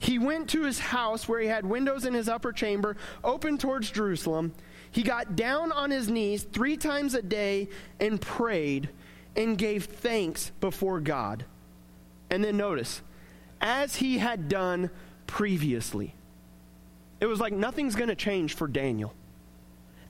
He 0.00 0.18
went 0.18 0.50
to 0.50 0.64
his 0.64 0.78
house 0.78 1.28
where 1.28 1.40
he 1.40 1.46
had 1.46 1.64
windows 1.64 2.04
in 2.04 2.14
his 2.14 2.28
upper 2.28 2.52
chamber, 2.52 2.96
open 3.22 3.56
towards 3.56 3.90
Jerusalem. 3.90 4.52
He 4.90 5.02
got 5.02 5.36
down 5.36 5.70
on 5.70 5.90
his 5.90 6.08
knees 6.08 6.42
three 6.42 6.76
times 6.76 7.14
a 7.14 7.22
day 7.22 7.68
and 8.00 8.20
prayed 8.20 8.88
and 9.36 9.56
gave 9.56 9.84
thanks 9.84 10.50
before 10.60 11.00
God. 11.00 11.44
And 12.30 12.42
then 12.42 12.56
notice, 12.56 13.00
as 13.60 13.96
he 13.96 14.18
had 14.18 14.48
done 14.48 14.90
previously. 15.26 16.14
It 17.20 17.26
was 17.26 17.40
like 17.40 17.52
nothing's 17.52 17.94
going 17.94 18.08
to 18.08 18.14
change 18.14 18.54
for 18.54 18.66
Daniel. 18.66 19.14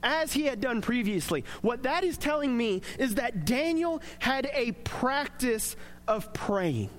As 0.03 0.33
he 0.33 0.43
had 0.43 0.61
done 0.61 0.81
previously. 0.81 1.45
What 1.61 1.83
that 1.83 2.03
is 2.03 2.17
telling 2.17 2.55
me 2.55 2.81
is 2.99 3.15
that 3.15 3.45
Daniel 3.45 4.01
had 4.19 4.49
a 4.53 4.73
practice 4.73 5.75
of 6.07 6.31
praying. 6.33 6.89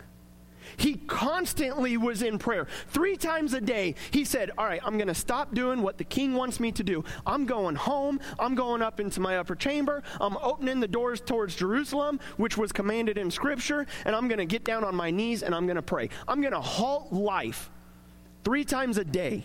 He 0.77 0.95
constantly 0.95 1.97
was 1.97 2.23
in 2.23 2.39
prayer. 2.39 2.67
Three 2.89 3.17
times 3.17 3.55
a 3.55 3.61
day, 3.61 3.95
he 4.11 4.25
said, 4.25 4.51
All 4.59 4.65
right, 4.65 4.81
I'm 4.85 4.99
going 4.99 5.09
to 5.09 5.15
stop 5.15 5.55
doing 5.55 5.83
what 5.83 5.99
the 5.99 6.05
king 6.05 6.35
wants 6.35 6.59
me 6.59 6.73
to 6.73 6.83
do. 6.83 7.05
I'm 7.27 7.47
going 7.47 7.77
home. 7.77 8.21
I'm 8.39 8.55
going 8.55 8.83
up 8.83 9.01
into 9.01 9.21
my 9.21 9.39
upper 9.39 9.55
chamber. 9.55 10.03
I'm 10.21 10.37
opening 10.39 10.81
the 10.81 10.89
doors 10.89 11.21
towards 11.21 11.55
Jerusalem, 11.55 12.21
which 12.37 12.57
was 12.57 12.73
commanded 12.73 13.19
in 13.19 13.31
Scripture, 13.31 13.87
and 14.05 14.17
I'm 14.17 14.29
going 14.29 14.39
to 14.39 14.47
get 14.47 14.65
down 14.65 14.85
on 14.85 14.95
my 14.95 15.11
knees 15.11 15.43
and 15.43 15.55
I'm 15.55 15.67
going 15.67 15.77
to 15.77 15.83
pray. 15.83 16.11
I'm 16.27 16.41
going 16.41 16.53
to 16.53 16.61
halt 16.61 17.13
life 17.13 17.71
three 18.47 18.65
times 18.65 18.97
a 18.97 19.03
day 19.03 19.43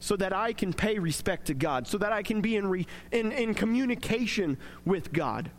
so 0.00 0.16
that 0.16 0.32
I 0.32 0.54
can 0.54 0.72
pay 0.72 0.98
respect 0.98 1.48
to 1.48 1.54
God, 1.54 1.86
so 1.86 1.98
that 1.98 2.14
I 2.14 2.22
can 2.22 2.40
be 2.40 2.56
in, 2.56 2.66
re, 2.66 2.86
in, 3.10 3.30
in 3.30 3.52
communication 3.52 4.56
with 4.86 5.12
God. 5.12 5.50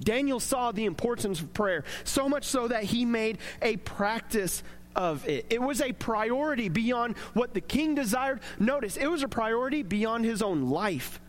Daniel 0.00 0.40
saw 0.40 0.72
the 0.72 0.84
importance 0.84 1.38
of 1.38 1.54
prayer, 1.54 1.84
so 2.02 2.28
much 2.28 2.42
so 2.42 2.66
that 2.66 2.82
he 2.82 3.04
made 3.04 3.38
a 3.62 3.76
practice 3.76 4.64
of 4.96 5.28
it. 5.28 5.46
It 5.48 5.62
was 5.62 5.80
a 5.80 5.92
priority 5.92 6.68
beyond 6.68 7.16
what 7.34 7.54
the 7.54 7.60
king 7.60 7.94
desired. 7.94 8.40
Notice, 8.58 8.96
it 8.96 9.06
was 9.06 9.22
a 9.22 9.28
priority 9.28 9.84
beyond 9.84 10.24
his 10.24 10.42
own 10.42 10.70
life. 10.70 11.20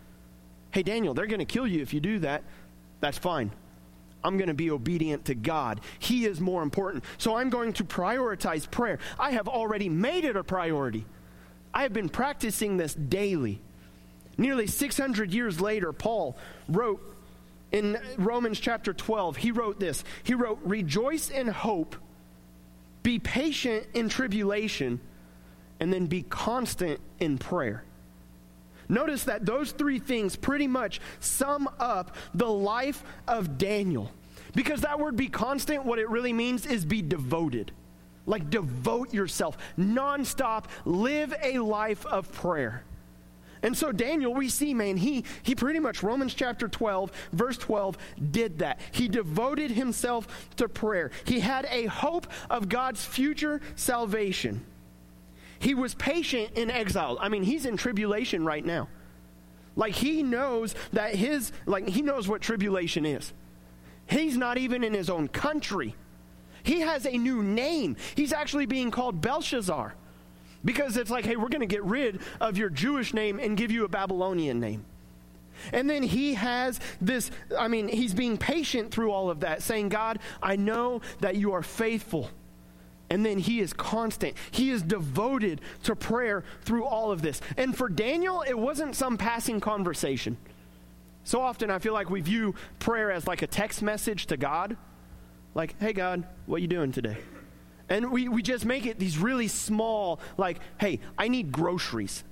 Hey, 0.72 0.82
Daniel, 0.82 1.14
they're 1.14 1.28
going 1.28 1.38
to 1.38 1.46
kill 1.46 1.68
you 1.68 1.84
if 1.84 1.94
you 1.94 2.00
do 2.00 2.18
that. 2.20 2.42
That's 3.00 3.20
fine. 3.20 3.52
I'm 4.24 4.38
going 4.38 4.48
to 4.50 4.54
be 4.54 4.72
obedient 4.72 5.26
to 5.26 5.36
God. 5.36 5.82
He 6.00 6.26
is 6.26 6.42
more 6.42 6.62
important. 6.62 7.04
So 7.18 7.38
I'm 7.38 7.50
going 7.50 7.74
to 7.74 7.84
prioritize 7.84 8.70
prayer. 8.70 9.00
I 9.18 9.32
have 9.32 9.48
already 9.48 9.90
made 9.90 10.26
it 10.26 10.36
a 10.36 10.44
priority. 10.44 11.06
I 11.74 11.84
have 11.84 11.94
been 11.94 12.10
practicing 12.10 12.78
this 12.78 12.94
daily. 12.94 13.62
Nearly 14.38 14.68
600 14.68 15.34
years 15.34 15.62
later, 15.62 15.94
Paul 15.94 16.38
wrote 16.68 17.02
in 17.72 18.00
Romans 18.18 18.60
chapter 18.60 18.94
12, 18.94 19.38
he 19.38 19.52
wrote 19.52 19.80
this. 19.80 20.04
He 20.24 20.34
wrote, 20.34 20.60
Rejoice 20.64 21.30
in 21.30 21.48
hope, 21.48 21.96
be 23.04 23.20
patient 23.20 23.86
in 23.94 24.10
tribulation, 24.10 25.00
and 25.80 25.94
then 25.94 26.08
be 26.08 26.24
constant 26.24 27.00
in 27.20 27.38
prayer. 27.38 27.84
Notice 28.90 29.26
that 29.26 29.46
those 29.46 29.72
three 29.72 30.00
things 30.00 30.36
pretty 30.36 30.68
much 30.68 31.00
sum 31.20 31.70
up 31.80 32.16
the 32.34 32.50
life 32.50 33.04
of 33.28 33.58
Daniel. 33.58 34.12
Because 34.56 34.82
that 34.82 35.00
word 35.00 35.16
be 35.16 35.28
constant, 35.28 35.86
what 35.86 36.00
it 36.00 36.10
really 36.10 36.34
means 36.34 36.66
is 36.66 36.84
be 36.84 37.04
devoted. 37.04 37.72
Like 38.26 38.50
devote 38.50 39.14
yourself, 39.14 39.58
nonstop, 39.78 40.66
live 40.86 41.34
a 41.42 41.60
life 41.60 42.06
of 42.06 42.32
prayer. 42.32 42.84
And 43.62 43.78
so 43.78 43.92
Daniel, 43.92 44.34
we 44.34 44.50
see, 44.50 44.74
man, 44.74 44.98
he 44.98 45.26
he 45.44 45.54
pretty 45.54 45.80
much 45.80 46.02
Romans 46.02 46.34
chapter 46.34 46.68
12, 46.68 47.12
verse 47.34 47.58
12 47.58 47.98
did 48.32 48.60
that. 48.60 48.80
He 48.92 49.08
devoted 49.08 49.72
himself 49.72 50.28
to 50.56 50.70
prayer. 50.70 51.12
He 51.26 51.42
had 51.42 51.68
a 51.70 51.86
hope 51.88 52.28
of 52.50 52.70
God's 52.70 53.04
future 53.04 53.62
salvation. 53.76 54.66
He 55.60 55.76
was 55.76 55.94
patient 55.94 56.52
in 56.56 56.72
exile. 56.72 57.18
I 57.20 57.30
mean, 57.30 57.44
he's 57.44 57.66
in 57.66 57.78
tribulation 57.78 58.46
right 58.46 58.66
now. 58.66 58.88
Like 59.76 59.94
he 59.94 60.24
knows 60.24 60.76
that 60.94 61.16
his, 61.16 61.52
like 61.66 61.88
he 61.88 62.02
knows 62.02 62.28
what 62.28 62.42
tribulation 62.42 63.06
is. 63.06 63.34
He's 64.08 64.38
not 64.38 64.58
even 64.58 64.84
in 64.84 64.94
his 64.94 65.10
own 65.10 65.28
country. 65.28 65.96
He 66.64 66.82
has 66.82 67.06
a 67.06 67.18
new 67.18 67.44
name. 67.44 67.96
He's 68.16 68.34
actually 68.34 68.66
being 68.66 68.92
called 68.92 69.22
Belshazzar 69.22 69.94
because 70.66 70.98
it's 70.98 71.10
like, 71.10 71.26
hey, 71.26 71.36
we're 71.36 71.50
going 71.50 71.62
to 71.62 71.68
get 71.68 71.84
rid 71.84 72.20
of 72.42 72.58
your 72.58 72.70
Jewish 72.70 73.14
name 73.14 73.40
and 73.40 73.56
give 73.56 73.72
you 73.72 73.86
a 73.86 73.88
Babylonian 73.90 74.60
name. 74.60 74.86
And 75.74 75.90
then 75.90 76.04
he 76.04 76.34
has 76.36 76.80
this, 77.02 77.32
I 77.58 77.68
mean, 77.68 77.88
he's 77.88 78.14
being 78.14 78.38
patient 78.38 78.92
through 78.92 79.12
all 79.12 79.30
of 79.30 79.42
that, 79.42 79.62
saying, 79.62 79.90
God, 79.90 80.20
I 80.42 80.56
know 80.56 81.02
that 81.20 81.36
you 81.36 81.54
are 81.54 81.64
faithful. 81.64 82.30
And 83.10 83.26
then 83.26 83.40
he 83.40 83.60
is 83.60 83.74
constant. 83.74 84.36
He 84.52 84.70
is 84.70 84.82
devoted 84.82 85.62
to 85.84 85.96
prayer 85.96 86.44
through 86.62 86.86
all 86.86 87.12
of 87.12 87.22
this. 87.22 87.42
And 87.58 87.76
for 87.76 87.90
Daniel, 87.90 88.44
it 88.48 88.58
wasn't 88.58 88.96
some 88.96 89.18
passing 89.18 89.60
conversation. 89.60 90.38
So 91.24 91.42
often 91.42 91.72
I 91.72 91.80
feel 91.80 91.94
like 91.94 92.10
we 92.10 92.22
view 92.22 92.56
prayer 92.78 93.12
as 93.12 93.28
like 93.28 93.42
a 93.42 93.48
text 93.48 93.82
message 93.82 94.28
to 94.28 94.38
God. 94.38 94.78
Like, 95.56 95.76
hey, 95.80 95.94
God, 95.94 96.24
what 96.46 96.62
you 96.62 96.68
doing 96.68 96.92
today? 96.92 97.18
And 97.90 98.12
we, 98.12 98.30
we 98.30 98.44
just 98.44 98.66
make 98.66 98.86
it 98.86 99.00
these 99.00 99.18
really 99.18 99.48
small, 99.48 100.20
like, 100.38 100.60
hey, 100.80 101.00
I 101.18 101.28
need 101.28 101.52
groceries. 101.52 102.24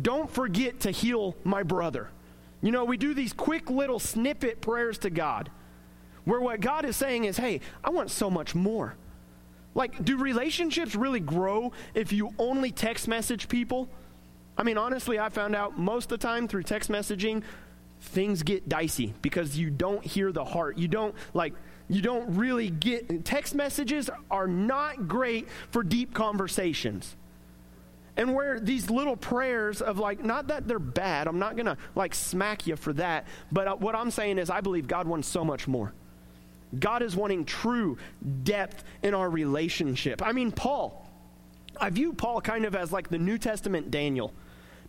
Don't 0.00 0.30
forget 0.30 0.80
to 0.80 0.90
heal 0.90 1.36
my 1.44 1.62
brother. 1.62 2.08
You 2.62 2.72
know, 2.72 2.84
we 2.84 2.96
do 2.96 3.12
these 3.12 3.34
quick 3.34 3.68
little 3.68 3.98
snippet 3.98 4.62
prayers 4.62 4.96
to 4.98 5.10
God 5.10 5.50
where 6.24 6.40
what 6.40 6.60
God 6.60 6.86
is 6.86 6.96
saying 6.96 7.24
is, 7.24 7.36
hey, 7.36 7.60
I 7.84 7.90
want 7.90 8.10
so 8.10 8.30
much 8.30 8.54
more. 8.54 8.96
Like, 9.74 10.04
do 10.04 10.16
relationships 10.16 10.94
really 10.94 11.20
grow 11.20 11.72
if 11.94 12.12
you 12.12 12.32
only 12.38 12.70
text 12.70 13.08
message 13.08 13.48
people? 13.48 13.88
I 14.56 14.62
mean, 14.62 14.78
honestly, 14.78 15.18
I 15.18 15.28
found 15.28 15.56
out 15.56 15.78
most 15.78 16.04
of 16.04 16.20
the 16.20 16.26
time 16.26 16.46
through 16.46 16.62
text 16.62 16.90
messaging, 16.90 17.42
things 18.00 18.42
get 18.42 18.68
dicey 18.68 19.14
because 19.20 19.58
you 19.58 19.70
don't 19.70 20.04
hear 20.04 20.30
the 20.30 20.44
heart. 20.44 20.78
You 20.78 20.86
don't, 20.86 21.14
like, 21.32 21.54
you 21.88 22.00
don't 22.00 22.36
really 22.36 22.70
get. 22.70 23.24
Text 23.24 23.54
messages 23.54 24.08
are 24.30 24.46
not 24.46 25.08
great 25.08 25.48
for 25.70 25.82
deep 25.82 26.14
conversations. 26.14 27.16
And 28.16 28.32
where 28.32 28.60
these 28.60 28.90
little 28.90 29.16
prayers 29.16 29.82
of 29.82 29.98
like, 29.98 30.24
not 30.24 30.46
that 30.48 30.68
they're 30.68 30.78
bad, 30.78 31.26
I'm 31.26 31.40
not 31.40 31.56
going 31.56 31.66
to 31.66 31.76
like 31.96 32.14
smack 32.14 32.66
you 32.66 32.76
for 32.76 32.92
that, 32.94 33.26
but 33.50 33.66
uh, 33.66 33.74
what 33.74 33.96
I'm 33.96 34.12
saying 34.12 34.38
is 34.38 34.50
I 34.50 34.60
believe 34.60 34.86
God 34.86 35.08
wants 35.08 35.26
so 35.26 35.44
much 35.44 35.66
more. 35.66 35.92
God 36.78 37.02
is 37.02 37.16
wanting 37.16 37.44
true 37.44 37.98
depth 38.42 38.84
in 39.02 39.14
our 39.14 39.28
relationship. 39.28 40.22
I 40.22 40.32
mean, 40.32 40.52
Paul, 40.52 41.08
I 41.80 41.90
view 41.90 42.12
Paul 42.12 42.40
kind 42.40 42.64
of 42.64 42.74
as 42.74 42.92
like 42.92 43.08
the 43.08 43.18
New 43.18 43.38
Testament 43.38 43.90
Daniel 43.90 44.32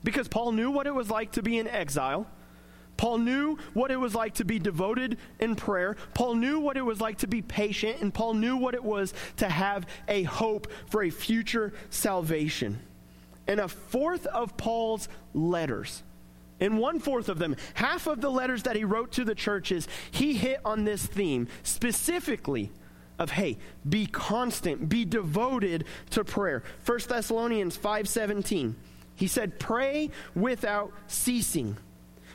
because 0.03 0.27
Paul 0.27 0.51
knew 0.51 0.71
what 0.71 0.87
it 0.87 0.93
was 0.93 1.09
like 1.09 1.33
to 1.33 1.43
be 1.43 1.57
in 1.57 1.67
exile. 1.67 2.27
Paul 2.97 3.17
knew 3.17 3.57
what 3.73 3.91
it 3.91 3.97
was 3.97 4.15
like 4.15 4.35
to 4.35 4.45
be 4.45 4.57
devoted 4.57 5.17
in 5.39 5.55
prayer. 5.55 5.97
Paul 6.13 6.35
knew 6.35 6.59
what 6.59 6.77
it 6.77 6.81
was 6.81 7.01
like 7.01 7.17
to 7.19 7.27
be 7.27 7.41
patient, 7.41 8.01
and 8.01 8.13
Paul 8.13 8.35
knew 8.35 8.55
what 8.55 8.73
it 8.73 8.83
was 8.83 9.13
to 9.37 9.49
have 9.49 9.85
a 10.07 10.23
hope 10.23 10.71
for 10.89 11.03
a 11.03 11.09
future 11.09 11.73
salvation. 11.89 12.79
And 13.47 13.59
a 13.59 13.67
fourth 13.67 14.25
of 14.27 14.55
Paul's 14.55 15.09
letters 15.33 16.03
in 16.59 16.77
one 16.77 16.99
fourth 16.99 17.29
of 17.29 17.39
them, 17.39 17.55
half 17.73 18.07
of 18.07 18.21
the 18.21 18.29
letters 18.29 18.63
that 18.63 18.75
he 18.75 18.83
wrote 18.83 19.11
to 19.13 19.25
the 19.25 19.35
churches, 19.35 19.87
he 20.11 20.33
hit 20.33 20.59
on 20.63 20.85
this 20.85 21.05
theme 21.05 21.47
specifically 21.63 22.71
of 23.17 23.31
hey, 23.31 23.57
be 23.87 24.05
constant, 24.05 24.89
be 24.89 25.05
devoted 25.05 25.85
to 26.11 26.23
prayer. 26.23 26.63
1 26.85 26.99
Thessalonians 27.07 27.77
5:17. 27.77 28.75
He 29.15 29.27
said, 29.27 29.59
Pray 29.59 30.11
without 30.35 30.91
ceasing. 31.07 31.77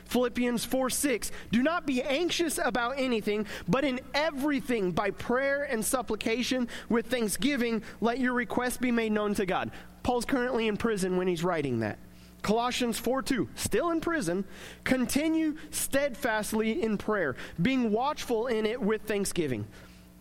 Philippians 0.05 0.65
4 0.65 0.89
6, 0.89 1.31
do 1.53 1.63
not 1.63 1.85
be 1.85 2.01
anxious 2.01 2.59
about 2.61 2.95
anything, 2.97 3.47
but 3.69 3.85
in 3.85 4.01
everything, 4.13 4.91
by 4.91 5.11
prayer 5.11 5.63
and 5.63 5.85
supplication 5.85 6.67
with 6.89 7.05
thanksgiving, 7.05 7.81
let 8.01 8.19
your 8.19 8.33
requests 8.33 8.75
be 8.75 8.91
made 8.91 9.13
known 9.13 9.33
to 9.35 9.45
God. 9.45 9.71
Paul's 10.03 10.25
currently 10.25 10.67
in 10.67 10.75
prison 10.75 11.15
when 11.15 11.27
he's 11.27 11.45
writing 11.45 11.79
that. 11.79 11.97
Colossians 12.41 12.97
4 12.97 13.21
2, 13.21 13.49
still 13.55 13.91
in 13.91 14.01
prison, 14.01 14.45
continue 14.83 15.55
steadfastly 15.69 16.81
in 16.81 16.97
prayer, 16.97 17.35
being 17.61 17.91
watchful 17.91 18.47
in 18.47 18.65
it 18.65 18.81
with 18.81 19.03
thanksgiving. 19.03 19.67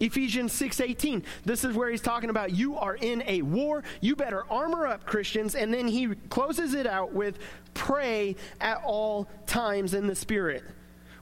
Ephesians 0.00 0.52
6:18. 0.54 1.22
This 1.44 1.62
is 1.62 1.76
where 1.76 1.90
he's 1.90 2.00
talking 2.00 2.30
about 2.30 2.52
you 2.52 2.76
are 2.76 2.96
in 2.96 3.22
a 3.26 3.42
war. 3.42 3.84
You 4.00 4.16
better 4.16 4.44
armor 4.50 4.86
up, 4.86 5.04
Christians. 5.04 5.54
And 5.54 5.72
then 5.72 5.86
he 5.86 6.08
closes 6.30 6.74
it 6.74 6.86
out 6.86 7.12
with 7.12 7.38
pray 7.74 8.36
at 8.60 8.82
all 8.82 9.28
times 9.46 9.92
in 9.92 10.06
the 10.06 10.14
spirit. 10.14 10.64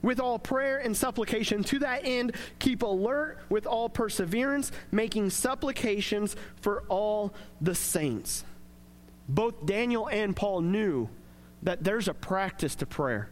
With 0.01 0.21
all 0.21 0.39
prayer 0.39 0.77
and 0.77 0.95
supplication 0.95 1.61
to 1.65 1.79
that 1.79 2.01
end, 2.05 2.35
keep 2.57 2.83
alert 2.83 3.39
with 3.49 3.65
all 3.65 3.89
perseverance, 3.89 4.71
making 4.91 5.29
supplications 5.31 6.37
for 6.61 6.83
all 6.87 7.33
the 7.59 7.75
saints. 7.75 8.45
Both 9.29 9.65
Daniel 9.65 10.09
and 10.09 10.35
Paul 10.35 10.61
knew 10.61 11.07
that 11.63 11.83
there's 11.83 12.07
a 12.07 12.13
practice 12.13 12.75
to 12.75 12.85
prayer 12.85 13.29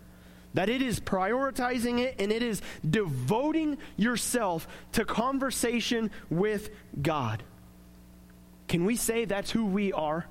that 0.53 0.69
it 0.69 0.81
is 0.81 0.99
prioritizing 0.99 1.99
it 1.99 2.15
and 2.19 2.31
it 2.31 2.41
is 2.41 2.63
devoting 2.89 3.77
yourself 3.95 4.67
to 4.91 5.05
conversation 5.05 6.09
with 6.31 6.71
God. 6.99 7.43
Can 8.67 8.85
we 8.85 8.95
say 8.95 9.25
that's 9.25 9.51
who 9.51 9.65
we 9.65 9.93
are? 9.93 10.25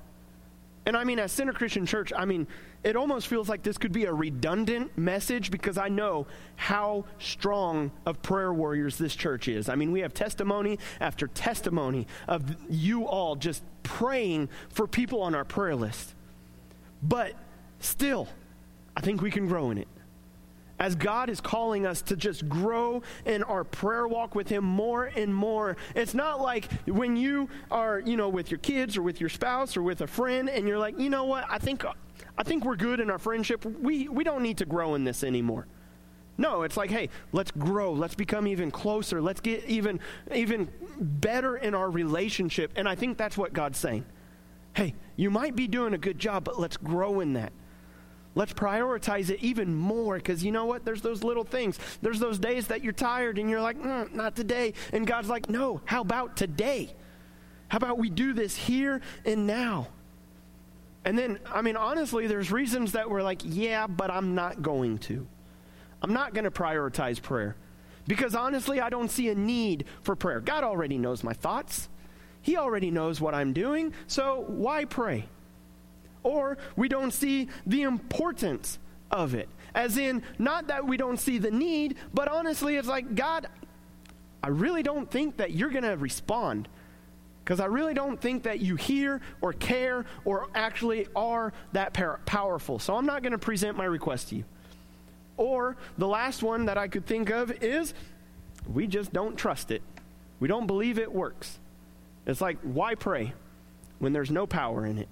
And 0.85 0.97
I 0.97 1.05
mean, 1.05 1.19
as 1.19 1.31
Center 1.31 1.53
Christian 1.53 1.85
Church, 1.85 2.11
I 2.13 2.25
mean, 2.25 2.47
it 2.83 2.95
almost 2.95 3.27
feels 3.27 3.49
like 3.49 3.63
this 3.63 3.77
could 3.77 3.91
be 3.91 4.05
a 4.05 4.13
redundant 4.13 4.97
message 4.97 5.51
because 5.51 5.77
I 5.77 5.89
know 5.89 6.27
how 6.55 7.05
strong 7.19 7.91
of 8.05 8.21
prayer 8.21 8.53
warriors 8.53 8.97
this 8.97 9.15
church 9.15 9.47
is. 9.47 9.67
I 9.67 9.75
mean, 9.75 9.91
we 9.91 10.01
have 10.01 10.13
testimony 10.13 10.79
after 10.99 11.27
testimony 11.27 12.07
of 12.27 12.43
you 12.69 13.05
all 13.05 13.35
just 13.35 13.63
praying 13.83 14.49
for 14.69 14.87
people 14.87 15.21
on 15.21 15.35
our 15.35 15.45
prayer 15.45 15.75
list. 15.75 16.13
But 17.01 17.33
still, 17.79 18.27
I 18.95 19.01
think 19.01 19.21
we 19.21 19.31
can 19.31 19.47
grow 19.47 19.71
in 19.71 19.77
it 19.77 19.87
as 20.79 20.95
God 20.95 21.29
is 21.29 21.41
calling 21.41 21.85
us 21.85 22.01
to 22.03 22.15
just 22.15 22.47
grow 22.47 23.01
in 23.25 23.43
our 23.43 23.63
prayer 23.63 24.07
walk 24.07 24.35
with 24.35 24.49
Him 24.49 24.63
more 24.63 25.05
and 25.05 25.33
more. 25.33 25.77
It's 25.95 26.13
not 26.13 26.41
like 26.41 26.71
when 26.87 27.15
you 27.15 27.49
are, 27.71 27.99
you 27.99 28.17
know, 28.17 28.29
with 28.29 28.51
your 28.51 28.59
kids 28.59 28.97
or 28.97 29.01
with 29.01 29.19
your 29.19 29.29
spouse 29.29 29.75
or 29.75 29.81
with 29.81 30.01
a 30.01 30.07
friend 30.07 30.49
and 30.49 30.67
you're 30.67 30.79
like, 30.79 30.99
you 30.99 31.09
know 31.09 31.25
what, 31.25 31.45
I 31.49 31.57
think, 31.57 31.83
I 32.37 32.43
think 32.43 32.65
we're 32.65 32.75
good 32.75 32.99
in 32.99 33.09
our 33.09 33.19
friendship. 33.19 33.65
We, 33.65 34.07
we 34.07 34.23
don't 34.23 34.43
need 34.43 34.57
to 34.59 34.65
grow 34.65 34.95
in 34.95 35.03
this 35.03 35.23
anymore. 35.23 35.67
No, 36.37 36.61
it's 36.61 36.77
like, 36.77 36.91
hey, 36.91 37.09
let's 37.31 37.49
grow. 37.49 37.93
Let's 37.93 38.13
become 38.13 38.45
even 38.45 38.69
closer. 38.69 39.21
Let's 39.21 39.41
get 39.41 39.65
even, 39.65 39.99
even 40.31 40.69
better 40.99 41.57
in 41.57 41.73
our 41.73 41.89
relationship. 41.89 42.73
And 42.75 42.87
I 42.87 42.93
think 42.93 43.17
that's 43.17 43.37
what 43.37 43.53
God's 43.53 43.79
saying. 43.79 44.05
Hey, 44.75 44.93
you 45.15 45.31
might 45.31 45.55
be 45.55 45.67
doing 45.67 45.95
a 45.95 45.97
good 45.97 46.19
job, 46.19 46.43
but 46.43 46.59
let's 46.59 46.77
grow 46.77 47.21
in 47.21 47.33
that. 47.33 47.51
Let's 48.37 48.53
prioritize 48.53 49.31
it 49.31 49.39
even 49.41 49.73
more 49.73 50.17
because 50.17 50.43
you 50.43 50.51
know 50.51 50.65
what? 50.65 50.85
There's 50.85 51.01
those 51.01 51.23
little 51.23 51.43
things. 51.43 51.79
There's 52.03 52.19
those 52.19 52.37
days 52.37 52.67
that 52.67 52.83
you're 52.83 52.93
tired 52.93 53.39
and 53.39 53.49
you're 53.49 53.61
like, 53.61 53.81
mm, 53.81 54.13
not 54.13 54.35
today. 54.35 54.75
And 54.93 55.07
God's 55.07 55.27
like, 55.27 55.49
no, 55.49 55.81
how 55.85 56.01
about 56.01 56.37
today? 56.37 56.93
How 57.69 57.77
about 57.77 57.97
we 57.97 58.11
do 58.11 58.33
this 58.33 58.55
here 58.55 59.01
and 59.25 59.47
now? 59.47 59.87
And 61.03 61.17
then, 61.17 61.39
I 61.51 61.63
mean, 61.63 61.75
honestly, 61.75 62.27
there's 62.27 62.51
reasons 62.51 62.91
that 62.91 63.09
we're 63.09 63.23
like, 63.23 63.41
yeah, 63.43 63.87
but 63.87 64.11
I'm 64.11 64.35
not 64.35 64.61
going 64.61 64.99
to. 64.99 65.25
I'm 66.03 66.13
not 66.13 66.35
going 66.35 66.43
to 66.43 66.51
prioritize 66.51 67.19
prayer 67.19 67.55
because 68.05 68.35
honestly, 68.35 68.79
I 68.79 68.91
don't 68.91 69.09
see 69.09 69.29
a 69.29 69.35
need 69.35 69.85
for 70.03 70.15
prayer. 70.15 70.41
God 70.41 70.63
already 70.63 70.99
knows 70.99 71.23
my 71.23 71.33
thoughts, 71.33 71.89
He 72.43 72.55
already 72.55 72.91
knows 72.91 73.19
what 73.19 73.33
I'm 73.33 73.53
doing, 73.53 73.93
so 74.05 74.45
why 74.47 74.85
pray? 74.85 75.25
Or 76.23 76.57
we 76.75 76.87
don't 76.87 77.11
see 77.11 77.49
the 77.65 77.83
importance 77.83 78.79
of 79.11 79.33
it. 79.33 79.49
As 79.75 79.97
in, 79.97 80.23
not 80.39 80.67
that 80.67 80.85
we 80.85 80.97
don't 80.97 81.19
see 81.19 81.37
the 81.37 81.51
need, 81.51 81.95
but 82.13 82.27
honestly, 82.27 82.75
it's 82.75 82.87
like, 82.87 83.15
God, 83.15 83.47
I 84.43 84.49
really 84.49 84.83
don't 84.83 85.09
think 85.09 85.37
that 85.37 85.51
you're 85.51 85.69
going 85.69 85.83
to 85.83 85.97
respond. 85.97 86.67
Because 87.43 87.61
I 87.61 87.65
really 87.65 87.93
don't 87.93 88.19
think 88.19 88.43
that 88.43 88.59
you 88.59 88.75
hear 88.75 89.21
or 89.39 89.53
care 89.53 90.05
or 90.25 90.47
actually 90.53 91.07
are 91.15 91.53
that 91.71 91.93
powerful. 92.25 92.77
So 92.77 92.95
I'm 92.97 93.05
not 93.05 93.21
going 93.21 93.31
to 93.31 93.37
present 93.37 93.77
my 93.77 93.85
request 93.85 94.29
to 94.29 94.35
you. 94.35 94.43
Or 95.37 95.77
the 95.97 96.07
last 96.07 96.43
one 96.43 96.65
that 96.65 96.77
I 96.77 96.89
could 96.89 97.05
think 97.05 97.29
of 97.29 97.51
is 97.63 97.93
we 98.73 98.85
just 98.85 99.13
don't 99.13 99.37
trust 99.37 99.71
it. 99.71 99.81
We 100.41 100.47
don't 100.49 100.67
believe 100.67 100.99
it 100.99 101.11
works. 101.13 101.57
It's 102.25 102.41
like, 102.41 102.57
why 102.63 102.95
pray 102.95 103.33
when 103.99 104.11
there's 104.11 104.31
no 104.31 104.45
power 104.45 104.85
in 104.85 104.97
it? 104.97 105.07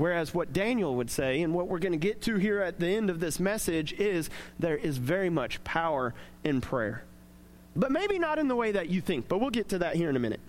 Whereas 0.00 0.32
what 0.32 0.54
Daniel 0.54 0.96
would 0.96 1.10
say, 1.10 1.42
and 1.42 1.52
what 1.52 1.68
we're 1.68 1.78
going 1.78 1.92
to 1.92 1.98
get 1.98 2.22
to 2.22 2.36
here 2.36 2.62
at 2.62 2.80
the 2.80 2.86
end 2.86 3.10
of 3.10 3.20
this 3.20 3.38
message, 3.38 3.92
is 3.92 4.30
there 4.58 4.78
is 4.78 4.96
very 4.96 5.28
much 5.28 5.62
power 5.62 6.14
in 6.42 6.62
prayer. 6.62 7.04
But 7.76 7.92
maybe 7.92 8.18
not 8.18 8.38
in 8.38 8.48
the 8.48 8.56
way 8.56 8.72
that 8.72 8.88
you 8.88 9.02
think, 9.02 9.28
but 9.28 9.42
we'll 9.42 9.50
get 9.50 9.68
to 9.68 9.78
that 9.80 9.96
here 9.96 10.08
in 10.08 10.16
a 10.16 10.18
minute. 10.18 10.40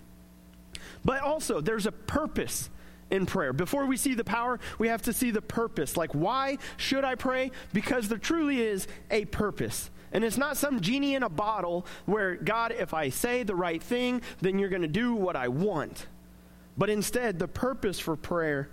But 1.04 1.20
also, 1.20 1.60
there's 1.60 1.84
a 1.84 1.92
purpose 1.92 2.70
in 3.10 3.26
prayer. 3.26 3.52
Before 3.52 3.84
we 3.84 3.98
see 3.98 4.14
the 4.14 4.24
power, 4.24 4.58
we 4.78 4.88
have 4.88 5.02
to 5.02 5.12
see 5.12 5.30
the 5.30 5.42
purpose. 5.42 5.98
Like, 5.98 6.14
why 6.14 6.56
should 6.78 7.04
I 7.04 7.14
pray? 7.14 7.50
Because 7.74 8.08
there 8.08 8.16
truly 8.16 8.62
is 8.62 8.88
a 9.10 9.26
purpose. 9.26 9.90
And 10.12 10.24
it's 10.24 10.38
not 10.38 10.56
some 10.56 10.80
genie 10.80 11.14
in 11.14 11.22
a 11.22 11.28
bottle 11.28 11.84
where, 12.06 12.36
God, 12.36 12.72
if 12.72 12.94
I 12.94 13.10
say 13.10 13.42
the 13.42 13.54
right 13.54 13.82
thing, 13.82 14.22
then 14.40 14.58
you're 14.58 14.70
going 14.70 14.80
to 14.80 14.88
do 14.88 15.14
what 15.14 15.36
I 15.36 15.48
want. 15.48 16.06
But 16.78 16.88
instead, 16.88 17.38
the 17.38 17.48
purpose 17.48 18.00
for 18.00 18.16
prayer 18.16 18.70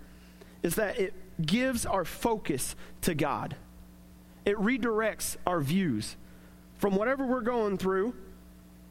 is 0.63 0.75
that 0.75 0.99
it 0.99 1.13
gives 1.41 1.85
our 1.85 2.05
focus 2.05 2.75
to 3.01 3.15
God. 3.15 3.55
It 4.45 4.57
redirects 4.57 5.37
our 5.45 5.61
views 5.61 6.15
from 6.77 6.95
whatever 6.95 7.25
we're 7.25 7.41
going 7.41 7.77
through, 7.77 8.15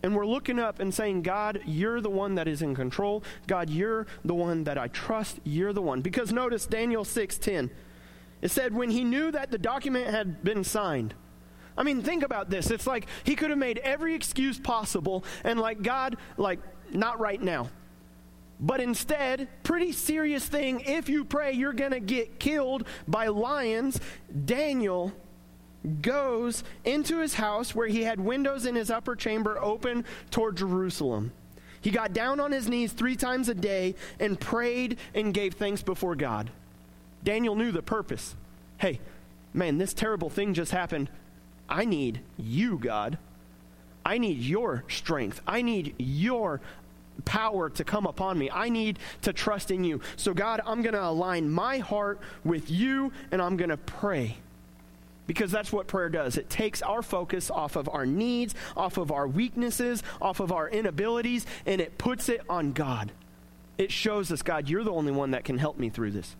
and 0.02 0.14
we're 0.14 0.26
looking 0.26 0.58
up 0.58 0.78
and 0.78 0.94
saying, 0.94 1.22
God, 1.22 1.60
you're 1.66 2.00
the 2.00 2.10
one 2.10 2.36
that 2.36 2.46
is 2.46 2.62
in 2.62 2.74
control. 2.74 3.24
God, 3.46 3.68
you're 3.68 4.06
the 4.24 4.34
one 4.34 4.64
that 4.64 4.78
I 4.78 4.88
trust. 4.88 5.40
You're 5.44 5.72
the 5.72 5.82
one. 5.82 6.02
Because 6.02 6.32
notice 6.32 6.66
Daniel 6.66 7.04
6:10. 7.04 7.70
It 8.40 8.50
said, 8.52 8.72
when 8.72 8.90
he 8.90 9.02
knew 9.02 9.32
that 9.32 9.50
the 9.50 9.58
document 9.58 10.10
had 10.10 10.44
been 10.44 10.62
signed. 10.62 11.14
I 11.76 11.82
mean, 11.82 12.02
think 12.02 12.22
about 12.22 12.50
this. 12.50 12.70
It's 12.70 12.86
like 12.86 13.06
he 13.24 13.34
could 13.34 13.50
have 13.50 13.58
made 13.58 13.78
every 13.78 14.14
excuse 14.14 14.58
possible, 14.60 15.24
and 15.44 15.58
like, 15.58 15.82
God, 15.82 16.16
like, 16.36 16.60
not 16.92 17.18
right 17.18 17.40
now. 17.40 17.68
But 18.60 18.80
instead, 18.80 19.48
pretty 19.62 19.92
serious 19.92 20.44
thing, 20.44 20.80
if 20.80 21.08
you 21.08 21.24
pray 21.24 21.52
you're 21.52 21.72
going 21.72 21.92
to 21.92 22.00
get 22.00 22.38
killed 22.38 22.84
by 23.06 23.28
lions, 23.28 24.00
Daniel 24.44 25.12
goes 26.02 26.64
into 26.84 27.20
his 27.20 27.34
house 27.34 27.74
where 27.74 27.86
he 27.86 28.02
had 28.02 28.18
windows 28.18 28.66
in 28.66 28.74
his 28.74 28.90
upper 28.90 29.14
chamber 29.14 29.58
open 29.60 30.04
toward 30.30 30.56
Jerusalem. 30.56 31.32
He 31.80 31.90
got 31.90 32.12
down 32.12 32.40
on 32.40 32.50
his 32.50 32.68
knees 32.68 32.92
three 32.92 33.14
times 33.14 33.48
a 33.48 33.54
day 33.54 33.94
and 34.18 34.38
prayed 34.38 34.98
and 35.14 35.32
gave 35.32 35.54
thanks 35.54 35.82
before 35.82 36.16
God. 36.16 36.50
Daniel 37.22 37.54
knew 37.54 37.70
the 37.70 37.82
purpose. 37.82 38.34
Hey, 38.78 38.98
man, 39.54 39.78
this 39.78 39.94
terrible 39.94 40.30
thing 40.30 40.54
just 40.54 40.72
happened. 40.72 41.08
I 41.68 41.84
need 41.84 42.20
you, 42.36 42.78
God. 42.78 43.18
I 44.04 44.18
need 44.18 44.38
your 44.38 44.84
strength. 44.88 45.40
I 45.46 45.62
need 45.62 45.94
your 45.98 46.60
power 47.24 47.70
to 47.70 47.84
come 47.84 48.06
upon 48.06 48.38
me. 48.38 48.50
I 48.50 48.68
need 48.68 48.98
to 49.22 49.32
trust 49.32 49.70
in 49.70 49.84
you. 49.84 50.00
So, 50.16 50.34
God, 50.34 50.60
I'm 50.64 50.82
going 50.82 50.94
to 50.94 51.04
align 51.04 51.50
my 51.50 51.78
heart 51.78 52.20
with 52.44 52.70
you 52.70 53.12
and 53.30 53.40
I'm 53.42 53.56
going 53.56 53.70
to 53.70 53.76
pray. 53.76 54.36
Because 55.26 55.50
that's 55.50 55.70
what 55.70 55.86
prayer 55.86 56.08
does. 56.08 56.38
It 56.38 56.48
takes 56.48 56.80
our 56.80 57.02
focus 57.02 57.50
off 57.50 57.76
of 57.76 57.88
our 57.90 58.06
needs, 58.06 58.54
off 58.74 58.96
of 58.96 59.12
our 59.12 59.28
weaknesses, 59.28 60.02
off 60.22 60.40
of 60.40 60.52
our 60.52 60.70
inabilities, 60.70 61.44
and 61.66 61.82
it 61.82 61.98
puts 61.98 62.30
it 62.30 62.40
on 62.48 62.72
God. 62.72 63.12
It 63.76 63.92
shows 63.92 64.32
us, 64.32 64.40
God, 64.40 64.68
you're 64.68 64.84
the 64.84 64.92
only 64.92 65.12
one 65.12 65.32
that 65.32 65.44
can 65.44 65.58
help 65.58 65.78
me 65.78 65.90
through 65.90 66.12
this. 66.12 66.34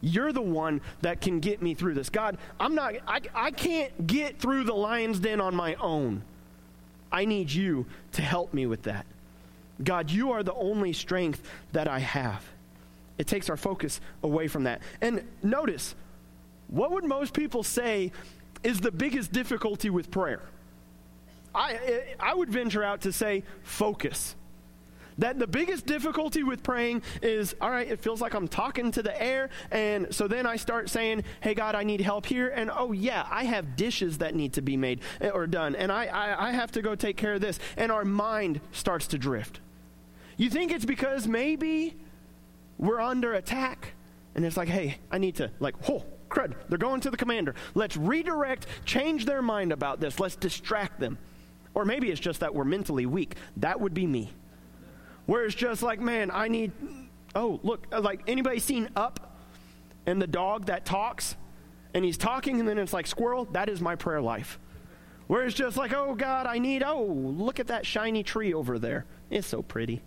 You're 0.00 0.32
the 0.32 0.42
one 0.42 0.80
that 1.02 1.20
can 1.20 1.40
get 1.40 1.62
me 1.62 1.74
through 1.74 1.94
this. 1.94 2.10
God, 2.10 2.38
I'm 2.58 2.74
not, 2.74 2.94
I, 3.06 3.20
I 3.34 3.50
can't 3.50 4.06
get 4.06 4.38
through 4.38 4.64
the 4.64 4.74
lion's 4.74 5.18
den 5.18 5.40
on 5.40 5.54
my 5.54 5.74
own. 5.76 6.22
I 7.12 7.26
need 7.26 7.50
you 7.50 7.86
to 8.12 8.22
help 8.22 8.52
me 8.52 8.66
with 8.66 8.82
that. 8.82 9.06
God, 9.82 10.10
you 10.10 10.32
are 10.32 10.42
the 10.42 10.54
only 10.54 10.92
strength 10.92 11.42
that 11.72 11.88
I 11.88 11.98
have. 11.98 12.44
It 13.18 13.26
takes 13.26 13.48
our 13.50 13.56
focus 13.56 14.00
away 14.22 14.48
from 14.48 14.64
that. 14.64 14.82
And 15.00 15.24
notice, 15.42 15.94
what 16.68 16.90
would 16.92 17.04
most 17.04 17.34
people 17.34 17.62
say 17.62 18.12
is 18.62 18.80
the 18.80 18.90
biggest 18.90 19.32
difficulty 19.32 19.90
with 19.90 20.10
prayer? 20.10 20.42
I, 21.54 22.16
I 22.18 22.34
would 22.34 22.50
venture 22.50 22.82
out 22.82 23.02
to 23.02 23.12
say 23.12 23.44
focus. 23.62 24.34
That 25.18 25.38
the 25.38 25.46
biggest 25.46 25.86
difficulty 25.86 26.42
with 26.42 26.62
praying 26.62 27.02
is, 27.22 27.54
all 27.60 27.70
right, 27.70 27.86
it 27.86 28.00
feels 28.00 28.20
like 28.20 28.34
I'm 28.34 28.48
talking 28.48 28.90
to 28.92 29.02
the 29.02 29.22
air. 29.22 29.50
And 29.70 30.12
so 30.12 30.26
then 30.26 30.46
I 30.46 30.56
start 30.56 30.90
saying, 30.90 31.24
hey, 31.40 31.54
God, 31.54 31.74
I 31.74 31.84
need 31.84 32.00
help 32.00 32.26
here. 32.26 32.48
And 32.48 32.70
oh, 32.74 32.92
yeah, 32.92 33.26
I 33.30 33.44
have 33.44 33.76
dishes 33.76 34.18
that 34.18 34.34
need 34.34 34.54
to 34.54 34.62
be 34.62 34.76
made 34.76 35.00
eh, 35.20 35.30
or 35.30 35.46
done. 35.46 35.76
And 35.76 35.92
I, 35.92 36.06
I, 36.06 36.48
I 36.48 36.52
have 36.52 36.72
to 36.72 36.82
go 36.82 36.94
take 36.94 37.16
care 37.16 37.34
of 37.34 37.40
this. 37.40 37.58
And 37.76 37.92
our 37.92 38.04
mind 38.04 38.60
starts 38.72 39.06
to 39.08 39.18
drift. 39.18 39.60
You 40.36 40.50
think 40.50 40.72
it's 40.72 40.84
because 40.84 41.28
maybe 41.28 41.96
we're 42.76 43.00
under 43.00 43.34
attack? 43.34 43.92
And 44.34 44.44
it's 44.44 44.56
like, 44.56 44.68
hey, 44.68 44.98
I 45.12 45.18
need 45.18 45.36
to, 45.36 45.52
like, 45.60 45.76
oh, 45.88 46.04
crud, 46.28 46.54
they're 46.68 46.78
going 46.78 47.00
to 47.02 47.10
the 47.10 47.16
commander. 47.16 47.54
Let's 47.74 47.96
redirect, 47.96 48.66
change 48.84 49.26
their 49.26 49.42
mind 49.42 49.70
about 49.70 50.00
this. 50.00 50.18
Let's 50.18 50.34
distract 50.34 50.98
them. 50.98 51.18
Or 51.72 51.84
maybe 51.84 52.10
it's 52.10 52.20
just 52.20 52.40
that 52.40 52.52
we're 52.52 52.64
mentally 52.64 53.06
weak. 53.06 53.36
That 53.58 53.80
would 53.80 53.94
be 53.94 54.06
me. 54.06 54.32
Where 55.26 55.44
it's 55.44 55.54
just 55.54 55.82
like, 55.82 56.00
man, 56.00 56.30
I 56.30 56.48
need, 56.48 56.72
oh, 57.34 57.60
look, 57.62 57.86
uh, 57.92 58.00
like 58.00 58.22
anybody 58.26 58.58
seen 58.58 58.90
Up 58.94 59.38
and 60.06 60.20
the 60.20 60.26
dog 60.26 60.66
that 60.66 60.84
talks? 60.84 61.36
And 61.94 62.04
he's 62.04 62.18
talking, 62.18 62.58
and 62.60 62.68
then 62.68 62.78
it's 62.78 62.92
like, 62.92 63.06
squirrel, 63.06 63.46
that 63.52 63.68
is 63.68 63.80
my 63.80 63.94
prayer 63.94 64.20
life. 64.20 64.58
Where 65.26 65.44
it's 65.44 65.54
just 65.54 65.76
like, 65.76 65.94
oh, 65.94 66.14
God, 66.14 66.46
I 66.46 66.58
need, 66.58 66.82
oh, 66.82 67.04
look 67.04 67.60
at 67.60 67.68
that 67.68 67.86
shiny 67.86 68.22
tree 68.22 68.52
over 68.52 68.78
there. 68.78 69.06
It's 69.30 69.46
so 69.46 69.62
pretty. 69.62 70.02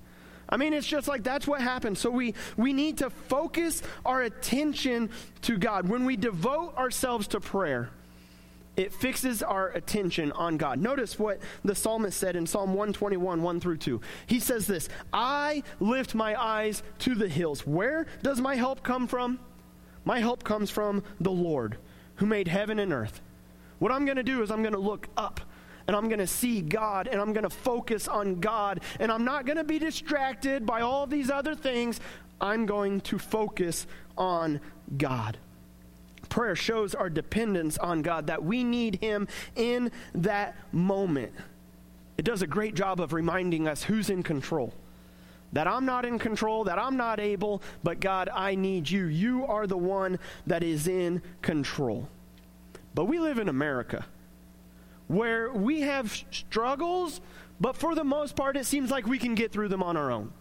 I 0.50 0.58
mean, 0.58 0.74
it's 0.74 0.88
just 0.88 1.08
like 1.08 1.24
that's 1.24 1.48
what 1.48 1.62
happens. 1.62 2.00
So 2.00 2.10
we, 2.10 2.34
we 2.56 2.72
need 2.72 3.00
to 3.00 3.10
focus 3.10 3.84
our 4.06 4.22
attention 4.22 5.10
to 5.42 5.58
God. 5.58 5.90
When 5.90 6.06
we 6.06 6.16
devote 6.16 6.76
ourselves 6.78 7.28
to 7.30 7.40
prayer, 7.40 7.90
it 8.78 8.94
fixes 8.94 9.42
our 9.42 9.70
attention 9.70 10.32
on 10.34 10.58
God. 10.58 10.80
Notice 10.80 11.18
what 11.18 11.40
the 11.66 11.76
psalmist 11.76 12.18
said 12.18 12.36
in 12.36 12.46
Psalm 12.46 12.70
121, 12.70 13.42
1 13.42 13.60
through 13.60 13.78
2. 13.78 14.00
He 14.28 14.40
says 14.40 14.68
this 14.68 14.88
I 15.12 15.64
lift 15.80 16.14
my 16.14 16.40
eyes 16.42 16.84
to 17.00 17.16
the 17.16 17.28
hills. 17.28 17.66
Where 17.66 18.06
does 18.22 18.40
my 18.40 18.56
help 18.56 18.84
come 18.84 19.08
from? 19.08 19.40
My 20.06 20.20
help 20.20 20.44
comes 20.44 20.70
from 20.70 21.04
the 21.20 21.32
Lord 21.32 21.78
who 22.16 22.28
made 22.28 22.48
heaven 22.48 22.80
and 22.80 22.94
earth. 22.94 23.20
What 23.80 23.92
I'm 23.92 24.06
going 24.06 24.18
to 24.18 24.24
do 24.24 24.42
is 24.42 24.52
I'm 24.52 24.62
going 24.62 24.74
to 24.74 24.80
look 24.80 25.08
up 25.18 25.42
and 25.88 25.96
I'm 25.96 26.08
going 26.08 26.20
to 26.20 26.28
see 26.28 26.62
God 26.62 27.08
and 27.08 27.20
I'm 27.20 27.34
going 27.34 27.44
to 27.44 27.50
focus 27.50 28.08
on 28.08 28.40
God 28.40 28.82
and 29.00 29.12
I'm 29.12 29.26
not 29.26 29.46
going 29.46 29.58
to 29.58 29.64
be 29.64 29.80
distracted 29.80 30.66
by 30.66 30.82
all 30.82 31.08
these 31.08 31.32
other 31.32 31.56
things. 31.56 32.00
I'm 32.40 32.66
going 32.68 33.02
to 33.02 33.18
focus 33.18 33.88
on 34.18 34.62
God. 34.98 35.38
Prayer 36.30 36.56
shows 36.56 36.94
our 36.96 37.10
dependence 37.10 37.78
on 37.78 38.02
God, 38.02 38.28
that 38.28 38.44
we 38.44 38.64
need 38.64 39.00
Him 39.02 39.28
in 39.56 39.92
that 40.14 40.56
moment. 40.72 41.34
It 42.18 42.26
does 42.26 42.42
a 42.42 42.48
great 42.48 42.76
job 42.76 43.00
of 43.00 43.14
reminding 43.14 43.68
us 43.68 43.84
who's 43.84 44.10
in 44.10 44.24
control. 44.24 44.74
That 45.54 45.68
I'm 45.68 45.86
not 45.86 46.06
in 46.06 46.20
control, 46.20 46.66
that 46.66 46.78
I'm 46.78 46.98
not 46.98 47.20
able, 47.20 47.62
but 47.84 48.00
God, 48.00 48.30
I 48.34 48.56
need 48.56 48.90
you. 48.90 49.06
You 49.06 49.46
are 49.46 49.66
the 49.66 49.78
one 49.78 50.20
that 50.46 50.62
is 50.62 50.88
in 50.88 51.22
control. 51.42 52.10
But 52.94 53.06
we 53.06 53.20
live 53.20 53.38
in 53.38 53.48
America 53.48 54.06
where 55.08 55.52
we 55.52 55.82
have 55.82 56.12
struggles, 56.32 57.22
but 57.60 57.76
for 57.76 57.96
the 57.96 58.04
most 58.04 58.36
part, 58.36 58.58
it 58.58 58.66
seems 58.66 58.92
like 58.92 59.08
we 59.08 59.18
can 59.18 59.36
get 59.36 59.52
through 59.52 59.70
them 59.70 59.82
on 59.82 59.96
our 59.96 60.12
own. 60.12 60.32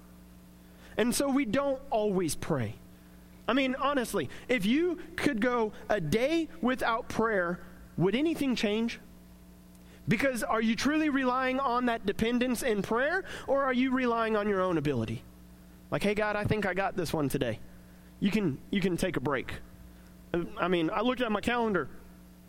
And 0.97 1.15
so 1.15 1.29
we 1.29 1.45
don't 1.45 1.81
always 1.91 2.35
pray. 2.35 2.75
I 3.49 3.53
mean, 3.53 3.77
honestly, 3.79 4.29
if 4.49 4.67
you 4.67 4.99
could 5.17 5.41
go 5.41 5.73
a 5.89 6.01
day 6.01 6.49
without 6.61 7.09
prayer, 7.09 7.61
would 7.97 8.15
anything 8.15 8.57
change? 8.57 8.99
Because 10.09 10.43
are 10.43 10.61
you 10.61 10.77
truly 10.77 11.09
relying 11.09 11.59
on 11.59 11.87
that 11.87 12.07
dependence 12.07 12.63
in 12.63 12.83
prayer, 12.83 13.25
or 13.47 13.65
are 13.65 13.73
you 13.73 13.93
relying 13.93 14.37
on 14.37 14.49
your 14.49 14.61
own 14.61 14.79
ability? 14.79 15.23
Like, 15.91 16.03
hey, 16.03 16.15
God, 16.15 16.37
I 16.37 16.45
think 16.45 16.67
I 16.67 16.75
got 16.75 16.97
this 16.97 17.13
one 17.13 17.29
today. 17.29 17.59
You 18.21 18.31
can, 18.31 18.59
you 18.71 18.81
can 18.81 18.97
take 18.97 19.17
a 19.17 19.21
break. 19.21 19.53
Uh, 20.33 20.45
I 20.59 20.69
mean, 20.69 20.91
I 20.93 21.01
looked 21.01 21.21
at 21.21 21.31
my 21.31 21.41
calendar. 21.41 21.89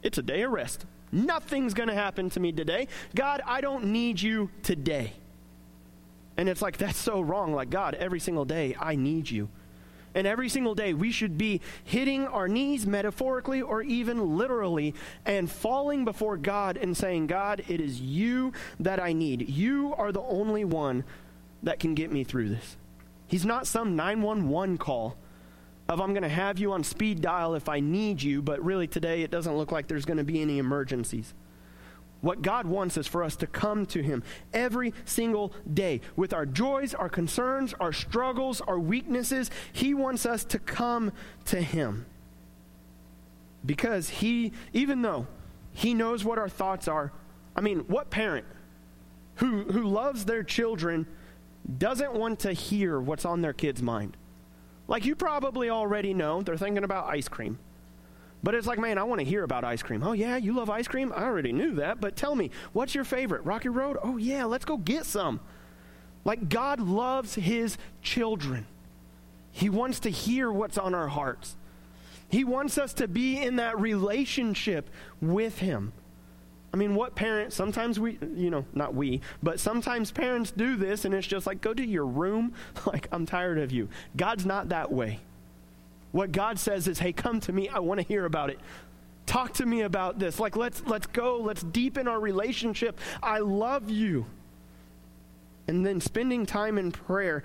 It's 0.02 0.18
a 0.18 0.24
day 0.24 0.44
of 0.44 0.52
rest. 0.52 0.86
Nothing's 1.12 1.74
going 1.74 1.90
to 1.90 1.96
happen 1.96 2.30
to 2.32 2.40
me 2.40 2.52
today. 2.52 2.88
God, 3.16 3.42
I 3.46 3.62
don't 3.62 3.86
need 3.86 4.22
you 4.22 4.50
today. 4.64 5.14
And 6.38 6.48
it's 6.48 6.62
like, 6.62 6.78
that's 6.78 6.98
so 6.98 7.22
wrong. 7.22 7.54
Like, 7.54 7.70
God, 7.70 7.96
every 7.96 8.20
single 8.20 8.46
day, 8.46 8.76
I 8.80 8.96
need 8.96 9.30
you. 9.30 9.50
And 10.16 10.26
every 10.26 10.50
single 10.50 10.74
day, 10.74 10.94
we 10.94 11.12
should 11.12 11.38
be 11.38 11.62
hitting 11.84 12.26
our 12.26 12.48
knees 12.48 12.88
metaphorically 12.88 13.62
or 13.62 13.82
even 13.82 14.38
literally 14.38 14.96
and 15.26 15.50
falling 15.50 16.06
before 16.06 16.38
God 16.38 16.78
and 16.78 16.98
saying, 16.98 17.28
God, 17.28 17.64
it 17.68 17.80
is 17.80 18.02
you 18.02 18.54
that 18.80 19.00
I 19.00 19.14
need. 19.14 19.50
You 19.50 19.94
are 19.96 20.12
the 20.12 20.22
only 20.22 20.66
one 20.66 21.04
that 21.62 21.80
can 21.80 21.94
get 21.94 22.12
me 22.12 22.24
through 22.24 22.50
this. 22.50 22.78
He's 23.28 23.46
not 23.46 23.68
some 23.68 23.96
911 23.96 24.78
call 24.78 25.18
of 25.90 26.02
I'm 26.02 26.12
going 26.12 26.24
to 26.24 26.30
have 26.30 26.60
you 26.60 26.74
on 26.74 26.84
speed 26.84 27.22
dial 27.22 27.56
if 27.56 27.70
I 27.70 27.80
need 27.80 28.22
you, 28.22 28.42
but 28.42 28.64
really 28.64 28.88
today 28.88 29.22
it 29.22 29.32
doesn't 29.32 29.56
look 29.56 29.72
like 29.72 29.88
there's 29.88 30.06
going 30.06 30.18
to 30.18 30.24
be 30.24 30.42
any 30.42 30.58
emergencies. 30.60 31.34
What 32.22 32.42
God 32.42 32.66
wants 32.66 32.98
is 32.98 33.08
for 33.08 33.24
us 33.24 33.36
to 33.38 33.48
come 33.48 33.86
to 33.88 34.02
Him 34.02 34.24
every 34.54 34.94
single 35.06 35.54
day 35.72 36.02
with 36.16 36.34
our 36.34 36.46
joys, 36.46 36.94
our 36.94 37.10
concerns, 37.10 37.74
our 37.80 37.94
struggles, 37.94 38.62
our 38.62 38.80
weaknesses. 38.80 39.52
He 39.72 39.94
wants 39.94 40.26
us 40.26 40.44
to 40.46 40.60
come 40.60 41.12
to 41.46 41.62
Him. 41.62 42.06
Because 43.66 44.10
He, 44.10 44.52
even 44.74 45.02
though 45.02 45.28
He 45.74 45.94
knows 45.94 46.26
what 46.26 46.40
our 46.40 46.50
thoughts 46.50 46.88
are, 46.88 47.12
I 47.56 47.62
mean, 47.62 47.80
what 47.82 48.10
parent 48.10 48.46
who, 49.36 49.64
who 49.64 49.84
loves 49.84 50.26
their 50.26 50.44
children 50.44 51.06
doesn't 51.78 52.14
want 52.14 52.40
to 52.40 52.54
hear 52.54 53.00
what's 53.00 53.26
on 53.26 53.42
their 53.42 53.54
kid's 53.54 53.82
mind? 53.82 54.18
Like 54.88 55.06
you 55.06 55.16
probably 55.16 55.70
already 55.70 56.14
know, 56.14 56.42
they're 56.42 56.58
thinking 56.58 56.84
about 56.84 57.08
ice 57.08 57.28
cream. 57.28 57.60
But 58.44 58.56
it's 58.56 58.68
like, 58.68 58.80
man, 58.80 58.98
I 58.98 59.04
want 59.04 59.20
to 59.20 59.26
hear 59.26 59.44
about 59.44 59.64
ice 59.64 59.82
cream. 59.82 60.04
Oh, 60.04 60.14
yeah, 60.14 60.38
you 60.38 60.54
love 60.54 60.70
ice 60.70 60.88
cream? 60.88 61.12
I 61.16 61.24
already 61.24 61.52
knew 61.52 61.76
that, 61.76 62.00
but 62.00 62.16
tell 62.16 62.36
me, 62.36 62.52
what's 62.72 62.94
your 62.94 63.04
favorite? 63.04 63.44
Rocky 63.46 63.70
Road? 63.70 63.98
Oh, 64.04 64.18
yeah, 64.18 64.46
let's 64.46 64.66
go 64.66 64.78
get 64.78 65.06
some. 65.06 65.40
Like, 66.24 66.50
God 66.50 66.80
loves 66.80 67.36
his 67.36 67.78
children. 68.02 68.68
He 69.52 69.70
wants 69.70 70.02
to 70.02 70.10
hear 70.10 70.52
what's 70.52 70.78
on 70.78 70.94
our 70.94 71.08
hearts. 71.08 71.56
He 72.30 72.44
wants 72.44 72.78
us 72.78 72.94
to 72.96 73.08
be 73.08 73.42
in 73.42 73.56
that 73.56 73.80
relationship 73.80 74.90
with 75.22 75.60
him. 75.60 75.94
I 76.74 76.78
mean, 76.78 76.96
what 76.96 77.16
parent, 77.16 77.54
sometimes 77.54 78.00
we, 78.00 78.20
you 78.36 78.50
know, 78.50 78.66
not 78.74 78.94
we, 78.94 79.22
but 79.42 79.60
sometimes 79.60 80.12
parents 80.12 80.52
do 80.52 80.76
this 80.76 81.06
and 81.06 81.14
it's 81.14 81.26
just 81.26 81.48
like, 81.48 81.62
go 81.62 81.74
to 81.74 81.86
your 81.86 82.06
room. 82.06 82.54
Like, 82.86 83.08
I'm 83.12 83.26
tired 83.26 83.58
of 83.58 83.72
you. 83.72 83.90
God's 84.16 84.46
not 84.46 84.70
that 84.70 84.92
way. 84.92 85.20
What 86.12 86.32
God 86.32 86.60
says 86.60 86.88
is, 86.88 87.00
hey, 87.00 87.14
come 87.14 87.40
to 87.42 87.52
me. 87.52 87.70
I 87.70 87.80
want 87.80 88.00
to 88.00 88.06
hear 88.06 88.26
about 88.26 88.50
it. 88.50 88.60
Talk 89.26 89.54
to 89.56 89.66
me 89.66 89.82
about 89.82 90.20
this. 90.20 90.40
Like, 90.40 90.56
let's, 90.56 90.82
let's 90.86 91.08
go. 91.08 91.38
Let's 91.38 91.62
deepen 91.62 92.08
our 92.08 92.20
relationship. 92.20 92.98
I 93.22 93.40
love 93.40 93.90
you. 93.90 94.26
And 95.68 95.86
then 95.86 96.00
spending 96.00 96.46
time 96.46 96.78
in 96.78 96.94
prayer, 96.94 97.44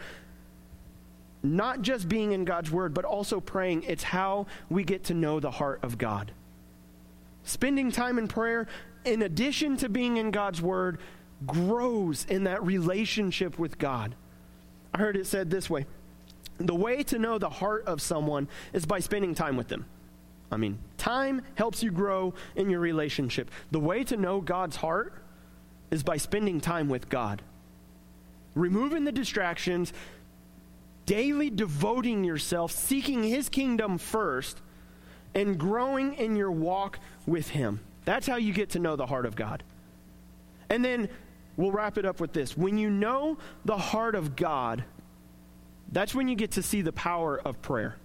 not 1.42 1.82
just 1.82 2.08
being 2.08 2.30
in 2.32 2.44
God's 2.44 2.70
word, 2.70 2.94
but 2.94 3.04
also 3.04 3.40
praying, 3.40 3.82
it's 3.82 4.04
how 4.04 4.46
we 4.70 4.84
get 4.84 5.04
to 5.04 5.14
know 5.14 5.40
the 5.40 5.50
heart 5.50 5.80
of 5.82 5.98
God. 5.98 6.30
Spending 7.42 7.90
time 7.90 8.18
in 8.18 8.28
prayer, 8.28 8.68
in 9.04 9.22
addition 9.22 9.76
to 9.78 9.88
being 9.88 10.18
in 10.18 10.30
God's 10.30 10.62
word, 10.62 10.98
grows 11.44 12.24
in 12.26 12.44
that 12.44 12.62
relationship 12.62 13.58
with 13.58 13.76
God. 13.78 14.14
I 14.94 14.98
heard 14.98 15.16
it 15.16 15.26
said 15.26 15.50
this 15.50 15.68
way 15.68 15.86
the 16.59 16.74
way 16.74 17.03
to 17.05 17.18
know 17.18 17.38
the 17.38 17.50
heart 17.50 17.84
of 17.86 18.00
someone 18.00 18.48
is 18.72 18.86
by 18.86 19.00
spending 19.00 19.34
time 19.34 19.57
with 19.57 19.68
them. 19.68 19.86
I 20.50 20.57
mean, 20.59 20.78
time 20.98 21.42
helps 21.55 21.82
you 21.82 21.90
grow 21.90 22.34
in 22.55 22.68
your 22.68 22.80
relationship. 22.80 23.50
The 23.70 23.80
way 23.80 24.05
to 24.05 24.16
know 24.16 24.40
God's 24.40 24.76
heart 24.76 25.14
is 25.90 26.03
by 26.03 26.18
spending 26.18 26.61
time 26.61 26.88
with 26.88 27.09
God. 27.09 27.42
Removing 28.55 29.05
the 29.05 29.12
distractions, 29.12 29.94
daily 31.07 31.48
devoting 31.48 32.22
yourself, 32.22 32.70
seeking 32.70 33.22
His 33.22 33.48
kingdom 33.48 33.96
first, 33.96 34.61
and 35.34 35.59
growing 35.59 36.14
in 36.14 36.36
your 36.36 36.50
walk 36.50 36.98
with 37.26 37.48
Him. 37.48 37.80
That's 38.05 38.26
how 38.26 38.36
you 38.36 38.53
get 38.53 38.70
to 38.70 38.78
know 38.78 38.96
the 38.96 39.07
heart 39.07 39.24
of 39.24 39.34
God. 39.34 39.62
And 40.68 40.84
then 40.84 41.09
we'll 41.57 41.72
wrap 41.72 41.96
it 41.96 42.05
up 42.05 42.20
with 42.20 42.34
this. 42.34 42.57
When 42.57 42.76
you 42.76 42.90
know 42.90 43.38
the 43.64 43.78
heart 43.78 44.14
of 44.14 44.36
God, 44.36 44.84
that's 45.93 46.14
when 46.14 46.28
you 46.28 46.34
get 46.34 46.53
to 46.53 46.62
see 46.62 46.82
the 46.82 46.93
power 46.93 47.38
of 47.38 47.61
prayer. 47.62 47.97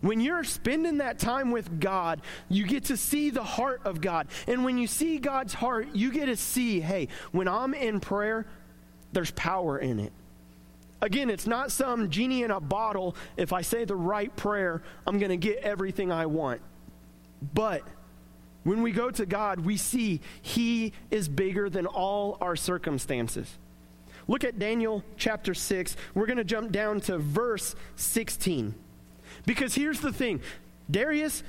When 0.00 0.20
you're 0.20 0.44
spending 0.44 0.98
that 0.98 1.18
time 1.18 1.50
with 1.50 1.80
God, 1.80 2.20
you 2.48 2.66
get 2.66 2.84
to 2.86 2.96
see 2.96 3.30
the 3.30 3.44
heart 3.44 3.82
of 3.84 4.00
God. 4.00 4.28
And 4.46 4.64
when 4.64 4.76
you 4.76 4.86
see 4.86 5.18
God's 5.18 5.54
heart, 5.54 5.88
you 5.94 6.10
get 6.10 6.26
to 6.26 6.36
see 6.36 6.80
hey, 6.80 7.08
when 7.32 7.48
I'm 7.48 7.74
in 7.74 8.00
prayer, 8.00 8.46
there's 9.12 9.30
power 9.30 9.78
in 9.78 10.00
it. 10.00 10.12
Again, 11.00 11.30
it's 11.30 11.46
not 11.46 11.70
some 11.70 12.10
genie 12.10 12.42
in 12.42 12.50
a 12.50 12.60
bottle. 12.60 13.14
If 13.36 13.52
I 13.52 13.62
say 13.62 13.84
the 13.84 13.96
right 13.96 14.34
prayer, 14.36 14.82
I'm 15.06 15.18
going 15.18 15.30
to 15.30 15.36
get 15.36 15.58
everything 15.58 16.10
I 16.10 16.26
want. 16.26 16.60
But 17.52 17.82
when 18.62 18.82
we 18.82 18.90
go 18.90 19.10
to 19.10 19.26
God, 19.26 19.60
we 19.60 19.76
see 19.76 20.20
He 20.40 20.92
is 21.10 21.28
bigger 21.28 21.68
than 21.68 21.86
all 21.86 22.38
our 22.40 22.56
circumstances. 22.56 23.58
Look 24.26 24.44
at 24.44 24.58
Daniel 24.58 25.04
chapter 25.16 25.54
6. 25.54 25.96
We're 26.14 26.26
going 26.26 26.38
to 26.38 26.44
jump 26.44 26.72
down 26.72 27.00
to 27.02 27.18
verse 27.18 27.74
16. 27.96 28.74
Because 29.46 29.74
here's 29.74 30.00
the 30.00 30.12
thing 30.12 30.40
Darius 30.90 31.42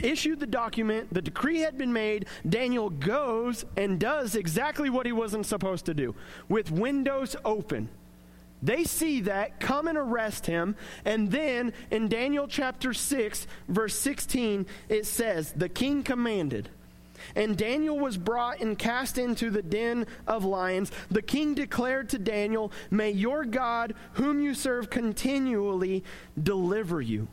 issued 0.00 0.40
the 0.40 0.46
document, 0.46 1.12
the 1.12 1.22
decree 1.22 1.60
had 1.60 1.78
been 1.78 1.92
made. 1.92 2.26
Daniel 2.48 2.90
goes 2.90 3.64
and 3.76 3.98
does 3.98 4.34
exactly 4.34 4.90
what 4.90 5.06
he 5.06 5.12
wasn't 5.12 5.46
supposed 5.46 5.86
to 5.86 5.94
do 5.94 6.14
with 6.48 6.70
windows 6.70 7.36
open. 7.44 7.88
They 8.62 8.84
see 8.84 9.20
that, 9.22 9.60
come 9.60 9.88
and 9.88 9.98
arrest 9.98 10.46
him. 10.46 10.76
And 11.04 11.30
then 11.30 11.74
in 11.90 12.08
Daniel 12.08 12.48
chapter 12.48 12.94
6, 12.94 13.46
verse 13.68 13.94
16, 13.98 14.66
it 14.88 15.04
says, 15.04 15.52
The 15.52 15.68
king 15.68 16.02
commanded. 16.02 16.70
And 17.34 17.56
Daniel 17.56 17.98
was 17.98 18.16
brought 18.16 18.60
and 18.60 18.78
cast 18.78 19.18
into 19.18 19.50
the 19.50 19.62
den 19.62 20.06
of 20.26 20.44
lions. 20.44 20.90
The 21.10 21.22
king 21.22 21.54
declared 21.54 22.08
to 22.10 22.18
Daniel, 22.18 22.72
May 22.90 23.10
your 23.10 23.44
God, 23.44 23.94
whom 24.14 24.40
you 24.40 24.54
serve 24.54 24.90
continually, 24.90 26.04
deliver 26.40 27.00
you. 27.00 27.28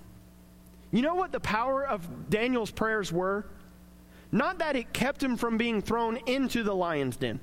You 0.92 1.02
know 1.02 1.16
what 1.16 1.32
the 1.32 1.40
power 1.40 1.86
of 1.86 2.30
Daniel's 2.30 2.72
prayers 2.72 3.12
were? 3.12 3.46
Not 4.32 4.60
that 4.60 4.76
it 4.76 4.94
kept 4.94 5.22
him 5.22 5.36
from 5.38 5.58
being 5.58 5.82
thrown 5.82 6.18
into 6.26 6.64
the 6.64 6.76
lion's 6.76 7.18
den. 7.18 7.40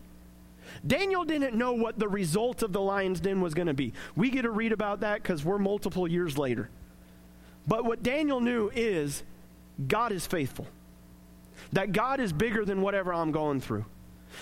Daniel 0.87 1.25
didn't 1.25 1.55
know 1.55 1.73
what 1.73 1.99
the 1.99 2.09
result 2.09 2.63
of 2.63 2.73
the 2.73 2.81
lion's 2.81 3.21
den 3.21 3.41
was 3.41 3.55
going 3.55 3.67
to 3.69 3.75
be. 3.75 3.93
We 4.17 4.31
get 4.31 4.43
to 4.43 4.51
read 4.51 4.73
about 4.73 5.01
that 5.01 5.23
because 5.23 5.45
we're 5.45 5.59
multiple 5.59 6.07
years 6.07 6.37
later. 6.37 6.69
But 7.67 7.85
what 7.85 8.03
Daniel 8.03 8.41
knew 8.41 8.71
is 8.75 9.23
God 9.87 10.13
is 10.13 10.27
faithful, 10.27 10.67
that 11.73 11.93
God 11.93 12.21
is 12.21 12.33
bigger 12.33 12.65
than 12.65 12.81
whatever 12.81 13.13
I'm 13.13 13.33
going 13.33 13.61
through. 13.61 13.85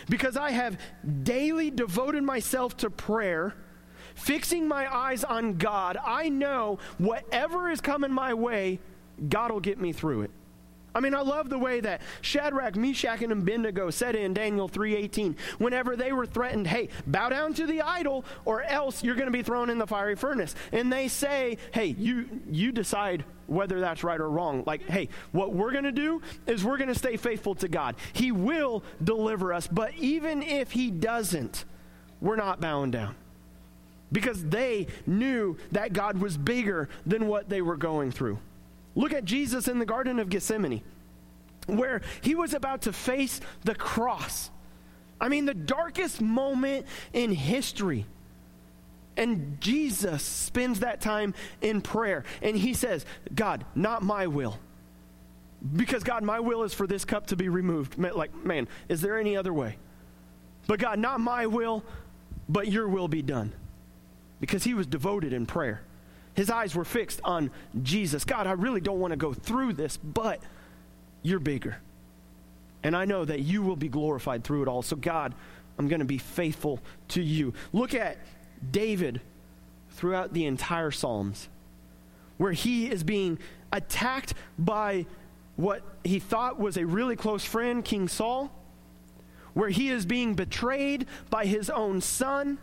Because 0.08 0.36
I 0.36 0.50
have 0.50 0.78
daily 1.22 1.70
devoted 1.70 2.22
myself 2.22 2.76
to 2.78 2.90
prayer, 2.90 3.54
fixing 4.14 4.66
my 4.66 4.92
eyes 4.92 5.24
on 5.24 5.58
God, 5.58 5.96
I 6.04 6.28
know 6.28 6.78
whatever 6.98 7.70
is 7.70 7.80
coming 7.80 8.12
my 8.12 8.34
way, 8.34 8.80
God 9.28 9.50
will 9.52 9.60
get 9.60 9.80
me 9.80 9.92
through 9.92 10.22
it. 10.22 10.30
I 10.96 11.00
mean, 11.00 11.14
I 11.14 11.20
love 11.20 11.50
the 11.50 11.58
way 11.58 11.80
that 11.80 12.00
Shadrach, 12.22 12.74
Meshach, 12.74 13.20
and 13.20 13.30
Abednego 13.30 13.90
said 13.90 14.16
in 14.16 14.32
Daniel 14.32 14.66
3.18, 14.66 15.38
whenever 15.58 15.94
they 15.94 16.10
were 16.10 16.24
threatened, 16.24 16.66
hey, 16.68 16.88
bow 17.06 17.28
down 17.28 17.52
to 17.52 17.66
the 17.66 17.82
idol 17.82 18.24
or 18.46 18.62
else 18.62 19.04
you're 19.04 19.14
going 19.14 19.26
to 19.26 19.30
be 19.30 19.42
thrown 19.42 19.68
in 19.68 19.76
the 19.76 19.86
fiery 19.86 20.16
furnace. 20.16 20.54
And 20.72 20.90
they 20.90 21.08
say, 21.08 21.58
hey, 21.72 21.94
you, 21.98 22.26
you 22.50 22.72
decide 22.72 23.26
whether 23.46 23.78
that's 23.78 24.02
right 24.04 24.18
or 24.18 24.30
wrong. 24.30 24.64
Like, 24.66 24.88
hey, 24.88 25.10
what 25.32 25.52
we're 25.52 25.72
going 25.72 25.84
to 25.84 25.92
do 25.92 26.22
is 26.46 26.64
we're 26.64 26.78
going 26.78 26.88
to 26.88 26.98
stay 26.98 27.18
faithful 27.18 27.54
to 27.56 27.68
God. 27.68 27.96
He 28.14 28.32
will 28.32 28.82
deliver 29.04 29.52
us, 29.52 29.68
but 29.68 29.92
even 29.98 30.42
if 30.42 30.72
he 30.72 30.90
doesn't, 30.90 31.66
we're 32.22 32.36
not 32.36 32.58
bowing 32.58 32.90
down. 32.90 33.16
Because 34.10 34.42
they 34.42 34.86
knew 35.06 35.58
that 35.72 35.92
God 35.92 36.22
was 36.22 36.38
bigger 36.38 36.88
than 37.04 37.26
what 37.28 37.50
they 37.50 37.60
were 37.60 37.76
going 37.76 38.12
through. 38.12 38.38
Look 38.96 39.12
at 39.12 39.24
Jesus 39.24 39.68
in 39.68 39.78
the 39.78 39.86
Garden 39.86 40.18
of 40.18 40.28
Gethsemane, 40.28 40.82
where 41.66 42.00
he 42.22 42.34
was 42.34 42.54
about 42.54 42.82
to 42.82 42.92
face 42.92 43.40
the 43.62 43.74
cross. 43.74 44.50
I 45.20 45.28
mean, 45.28 45.44
the 45.44 45.54
darkest 45.54 46.20
moment 46.20 46.86
in 47.12 47.32
history. 47.32 48.06
And 49.18 49.60
Jesus 49.60 50.22
spends 50.22 50.80
that 50.80 51.00
time 51.00 51.34
in 51.62 51.80
prayer. 51.80 52.24
And 52.42 52.56
he 52.56 52.74
says, 52.74 53.06
God, 53.34 53.64
not 53.74 54.02
my 54.02 54.26
will. 54.26 54.58
Because, 55.74 56.02
God, 56.02 56.22
my 56.22 56.40
will 56.40 56.64
is 56.64 56.74
for 56.74 56.86
this 56.86 57.04
cup 57.04 57.28
to 57.28 57.36
be 57.36 57.48
removed. 57.48 57.98
Like, 57.98 58.34
man, 58.44 58.68
is 58.88 59.00
there 59.00 59.18
any 59.18 59.36
other 59.36 59.54
way? 59.54 59.78
But, 60.66 60.80
God, 60.80 60.98
not 60.98 61.18
my 61.20 61.46
will, 61.46 61.82
but 62.48 62.68
your 62.68 62.88
will 62.88 63.08
be 63.08 63.22
done. 63.22 63.52
Because 64.38 64.64
he 64.64 64.74
was 64.74 64.86
devoted 64.86 65.32
in 65.32 65.46
prayer. 65.46 65.80
His 66.36 66.50
eyes 66.50 66.74
were 66.74 66.84
fixed 66.84 67.20
on 67.24 67.50
Jesus. 67.82 68.24
God, 68.24 68.46
I 68.46 68.52
really 68.52 68.82
don't 68.82 69.00
want 69.00 69.12
to 69.12 69.16
go 69.16 69.32
through 69.32 69.72
this, 69.72 69.96
but 69.96 70.38
you're 71.22 71.40
bigger. 71.40 71.78
And 72.82 72.94
I 72.94 73.06
know 73.06 73.24
that 73.24 73.40
you 73.40 73.62
will 73.62 73.74
be 73.74 73.88
glorified 73.88 74.44
through 74.44 74.62
it 74.62 74.68
all. 74.68 74.82
So, 74.82 74.96
God, 74.96 75.34
I'm 75.78 75.88
going 75.88 76.00
to 76.00 76.06
be 76.06 76.18
faithful 76.18 76.80
to 77.08 77.22
you. 77.22 77.54
Look 77.72 77.94
at 77.94 78.18
David 78.70 79.22
throughout 79.92 80.34
the 80.34 80.44
entire 80.44 80.90
Psalms, 80.90 81.48
where 82.36 82.52
he 82.52 82.90
is 82.90 83.02
being 83.02 83.38
attacked 83.72 84.34
by 84.58 85.06
what 85.56 85.82
he 86.04 86.18
thought 86.18 86.60
was 86.60 86.76
a 86.76 86.84
really 86.84 87.16
close 87.16 87.46
friend, 87.46 87.82
King 87.82 88.08
Saul, 88.08 88.52
where 89.54 89.70
he 89.70 89.88
is 89.88 90.04
being 90.04 90.34
betrayed 90.34 91.06
by 91.30 91.46
his 91.46 91.70
own 91.70 92.02
son 92.02 92.58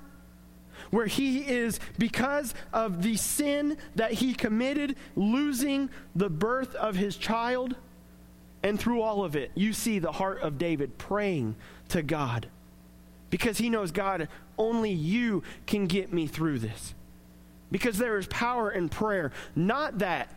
where 0.94 1.08
he 1.08 1.40
is, 1.40 1.80
because 1.98 2.54
of 2.72 3.02
the 3.02 3.16
sin 3.16 3.76
that 3.96 4.12
he 4.12 4.32
committed, 4.32 4.96
losing 5.16 5.90
the 6.16 6.30
birth 6.30 6.76
of 6.76 6.96
his 6.96 7.18
child. 7.18 7.76
And 8.62 8.80
through 8.80 9.02
all 9.02 9.24
of 9.24 9.36
it, 9.36 9.50
you 9.56 9.74
see 9.74 9.98
the 9.98 10.12
heart 10.12 10.42
of 10.44 10.60
David 10.60 11.00
praying 11.00 11.56
to 11.90 12.04
God 12.04 12.48
because 13.32 13.58
he 13.58 13.72
knows, 13.72 13.92
God, 13.92 14.28
only 14.56 14.92
you 14.92 15.42
can 15.66 15.88
get 15.88 16.14
me 16.14 16.28
through 16.28 16.60
this. 16.60 16.94
Because 17.72 17.98
there 17.98 18.20
is 18.20 18.28
power 18.28 18.70
in 18.70 18.88
prayer, 18.88 19.32
not 19.56 19.98
that 19.98 20.32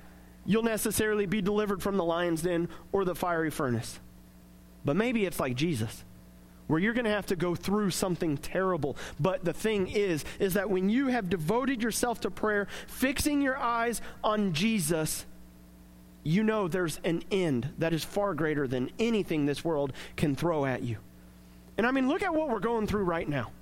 you'll 0.46 0.62
necessarily 0.62 1.26
be 1.26 1.42
delivered 1.42 1.82
from 1.82 1.98
the 1.98 2.04
lion's 2.04 2.40
den 2.40 2.70
or 2.92 3.04
the 3.04 3.14
fiery 3.14 3.50
furnace, 3.50 4.00
but 4.86 4.96
maybe 4.96 5.26
it's 5.26 5.38
like 5.38 5.54
Jesus 5.54 6.02
where 6.66 6.80
you're 6.80 6.94
going 6.94 7.04
to 7.04 7.10
have 7.10 7.26
to 7.26 7.36
go 7.36 7.54
through 7.54 7.90
something 7.90 8.36
terrible. 8.36 8.96
But 9.20 9.44
the 9.44 9.52
thing 9.52 9.88
is, 9.88 10.24
is 10.38 10.54
that 10.54 10.70
when 10.70 10.88
you 10.88 11.08
have 11.08 11.30
devoted 11.30 11.82
yourself 11.82 12.20
to 12.20 12.30
prayer, 12.30 12.66
fixing 12.86 13.40
your 13.40 13.56
eyes 13.56 14.00
on 14.24 14.52
Jesus, 14.52 15.26
you 16.22 16.42
know 16.42 16.66
there's 16.66 17.00
an 17.04 17.22
end 17.30 17.68
that 17.78 17.92
is 17.92 18.04
far 18.04 18.34
greater 18.34 18.66
than 18.66 18.90
anything 18.98 19.46
this 19.46 19.64
world 19.64 19.92
can 20.16 20.34
throw 20.34 20.64
at 20.64 20.82
you. 20.82 20.96
And 21.78 21.86
I 21.86 21.90
mean, 21.90 22.08
look 22.08 22.22
at 22.22 22.34
what 22.34 22.48
we're 22.48 22.58
going 22.58 22.86
through 22.86 23.04
right 23.04 23.28
now. 23.28 23.52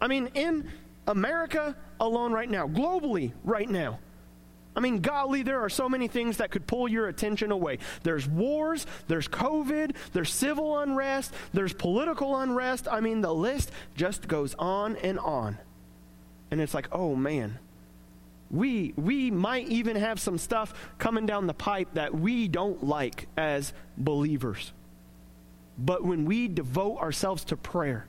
I 0.00 0.06
mean, 0.06 0.30
in 0.34 0.70
America 1.06 1.76
alone 2.00 2.32
right 2.32 2.48
now, 2.48 2.68
globally 2.68 3.32
right 3.44 3.68
now, 3.68 3.98
I 4.78 4.80
mean, 4.80 5.00
golly, 5.00 5.42
there 5.42 5.58
are 5.58 5.68
so 5.68 5.88
many 5.88 6.06
things 6.06 6.36
that 6.36 6.52
could 6.52 6.68
pull 6.68 6.86
your 6.86 7.08
attention 7.08 7.50
away. 7.50 7.78
There's 8.04 8.28
wars, 8.28 8.86
there's 9.08 9.26
COVID, 9.26 9.96
there's 10.12 10.32
civil 10.32 10.78
unrest, 10.78 11.34
there's 11.52 11.72
political 11.72 12.36
unrest. 12.36 12.86
I 12.88 13.00
mean, 13.00 13.20
the 13.20 13.34
list 13.34 13.72
just 13.96 14.28
goes 14.28 14.54
on 14.54 14.94
and 14.94 15.18
on. 15.18 15.58
And 16.52 16.60
it's 16.60 16.74
like, 16.74 16.86
oh 16.92 17.16
man, 17.16 17.58
we, 18.52 18.94
we 18.96 19.32
might 19.32 19.66
even 19.66 19.96
have 19.96 20.20
some 20.20 20.38
stuff 20.38 20.72
coming 20.98 21.26
down 21.26 21.48
the 21.48 21.54
pipe 21.54 21.88
that 21.94 22.14
we 22.14 22.46
don't 22.46 22.84
like 22.84 23.26
as 23.36 23.72
believers. 23.96 24.72
But 25.76 26.04
when 26.04 26.24
we 26.24 26.46
devote 26.46 26.98
ourselves 26.98 27.42
to 27.46 27.56
prayer, 27.56 28.06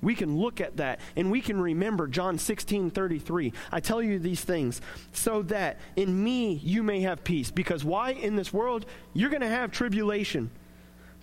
we 0.00 0.14
can 0.14 0.36
look 0.38 0.60
at 0.60 0.76
that 0.76 1.00
and 1.16 1.30
we 1.30 1.40
can 1.40 1.60
remember 1.60 2.06
John 2.06 2.38
16 2.38 2.90
33. 2.90 3.52
I 3.72 3.80
tell 3.80 4.02
you 4.02 4.18
these 4.18 4.42
things 4.42 4.80
so 5.12 5.42
that 5.42 5.78
in 5.96 6.22
me 6.22 6.54
you 6.54 6.82
may 6.82 7.00
have 7.00 7.24
peace. 7.24 7.50
Because 7.50 7.84
why? 7.84 8.10
In 8.12 8.36
this 8.36 8.52
world, 8.52 8.86
you're 9.12 9.30
going 9.30 9.42
to 9.42 9.48
have 9.48 9.72
tribulation. 9.72 10.50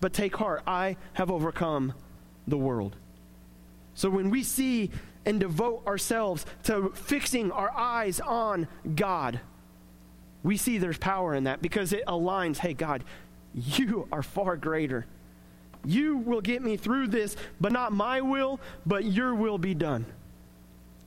But 0.02 0.14
take 0.14 0.36
heart, 0.36 0.64
I 0.68 0.98
have 1.14 1.32
overcome 1.32 1.94
the 2.48 2.58
world. 2.58 2.96
So 3.94 4.10
when 4.10 4.30
we 4.30 4.44
see 4.44 4.92
and 5.26 5.40
devote 5.40 5.88
ourselves 5.88 6.46
to 6.64 6.92
fixing 6.94 7.52
our 7.52 7.72
eyes 7.72 8.20
on 8.20 8.68
God, 8.94 9.40
we 10.44 10.58
see 10.58 10.78
there's 10.78 10.98
power 10.98 11.34
in 11.34 11.46
that 11.46 11.62
because 11.62 11.94
it 11.94 12.06
aligns 12.06 12.58
hey, 12.58 12.74
God, 12.74 13.06
you 13.54 14.08
are 14.12 14.22
far 14.22 14.58
greater 14.58 15.06
you 15.86 16.18
will 16.18 16.42
get 16.42 16.62
me 16.62 16.78
through 16.78 17.08
this, 17.08 17.36
but 17.60 17.72
not 17.72 17.92
my 17.92 18.22
will, 18.22 18.60
but 18.86 19.06
your 19.06 19.34
will 19.34 19.58
be 19.58 19.74
done. 19.74 20.06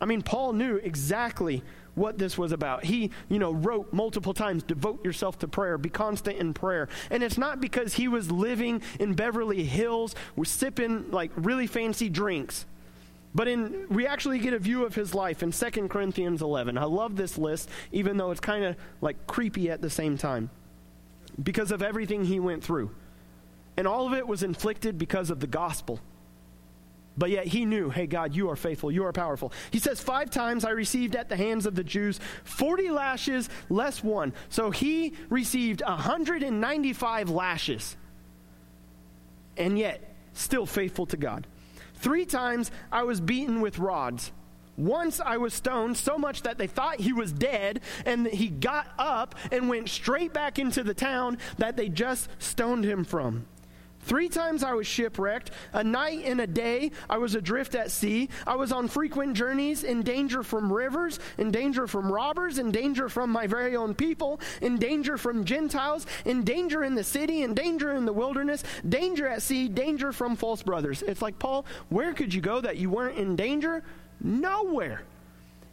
I 0.00 0.06
mean, 0.06 0.22
Paul 0.22 0.52
knew 0.52 0.76
exactly 0.76 1.62
what 1.94 2.18
this 2.18 2.38
was 2.38 2.52
about. 2.52 2.84
He, 2.84 3.10
you 3.28 3.38
know, 3.38 3.52
wrote 3.52 3.92
multiple 3.92 4.32
times, 4.32 4.62
devote 4.62 5.04
yourself 5.04 5.38
to 5.40 5.48
prayer, 5.48 5.76
be 5.76 5.90
constant 5.90 6.38
in 6.38 6.54
prayer. 6.54 6.88
And 7.10 7.22
it's 7.22 7.36
not 7.36 7.60
because 7.60 7.94
he 7.94 8.08
was 8.08 8.30
living 8.30 8.82
in 9.00 9.14
Beverly 9.14 9.64
Hills, 9.64 10.14
was 10.36 10.48
sipping 10.48 11.10
like 11.10 11.32
really 11.34 11.66
fancy 11.66 12.08
drinks. 12.08 12.64
But 13.34 13.48
in 13.48 13.86
we 13.90 14.06
actually 14.06 14.38
get 14.38 14.54
a 14.54 14.58
view 14.58 14.86
of 14.86 14.94
his 14.94 15.14
life 15.14 15.42
in 15.42 15.52
2 15.52 15.88
Corinthians 15.88 16.40
11. 16.40 16.78
I 16.78 16.84
love 16.84 17.16
this 17.16 17.36
list 17.36 17.68
even 17.92 18.16
though 18.16 18.30
it's 18.30 18.40
kind 18.40 18.64
of 18.64 18.76
like 19.00 19.26
creepy 19.26 19.70
at 19.70 19.82
the 19.82 19.90
same 19.90 20.16
time 20.16 20.50
because 21.40 21.70
of 21.70 21.82
everything 21.82 22.24
he 22.24 22.40
went 22.40 22.64
through. 22.64 22.90
And 23.78 23.86
all 23.86 24.08
of 24.08 24.12
it 24.12 24.26
was 24.26 24.42
inflicted 24.42 24.98
because 24.98 25.30
of 25.30 25.38
the 25.38 25.46
gospel. 25.46 26.00
But 27.16 27.30
yet 27.30 27.46
he 27.46 27.64
knew, 27.64 27.90
hey, 27.90 28.08
God, 28.08 28.34
you 28.34 28.50
are 28.50 28.56
faithful. 28.56 28.90
You 28.90 29.04
are 29.04 29.12
powerful. 29.12 29.52
He 29.70 29.78
says, 29.78 30.00
Five 30.00 30.30
times 30.30 30.64
I 30.64 30.70
received 30.70 31.14
at 31.14 31.28
the 31.28 31.36
hands 31.36 31.64
of 31.64 31.76
the 31.76 31.84
Jews 31.84 32.18
40 32.42 32.90
lashes 32.90 33.48
less 33.68 34.02
one. 34.02 34.32
So 34.48 34.72
he 34.72 35.14
received 35.28 35.80
195 35.80 37.30
lashes. 37.30 37.96
And 39.56 39.78
yet, 39.78 40.12
still 40.32 40.66
faithful 40.66 41.06
to 41.06 41.16
God. 41.16 41.46
Three 41.94 42.26
times 42.26 42.72
I 42.90 43.04
was 43.04 43.20
beaten 43.20 43.60
with 43.60 43.78
rods. 43.78 44.32
Once 44.76 45.20
I 45.20 45.36
was 45.36 45.54
stoned 45.54 45.96
so 45.96 46.18
much 46.18 46.42
that 46.42 46.58
they 46.58 46.66
thought 46.66 46.98
he 46.98 47.12
was 47.12 47.32
dead, 47.32 47.80
and 48.04 48.26
he 48.26 48.48
got 48.48 48.88
up 48.98 49.36
and 49.52 49.68
went 49.68 49.88
straight 49.88 50.32
back 50.32 50.58
into 50.58 50.82
the 50.82 50.94
town 50.94 51.38
that 51.58 51.76
they 51.76 51.88
just 51.88 52.28
stoned 52.40 52.82
him 52.82 53.04
from. 53.04 53.46
Three 54.00 54.28
times 54.28 54.62
I 54.62 54.72
was 54.72 54.86
shipwrecked. 54.86 55.50
A 55.72 55.84
night 55.84 56.22
and 56.24 56.40
a 56.40 56.46
day 56.46 56.92
I 57.10 57.18
was 57.18 57.34
adrift 57.34 57.74
at 57.74 57.90
sea. 57.90 58.28
I 58.46 58.56
was 58.56 58.72
on 58.72 58.88
frequent 58.88 59.36
journeys, 59.36 59.84
in 59.84 60.02
danger 60.02 60.42
from 60.42 60.72
rivers, 60.72 61.18
in 61.36 61.50
danger 61.50 61.86
from 61.86 62.10
robbers, 62.10 62.58
in 62.58 62.70
danger 62.70 63.08
from 63.08 63.30
my 63.30 63.46
very 63.46 63.76
own 63.76 63.94
people, 63.94 64.40
in 64.62 64.78
danger 64.78 65.18
from 65.18 65.44
Gentiles, 65.44 66.06
in 66.24 66.44
danger 66.44 66.84
in 66.84 66.94
the 66.94 67.04
city, 67.04 67.42
in 67.42 67.54
danger 67.54 67.92
in 67.92 68.06
the 68.06 68.12
wilderness, 68.12 68.64
danger 68.88 69.26
at 69.26 69.42
sea, 69.42 69.68
danger 69.68 70.12
from 70.12 70.36
false 70.36 70.62
brothers. 70.62 71.02
It's 71.02 71.22
like, 71.22 71.38
Paul, 71.38 71.66
where 71.88 72.14
could 72.14 72.32
you 72.32 72.40
go 72.40 72.60
that 72.60 72.76
you 72.76 72.90
weren't 72.90 73.18
in 73.18 73.36
danger? 73.36 73.82
Nowhere. 74.20 75.02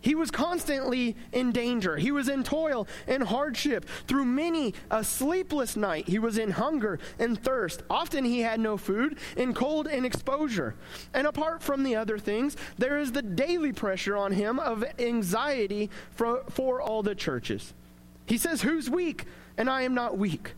He 0.06 0.14
was 0.14 0.30
constantly 0.30 1.16
in 1.32 1.52
danger. 1.52 1.98
He 1.98 2.12
was 2.12 2.30
in 2.30 2.44
toil 2.44 2.88
and 3.08 3.24
hardship. 3.24 3.88
Through 4.06 4.26
many 4.26 4.76
a 4.92 5.04
sleepless 5.04 5.76
night, 5.76 6.08
he 6.08 6.20
was 6.20 6.38
in 6.38 6.52
hunger 6.52 7.00
and 7.18 7.44
thirst. 7.44 7.82
Often 7.90 8.26
he 8.26 8.42
had 8.42 8.60
no 8.60 8.78
food, 8.78 9.18
in 9.36 9.56
cold 9.56 9.88
and 9.88 10.06
exposure. 10.06 10.76
And 11.16 11.26
apart 11.26 11.64
from 11.64 11.84
the 11.84 11.96
other 11.96 12.20
things, 12.20 12.56
there 12.78 13.00
is 13.00 13.14
the 13.14 13.24
daily 13.24 13.74
pressure 13.74 14.16
on 14.16 14.32
him 14.32 14.60
of 14.60 14.86
anxiety 15.00 15.90
for, 16.12 16.44
for 16.52 16.80
all 16.84 17.02
the 17.02 17.16
churches. 17.16 17.74
He 18.28 18.38
says, 18.38 18.62
Who's 18.62 18.88
weak? 18.88 19.26
And 19.58 19.68
I 19.68 19.82
am 19.82 19.96
not 19.96 20.20
weak. 20.20 20.54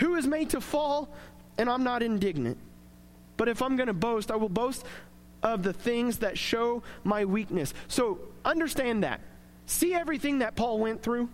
Who 0.00 0.16
is 0.16 0.26
made 0.26 0.50
to 0.50 0.60
fall? 0.60 1.08
And 1.56 1.70
I'm 1.70 1.84
not 1.84 2.02
indignant. 2.02 2.58
But 3.38 3.48
if 3.48 3.62
I'm 3.62 3.76
going 3.76 3.86
to 3.86 3.94
boast, 3.94 4.30
I 4.30 4.36
will 4.36 4.50
boast 4.50 4.84
of 5.42 5.62
the 5.62 5.72
things 5.72 6.18
that 6.18 6.36
show 6.36 6.82
my 7.02 7.24
weakness. 7.24 7.72
So 7.88 8.18
understand 8.44 9.04
that. 9.04 9.20
See 9.66 9.94
everything 9.94 10.40
that 10.40 10.56
Paul 10.56 10.78
went 10.78 11.02
through? 11.02 11.28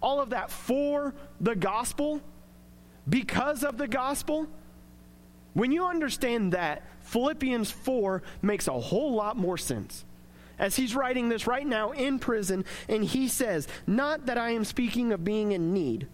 All 0.00 0.20
of 0.20 0.30
that 0.30 0.50
for 0.50 1.14
the 1.40 1.56
gospel, 1.56 2.20
because 3.08 3.64
of 3.64 3.78
the 3.78 3.88
gospel. 3.88 4.46
When 5.54 5.72
you 5.72 5.86
understand 5.86 6.52
that, 6.52 6.82
Philippians 7.00 7.70
4 7.70 8.22
makes 8.42 8.68
a 8.68 8.78
whole 8.78 9.14
lot 9.14 9.36
more 9.36 9.58
sense. 9.58 10.04
As 10.58 10.76
he's 10.76 10.94
writing 10.94 11.28
this 11.28 11.46
right 11.46 11.66
now 11.66 11.92
in 11.92 12.18
prison, 12.18 12.64
and 12.88 13.02
he 13.02 13.28
says, 13.28 13.66
Not 13.86 14.26
that 14.26 14.38
I 14.38 14.50
am 14.50 14.64
speaking 14.64 15.12
of 15.12 15.24
being 15.24 15.52
in 15.52 15.72
need 15.72 16.06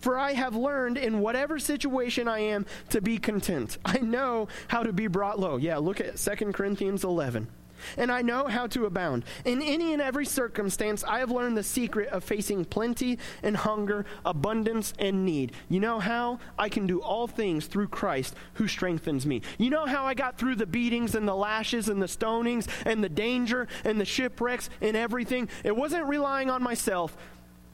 for 0.00 0.18
I 0.18 0.32
have 0.32 0.56
learned 0.56 0.96
in 0.96 1.20
whatever 1.20 1.58
situation 1.58 2.26
I 2.26 2.40
am 2.40 2.66
to 2.88 3.00
be 3.00 3.18
content. 3.18 3.78
I 3.84 3.98
know 3.98 4.48
how 4.68 4.82
to 4.82 4.92
be 4.92 5.06
brought 5.06 5.38
low. 5.38 5.56
Yeah, 5.56 5.76
look 5.76 6.00
at 6.00 6.16
2 6.16 6.52
Corinthians 6.52 7.04
11 7.04 7.48
and 7.96 8.10
I 8.10 8.22
know 8.22 8.46
how 8.46 8.66
to 8.68 8.86
abound. 8.86 9.24
In 9.44 9.62
any 9.62 9.92
and 9.92 10.02
every 10.02 10.26
circumstance, 10.26 11.04
I 11.04 11.18
have 11.18 11.30
learned 11.30 11.56
the 11.56 11.62
secret 11.62 12.08
of 12.08 12.24
facing 12.24 12.64
plenty 12.64 13.18
and 13.42 13.56
hunger, 13.56 14.04
abundance 14.24 14.92
and 14.98 15.24
need. 15.24 15.52
You 15.68 15.80
know 15.80 16.00
how? 16.00 16.38
I 16.58 16.68
can 16.68 16.86
do 16.86 17.00
all 17.00 17.26
things 17.26 17.66
through 17.66 17.88
Christ 17.88 18.34
who 18.54 18.68
strengthens 18.68 19.26
me. 19.26 19.42
You 19.58 19.70
know 19.70 19.86
how 19.86 20.04
I 20.04 20.14
got 20.14 20.38
through 20.38 20.56
the 20.56 20.66
beatings 20.66 21.14
and 21.14 21.26
the 21.26 21.34
lashes 21.34 21.88
and 21.88 22.00
the 22.00 22.06
stonings 22.06 22.68
and 22.84 23.02
the 23.02 23.08
danger 23.08 23.68
and 23.84 24.00
the 24.00 24.04
shipwrecks 24.04 24.70
and 24.80 24.96
everything? 24.96 25.48
It 25.64 25.76
wasn't 25.76 26.06
relying 26.06 26.50
on 26.50 26.62
myself. 26.62 27.16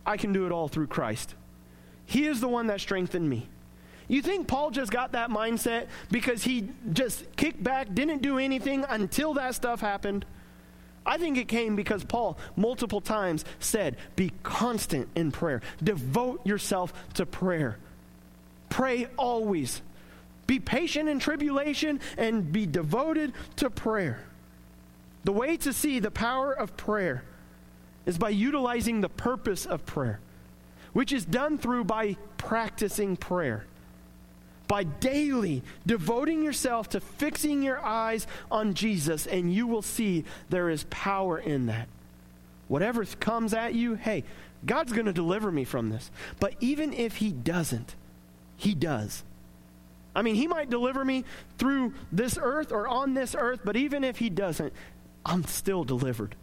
I 0.05 0.17
can 0.17 0.33
do 0.33 0.47
it 0.47 0.53
all 0.53 0.69
through 0.69 0.87
Christ. 0.87 1.35
He 2.05 2.27
is 2.27 2.41
the 2.41 2.49
one 2.49 2.69
that 2.69 2.81
strengthened 2.81 3.29
me. 3.29 3.49
You 4.09 4.23
think 4.23 4.47
Paul 4.47 4.71
just 4.71 4.93
got 4.93 5.13
that 5.13 5.31
mindset 5.31 5.87
because 6.11 6.45
he 6.45 6.69
just 6.93 7.25
kicked 7.37 7.63
back, 7.63 7.93
didn't 7.93 8.23
do 8.23 8.39
anything 8.39 8.85
until 8.89 9.35
that 9.35 9.55
stuff 9.55 9.81
happened? 9.81 10.25
I 11.05 11.19
think 11.19 11.39
it 11.39 11.49
came 11.49 11.77
because 11.77 12.05
Paul 12.05 12.39
multiple 12.57 13.01
times 13.01 13.45
said, 13.59 13.97
Be 14.15 14.33
constant 14.43 15.09
in 15.15 15.33
prayer, 15.33 15.61
devote 15.83 16.45
yourself 16.47 16.93
to 17.15 17.27
prayer. 17.27 17.79
Pray 18.69 19.07
always. 19.17 19.83
Be 20.47 20.61
patient 20.61 21.09
in 21.09 21.19
tribulation 21.19 22.01
and 22.17 22.53
be 22.53 22.67
devoted 22.67 23.33
to 23.57 23.71
prayer. 23.71 24.21
The 25.25 25.33
way 25.33 25.57
to 25.59 25.73
see 25.73 25.99
the 25.99 26.11
power 26.11 26.53
of 26.53 26.77
prayer 26.77 27.25
is 28.05 28.19
by 28.19 28.31
utilizing 28.31 29.01
the 29.01 29.09
purpose 29.09 29.67
of 29.67 29.85
prayer 29.87 30.21
which 30.97 31.13
is 31.13 31.27
done 31.27 31.59
through 31.59 31.85
by 31.85 32.17
practicing 32.39 33.19
prayer. 33.19 33.67
By 34.69 34.85
daily 34.85 35.63
devoting 35.87 36.43
yourself 36.43 36.89
to 36.91 37.01
fixing 37.01 37.63
your 37.63 37.81
eyes 37.85 38.27
on 38.51 38.75
Jesus, 38.75 39.27
and 39.27 39.53
you 39.53 39.67
will 39.67 39.83
see 39.83 40.25
there 40.49 40.69
is 40.69 40.85
power 40.91 41.39
in 41.39 41.67
that. 41.67 41.89
Whatever 42.69 43.05
comes 43.05 43.55
at 43.55 43.75
you, 43.75 43.95
hey, 43.95 44.25
God's 44.65 44.93
going 44.93 45.07
to 45.07 45.13
deliver 45.13 45.53
me 45.53 45.65
from 45.65 45.91
this. 45.91 46.11
But 46.41 46.55
even 46.61 46.93
if 46.93 47.17
He 47.17 47.31
doesn't, 47.31 47.95
He 48.57 48.75
does. 48.75 49.23
I 50.15 50.23
mean, 50.23 50.35
He 50.35 50.49
might 50.49 50.71
deliver 50.71 51.05
me 51.05 51.25
through 51.59 51.95
this 52.11 52.39
earth 52.41 52.73
or 52.73 52.89
on 52.89 53.15
this 53.15 53.37
earth, 53.39 53.61
but 53.65 53.77
even 53.77 54.03
if 54.03 54.19
He 54.19 54.31
doesn't, 54.31 54.73
I'm 55.25 55.45
still 55.45 55.85
delivered. 55.85 56.35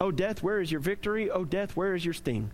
Oh, 0.00 0.10
death, 0.10 0.42
where 0.42 0.60
is 0.60 0.72
your 0.72 0.80
victory? 0.80 1.30
Oh, 1.30 1.44
death, 1.44 1.76
where 1.76 1.94
is 1.94 2.04
your 2.04 2.14
sting? 2.14 2.50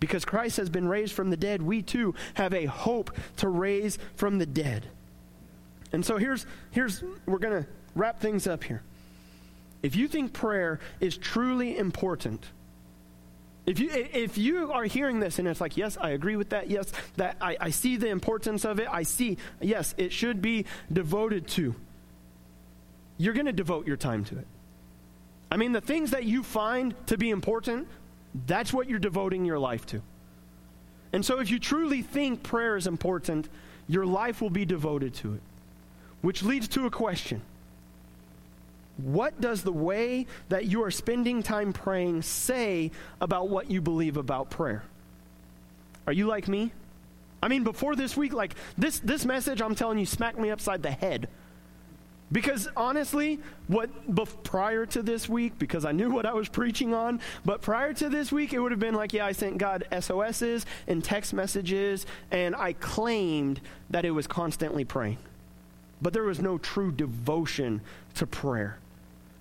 Because 0.00 0.24
Christ 0.24 0.58
has 0.58 0.68
been 0.68 0.88
raised 0.88 1.12
from 1.14 1.30
the 1.30 1.36
dead, 1.36 1.62
we 1.62 1.82
too 1.82 2.14
have 2.34 2.52
a 2.52 2.66
hope 2.66 3.10
to 3.38 3.48
raise 3.48 3.98
from 4.16 4.38
the 4.38 4.46
dead. 4.46 4.86
And 5.92 6.04
so 6.04 6.16
here's, 6.16 6.46
here's 6.72 7.02
we're 7.26 7.38
going 7.38 7.62
to 7.62 7.68
wrap 7.94 8.20
things 8.20 8.46
up 8.46 8.64
here. 8.64 8.82
If 9.82 9.96
you 9.96 10.08
think 10.08 10.32
prayer 10.32 10.80
is 10.98 11.16
truly 11.16 11.78
important, 11.78 12.44
if 13.66 13.78
you, 13.78 13.90
if 13.90 14.36
you 14.36 14.72
are 14.72 14.84
hearing 14.84 15.20
this 15.20 15.38
and 15.38 15.48
it's 15.48 15.60
like, 15.60 15.76
yes, 15.76 15.96
I 15.98 16.10
agree 16.10 16.36
with 16.36 16.50
that, 16.50 16.68
yes, 16.68 16.92
that 17.16 17.36
I, 17.40 17.56
I 17.60 17.70
see 17.70 17.96
the 17.96 18.08
importance 18.08 18.64
of 18.64 18.78
it, 18.78 18.88
I 18.90 19.04
see, 19.04 19.38
yes, 19.60 19.94
it 19.96 20.12
should 20.12 20.42
be 20.42 20.66
devoted 20.92 21.48
to, 21.48 21.74
you're 23.16 23.32
going 23.32 23.46
to 23.46 23.52
devote 23.52 23.86
your 23.86 23.96
time 23.96 24.24
to 24.24 24.38
it. 24.38 24.46
I 25.50 25.56
mean, 25.56 25.72
the 25.72 25.80
things 25.80 26.10
that 26.10 26.24
you 26.24 26.42
find 26.42 26.94
to 27.06 27.16
be 27.16 27.30
important, 27.30 27.88
that's 28.46 28.72
what 28.72 28.88
you're 28.88 28.98
devoting 28.98 29.44
your 29.44 29.58
life 29.58 29.86
to. 29.86 30.02
And 31.12 31.24
so, 31.24 31.38
if 31.38 31.50
you 31.50 31.58
truly 31.58 32.02
think 32.02 32.42
prayer 32.42 32.76
is 32.76 32.86
important, 32.86 33.48
your 33.86 34.04
life 34.04 34.40
will 34.40 34.50
be 34.50 34.64
devoted 34.64 35.14
to 35.14 35.34
it. 35.34 35.40
Which 36.22 36.42
leads 36.42 36.68
to 36.68 36.86
a 36.86 36.90
question 36.90 37.42
What 38.96 39.40
does 39.40 39.62
the 39.62 39.72
way 39.72 40.26
that 40.48 40.66
you 40.66 40.82
are 40.82 40.90
spending 40.90 41.42
time 41.42 41.72
praying 41.72 42.22
say 42.22 42.90
about 43.20 43.48
what 43.48 43.70
you 43.70 43.80
believe 43.80 44.16
about 44.16 44.50
prayer? 44.50 44.82
Are 46.06 46.12
you 46.12 46.26
like 46.26 46.48
me? 46.48 46.72
I 47.42 47.48
mean, 47.48 47.62
before 47.62 47.94
this 47.94 48.16
week, 48.16 48.32
like 48.32 48.54
this, 48.76 48.98
this 49.00 49.24
message, 49.24 49.60
I'm 49.60 49.74
telling 49.74 49.98
you, 49.98 50.06
smacked 50.06 50.38
me 50.38 50.50
upside 50.50 50.82
the 50.82 50.90
head 50.90 51.28
because 52.34 52.66
honestly, 52.76 53.38
what 53.68 53.90
prior 54.42 54.86
to 54.86 55.02
this 55.04 55.28
week, 55.28 55.56
because 55.56 55.84
I 55.84 55.92
knew 55.92 56.10
what 56.10 56.26
I 56.26 56.32
was 56.32 56.48
preaching 56.48 56.92
on, 56.92 57.20
but 57.44 57.62
prior 57.62 57.94
to 57.94 58.08
this 58.08 58.32
week, 58.32 58.52
it 58.52 58.58
would 58.58 58.72
have 58.72 58.80
been 58.80 58.96
like, 58.96 59.12
yeah, 59.12 59.24
I 59.24 59.30
sent 59.30 59.56
God 59.56 59.84
SOSs 59.92 60.66
and 60.88 61.02
text 61.02 61.32
messages, 61.32 62.06
and 62.32 62.56
I 62.56 62.72
claimed 62.72 63.60
that 63.90 64.04
it 64.04 64.10
was 64.10 64.26
constantly 64.26 64.84
praying. 64.84 65.18
But 66.02 66.12
there 66.12 66.24
was 66.24 66.40
no 66.40 66.58
true 66.58 66.90
devotion 66.90 67.82
to 68.16 68.26
prayer. 68.26 68.78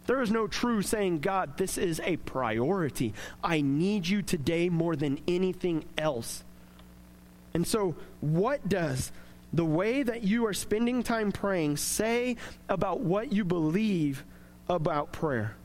There 0.05 0.21
is 0.21 0.29
no 0.29 0.45
true 0.45 0.83
saying, 0.83 1.21
God, 1.21 1.57
this 1.57 1.79
is 1.79 1.99
a 2.03 2.17
priority. 2.17 3.15
I 3.43 3.61
need 3.61 4.07
you 4.07 4.21
today 4.21 4.69
more 4.69 4.95
than 4.95 5.19
anything 5.27 5.85
else. 5.97 6.43
And 7.55 7.65
so, 7.65 7.95
what 8.21 8.69
does 8.69 9.11
the 9.53 9.65
way 9.65 10.01
that 10.03 10.23
you 10.23 10.47
are 10.47 10.53
spending 10.53 11.03
time 11.03 11.31
praying 11.31 11.77
say 11.77 12.37
about 12.67 13.01
what 13.01 13.31
you 13.31 13.45
believe 13.45 14.25
about 14.67 15.11
prayer. 15.11 15.55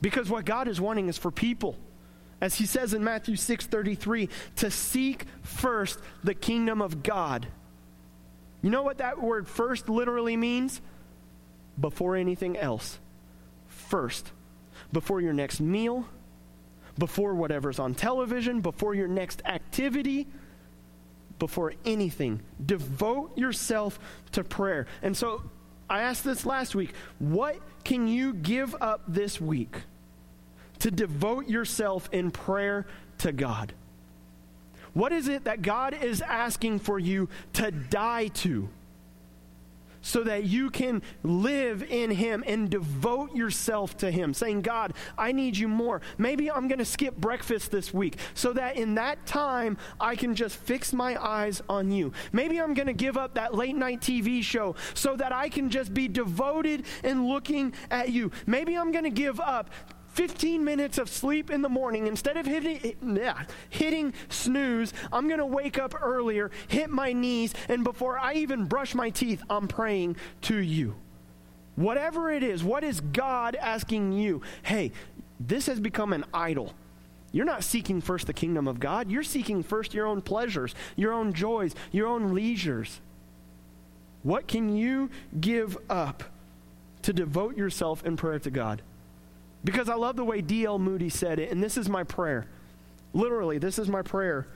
Because 0.00 0.30
what 0.30 0.46
God 0.46 0.66
is 0.66 0.80
wanting 0.80 1.08
is 1.08 1.18
for 1.18 1.30
people, 1.30 1.76
as 2.40 2.54
he 2.54 2.64
says 2.64 2.94
in 2.94 3.04
Matthew 3.04 3.36
6:33, 3.36 4.30
to 4.56 4.70
seek 4.70 5.26
first 5.42 5.98
the 6.24 6.34
kingdom 6.34 6.80
of 6.80 7.02
God. 7.02 7.48
You 8.62 8.70
know 8.70 8.82
what 8.82 8.98
that 8.98 9.20
word 9.22 9.46
first 9.46 9.88
literally 9.88 10.36
means? 10.36 10.80
Before 11.78 12.16
anything 12.16 12.56
else. 12.56 12.98
First. 13.68 14.32
Before 14.92 15.20
your 15.20 15.32
next 15.32 15.60
meal, 15.60 16.06
before 16.98 17.34
whatever's 17.34 17.78
on 17.78 17.94
television, 17.94 18.60
before 18.60 18.94
your 18.94 19.08
next 19.08 19.42
activity, 19.44 20.26
before 21.40 21.72
anything. 21.84 22.40
Devote 22.64 23.36
yourself 23.36 23.98
to 24.30 24.44
prayer. 24.44 24.86
And 25.02 25.16
so 25.16 25.42
I 25.88 26.02
asked 26.02 26.22
this 26.22 26.46
last 26.46 26.76
week 26.76 26.92
what 27.18 27.58
can 27.82 28.06
you 28.06 28.34
give 28.34 28.76
up 28.80 29.02
this 29.08 29.40
week 29.40 29.76
to 30.78 30.92
devote 30.92 31.48
yourself 31.48 32.08
in 32.12 32.30
prayer 32.30 32.86
to 33.18 33.32
God? 33.32 33.72
What 34.94 35.12
is 35.12 35.26
it 35.28 35.44
that 35.44 35.62
God 35.62 35.94
is 35.94 36.20
asking 36.20 36.80
for 36.80 36.98
you 36.98 37.28
to 37.54 37.70
die 37.70 38.28
to? 38.28 38.68
So 40.02 40.24
that 40.24 40.44
you 40.44 40.70
can 40.70 41.02
live 41.22 41.82
in 41.82 42.10
Him 42.10 42.42
and 42.46 42.70
devote 42.70 43.34
yourself 43.34 43.96
to 43.98 44.10
Him, 44.10 44.34
saying, 44.34 44.62
God, 44.62 44.94
I 45.16 45.32
need 45.32 45.56
you 45.56 45.68
more. 45.68 46.00
Maybe 46.18 46.50
I'm 46.50 46.68
going 46.68 46.78
to 46.78 46.84
skip 46.84 47.16
breakfast 47.16 47.70
this 47.70 47.92
week 47.92 48.16
so 48.34 48.52
that 48.52 48.76
in 48.76 48.94
that 48.96 49.26
time 49.26 49.76
I 50.00 50.16
can 50.16 50.34
just 50.34 50.56
fix 50.56 50.92
my 50.92 51.22
eyes 51.22 51.62
on 51.68 51.90
you. 51.90 52.12
Maybe 52.32 52.60
I'm 52.60 52.74
going 52.74 52.86
to 52.86 52.92
give 52.92 53.16
up 53.16 53.34
that 53.34 53.54
late 53.54 53.76
night 53.76 54.00
TV 54.00 54.42
show 54.42 54.76
so 54.94 55.16
that 55.16 55.32
I 55.32 55.48
can 55.48 55.70
just 55.70 55.92
be 55.94 56.08
devoted 56.08 56.84
and 57.04 57.26
looking 57.26 57.72
at 57.90 58.10
you. 58.10 58.30
Maybe 58.46 58.76
I'm 58.76 58.92
going 58.92 59.04
to 59.04 59.10
give 59.10 59.40
up 59.40 59.70
15 60.12 60.64
minutes 60.64 60.98
of 60.98 61.08
sleep 61.08 61.50
in 61.50 61.62
the 61.62 61.68
morning, 61.68 62.06
instead 62.06 62.36
of 62.36 62.46
hitting, 62.46 62.94
yeah, 63.02 63.44
hitting 63.68 64.12
snooze, 64.28 64.92
I'm 65.12 65.28
going 65.28 65.38
to 65.38 65.46
wake 65.46 65.78
up 65.78 65.94
earlier, 66.00 66.50
hit 66.68 66.90
my 66.90 67.12
knees, 67.12 67.54
and 67.68 67.84
before 67.84 68.18
I 68.18 68.34
even 68.34 68.66
brush 68.66 68.94
my 68.94 69.10
teeth, 69.10 69.42
I'm 69.48 69.68
praying 69.68 70.16
to 70.42 70.56
you. 70.56 70.94
Whatever 71.76 72.30
it 72.30 72.42
is, 72.42 72.62
what 72.64 72.84
is 72.84 73.00
God 73.00 73.56
asking 73.56 74.12
you? 74.12 74.42
Hey, 74.62 74.92
this 75.38 75.66
has 75.66 75.80
become 75.80 76.12
an 76.12 76.24
idol. 76.34 76.74
You're 77.32 77.46
not 77.46 77.62
seeking 77.62 78.00
first 78.00 78.26
the 78.26 78.32
kingdom 78.32 78.66
of 78.66 78.80
God. 78.80 79.10
You're 79.10 79.22
seeking 79.22 79.62
first 79.62 79.94
your 79.94 80.06
own 80.06 80.20
pleasures, 80.20 80.74
your 80.96 81.12
own 81.12 81.32
joys, 81.32 81.74
your 81.92 82.08
own 82.08 82.34
leisures. 82.34 83.00
What 84.22 84.48
can 84.48 84.76
you 84.76 85.10
give 85.40 85.78
up 85.88 86.24
to 87.02 87.12
devote 87.12 87.56
yourself 87.56 88.04
in 88.04 88.16
prayer 88.16 88.40
to 88.40 88.50
God? 88.50 88.82
Because 89.62 89.88
I 89.88 89.94
love 89.94 90.16
the 90.16 90.24
way 90.24 90.40
D.L. 90.40 90.78
Moody 90.78 91.08
said 91.08 91.38
it, 91.38 91.50
and 91.50 91.62
this 91.62 91.76
is 91.76 91.88
my 91.88 92.04
prayer. 92.04 92.46
Literally, 93.12 93.58
this 93.58 93.78
is 93.78 93.88
my 93.88 94.02
prayer 94.02 94.46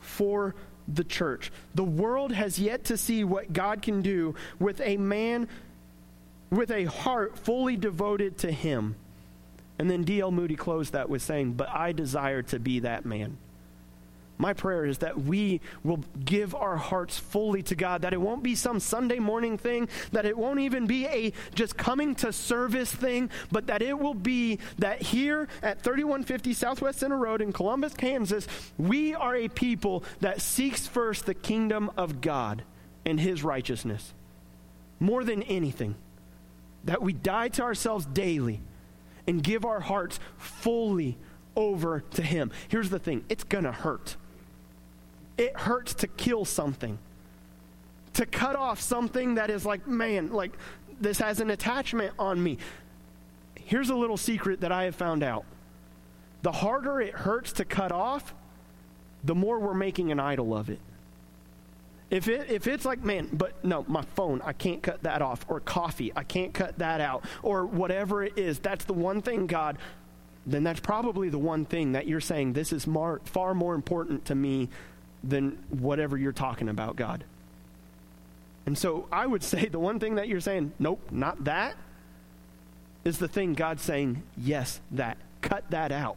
for 0.00 0.54
the 0.86 1.04
church. 1.04 1.52
The 1.74 1.84
world 1.84 2.32
has 2.32 2.58
yet 2.58 2.84
to 2.84 2.96
see 2.96 3.22
what 3.24 3.52
God 3.52 3.82
can 3.82 4.02
do 4.02 4.34
with 4.58 4.80
a 4.80 4.96
man 4.96 5.48
with 6.50 6.70
a 6.70 6.84
heart 6.84 7.38
fully 7.38 7.76
devoted 7.76 8.38
to 8.38 8.50
Him. 8.50 8.96
And 9.78 9.90
then 9.90 10.02
D.L. 10.02 10.30
Moody 10.30 10.56
closed 10.56 10.92
that 10.94 11.08
with 11.08 11.22
saying, 11.22 11.52
But 11.52 11.68
I 11.68 11.92
desire 11.92 12.42
to 12.42 12.58
be 12.58 12.80
that 12.80 13.04
man. 13.04 13.36
My 14.38 14.52
prayer 14.52 14.84
is 14.84 14.98
that 14.98 15.20
we 15.20 15.60
will 15.82 16.00
give 16.24 16.54
our 16.54 16.76
hearts 16.76 17.18
fully 17.18 17.62
to 17.64 17.74
God, 17.74 18.02
that 18.02 18.12
it 18.12 18.20
won't 18.20 18.42
be 18.42 18.54
some 18.54 18.78
Sunday 18.78 19.18
morning 19.18 19.58
thing, 19.58 19.88
that 20.12 20.24
it 20.24 20.38
won't 20.38 20.60
even 20.60 20.86
be 20.86 21.06
a 21.06 21.32
just 21.54 21.76
coming 21.76 22.14
to 22.16 22.32
service 22.32 22.94
thing, 22.94 23.30
but 23.50 23.66
that 23.66 23.82
it 23.82 23.98
will 23.98 24.14
be 24.14 24.60
that 24.78 25.02
here 25.02 25.48
at 25.60 25.82
3150 25.82 26.54
Southwest 26.54 27.00
Center 27.00 27.18
Road 27.18 27.42
in 27.42 27.52
Columbus, 27.52 27.94
Kansas, 27.94 28.46
we 28.78 29.12
are 29.12 29.34
a 29.34 29.48
people 29.48 30.04
that 30.20 30.40
seeks 30.40 30.86
first 30.86 31.26
the 31.26 31.34
kingdom 31.34 31.90
of 31.96 32.20
God 32.20 32.62
and 33.04 33.18
his 33.18 33.42
righteousness 33.42 34.14
more 35.00 35.24
than 35.24 35.42
anything. 35.42 35.96
That 36.84 37.02
we 37.02 37.12
die 37.12 37.48
to 37.48 37.62
ourselves 37.62 38.06
daily 38.06 38.60
and 39.26 39.42
give 39.42 39.64
our 39.64 39.80
hearts 39.80 40.20
fully 40.36 41.18
over 41.56 42.00
to 42.12 42.22
him. 42.22 42.52
Here's 42.68 42.88
the 42.88 43.00
thing 43.00 43.24
it's 43.28 43.44
going 43.44 43.64
to 43.64 43.72
hurt 43.72 44.16
it 45.38 45.56
hurts 45.56 45.94
to 45.94 46.06
kill 46.06 46.44
something. 46.44 46.98
To 48.14 48.26
cut 48.26 48.56
off 48.56 48.80
something 48.80 49.36
that 49.36 49.48
is 49.48 49.64
like, 49.64 49.86
man, 49.86 50.32
like 50.32 50.52
this 51.00 51.18
has 51.20 51.40
an 51.40 51.50
attachment 51.50 52.12
on 52.18 52.42
me. 52.42 52.58
Here's 53.54 53.88
a 53.88 53.94
little 53.94 54.16
secret 54.16 54.60
that 54.60 54.72
I 54.72 54.84
have 54.84 54.96
found 54.96 55.22
out 55.22 55.44
the 56.42 56.52
harder 56.52 57.00
it 57.00 57.14
hurts 57.14 57.52
to 57.54 57.64
cut 57.64 57.92
off, 57.92 58.34
the 59.24 59.34
more 59.34 59.58
we're 59.58 59.74
making 59.74 60.12
an 60.12 60.20
idol 60.20 60.56
of 60.56 60.70
it. 60.70 60.80
If, 62.10 62.28
it, 62.28 62.50
if 62.50 62.66
it's 62.66 62.84
like, 62.84 63.02
man, 63.04 63.28
but 63.32 63.62
no, 63.64 63.84
my 63.88 64.02
phone, 64.14 64.40
I 64.42 64.52
can't 64.52 64.82
cut 64.82 65.02
that 65.02 65.20
off, 65.20 65.44
or 65.48 65.60
coffee, 65.60 66.12
I 66.16 66.22
can't 66.22 66.54
cut 66.54 66.78
that 66.78 67.00
out, 67.00 67.24
or 67.42 67.66
whatever 67.66 68.24
it 68.24 68.38
is, 68.38 68.60
that's 68.60 68.84
the 68.84 68.94
one 68.94 69.20
thing, 69.20 69.46
God, 69.46 69.76
then 70.46 70.62
that's 70.62 70.80
probably 70.80 71.28
the 71.28 71.38
one 71.38 71.66
thing 71.66 71.92
that 71.92 72.06
you're 72.06 72.20
saying, 72.20 72.54
this 72.54 72.72
is 72.72 72.86
mar- 72.86 73.20
far 73.24 73.52
more 73.52 73.74
important 73.74 74.24
to 74.26 74.34
me 74.34 74.70
than 75.22 75.58
whatever 75.70 76.16
you're 76.16 76.32
talking 76.32 76.68
about, 76.68 76.96
God. 76.96 77.24
And 78.66 78.76
so 78.76 79.08
I 79.10 79.26
would 79.26 79.42
say 79.42 79.66
the 79.66 79.78
one 79.78 79.98
thing 79.98 80.16
that 80.16 80.28
you're 80.28 80.40
saying, 80.40 80.72
nope, 80.78 81.00
not 81.10 81.44
that, 81.44 81.76
is 83.04 83.18
the 83.18 83.28
thing 83.28 83.54
God's 83.54 83.82
saying, 83.82 84.22
yes, 84.36 84.80
that. 84.90 85.16
Cut 85.40 85.64
that 85.70 85.92
out. 85.92 86.16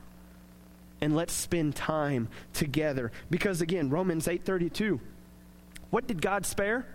And 0.99 1.15
let's 1.15 1.33
spend 1.33 1.75
time 1.75 2.27
together. 2.53 3.11
Because 3.29 3.61
again, 3.61 3.89
Romans 3.89 4.27
8:32. 4.27 4.99
What 5.89 6.07
did 6.07 6.21
God 6.21 6.45
spare? 6.45 6.85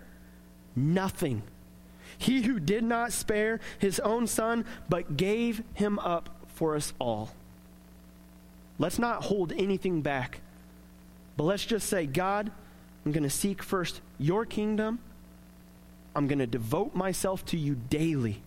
Nothing. 0.75 1.41
He 2.17 2.43
who 2.43 2.59
did 2.59 2.83
not 2.83 3.11
spare 3.11 3.59
his 3.79 3.99
own 3.99 4.27
son, 4.27 4.65
but 4.89 5.17
gave 5.17 5.63
him 5.73 5.99
up 5.99 6.29
for 6.47 6.75
us 6.75 6.93
all. 6.99 7.31
Let's 8.79 8.99
not 8.99 9.23
hold 9.23 9.51
anything 9.51 10.01
back 10.01 10.39
but 11.37 11.43
let's 11.43 11.65
just 11.65 11.87
say, 11.87 12.05
God, 12.05 12.51
I'm 13.05 13.11
going 13.11 13.23
to 13.23 13.29
seek 13.29 13.63
first 13.63 14.01
your 14.19 14.45
kingdom. 14.45 14.99
I'm 16.15 16.27
going 16.27 16.39
to 16.39 16.47
devote 16.47 16.95
myself 16.95 17.45
to 17.47 17.57
you 17.57 17.75
daily. 17.89 18.41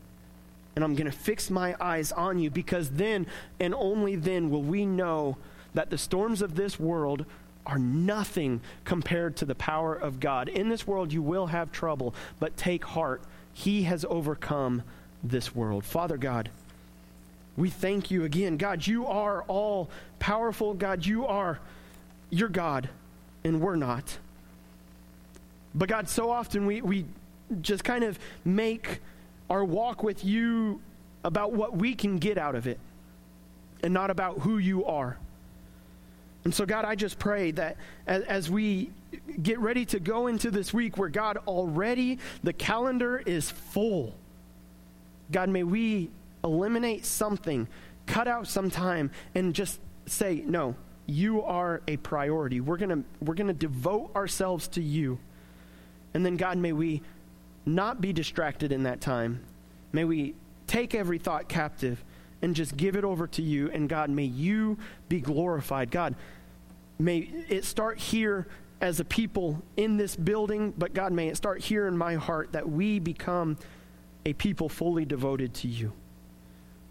And 0.74 0.84
I'm 0.84 0.94
going 0.94 1.10
to 1.10 1.16
fix 1.16 1.50
my 1.50 1.74
eyes 1.80 2.12
on 2.12 2.38
you 2.38 2.50
because 2.50 2.90
then 2.90 3.26
and 3.58 3.74
only 3.74 4.16
then 4.16 4.50
will 4.50 4.62
we 4.62 4.84
know 4.86 5.36
that 5.74 5.90
the 5.90 5.98
storms 5.98 6.42
of 6.42 6.56
this 6.56 6.78
world 6.80 7.24
are 7.66 7.78
nothing 7.78 8.60
compared 8.84 9.36
to 9.36 9.44
the 9.44 9.54
power 9.54 9.94
of 9.94 10.18
God. 10.18 10.48
In 10.48 10.68
this 10.68 10.86
world, 10.86 11.12
you 11.12 11.22
will 11.22 11.46
have 11.46 11.70
trouble, 11.70 12.14
but 12.40 12.56
take 12.56 12.84
heart. 12.84 13.22
He 13.52 13.84
has 13.84 14.04
overcome 14.08 14.82
this 15.22 15.54
world. 15.54 15.84
Father 15.84 16.16
God, 16.16 16.50
we 17.56 17.70
thank 17.70 18.10
you 18.10 18.24
again. 18.24 18.56
God, 18.56 18.86
you 18.86 19.06
are 19.06 19.42
all 19.42 19.90
powerful. 20.18 20.74
God, 20.74 21.04
you 21.04 21.26
are 21.26 21.60
you're 22.30 22.48
God, 22.48 22.88
and 23.44 23.60
we're 23.60 23.76
not. 23.76 24.18
But 25.74 25.88
God, 25.88 26.08
so 26.08 26.30
often 26.30 26.66
we, 26.66 26.80
we 26.80 27.04
just 27.60 27.84
kind 27.84 28.04
of 28.04 28.18
make 28.44 29.00
our 29.48 29.64
walk 29.64 30.02
with 30.02 30.24
you 30.24 30.80
about 31.24 31.52
what 31.52 31.76
we 31.76 31.94
can 31.94 32.18
get 32.18 32.38
out 32.38 32.54
of 32.54 32.66
it 32.66 32.78
and 33.82 33.92
not 33.92 34.10
about 34.10 34.38
who 34.38 34.58
you 34.58 34.84
are. 34.84 35.16
And 36.44 36.54
so, 36.54 36.64
God, 36.64 36.84
I 36.84 36.94
just 36.94 37.18
pray 37.18 37.50
that 37.52 37.76
as, 38.06 38.22
as, 38.24 38.50
we 38.50 38.90
get 39.42 39.58
ready 39.58 39.84
to 39.86 40.00
go 40.00 40.26
into 40.26 40.50
this 40.50 40.72
week 40.72 40.96
where, 40.96 41.08
God, 41.08 41.36
already 41.46 42.18
the 42.42 42.52
calendar 42.52 43.18
is 43.18 43.50
full, 43.50 44.14
God, 45.30 45.48
may 45.50 45.64
we 45.64 46.10
eliminate 46.42 47.04
something, 47.04 47.68
cut 48.06 48.26
out 48.26 48.46
some 48.46 48.70
time, 48.70 49.10
and 49.34 49.54
just 49.54 49.78
say, 50.06 50.42
no, 50.46 50.74
you 51.10 51.42
are 51.42 51.82
a 51.88 51.96
priority. 51.98 52.60
We're 52.60 52.76
going 52.76 53.02
to 53.02 53.04
we're 53.24 53.34
going 53.34 53.48
to 53.48 53.52
devote 53.52 54.14
ourselves 54.14 54.68
to 54.68 54.82
you. 54.82 55.18
And 56.14 56.24
then 56.24 56.36
God, 56.36 56.58
may 56.58 56.72
we 56.72 57.02
not 57.66 58.00
be 58.00 58.12
distracted 58.12 58.72
in 58.72 58.84
that 58.84 59.00
time. 59.00 59.40
May 59.92 60.04
we 60.04 60.34
take 60.66 60.94
every 60.94 61.18
thought 61.18 61.48
captive 61.48 62.02
and 62.42 62.54
just 62.54 62.76
give 62.76 62.96
it 62.96 63.04
over 63.04 63.26
to 63.26 63.42
you 63.42 63.70
and 63.70 63.88
God, 63.88 64.08
may 64.10 64.24
you 64.24 64.78
be 65.08 65.20
glorified. 65.20 65.90
God, 65.90 66.14
may 66.98 67.18
it 67.48 67.64
start 67.64 67.98
here 67.98 68.46
as 68.80 68.98
a 68.98 69.04
people 69.04 69.62
in 69.76 69.96
this 69.96 70.16
building, 70.16 70.72
but 70.78 70.94
God, 70.94 71.12
may 71.12 71.28
it 71.28 71.36
start 71.36 71.60
here 71.60 71.86
in 71.86 71.96
my 71.98 72.14
heart 72.14 72.52
that 72.52 72.68
we 72.68 72.98
become 72.98 73.58
a 74.24 74.32
people 74.32 74.68
fully 74.68 75.04
devoted 75.04 75.52
to 75.54 75.68
you. 75.68 75.92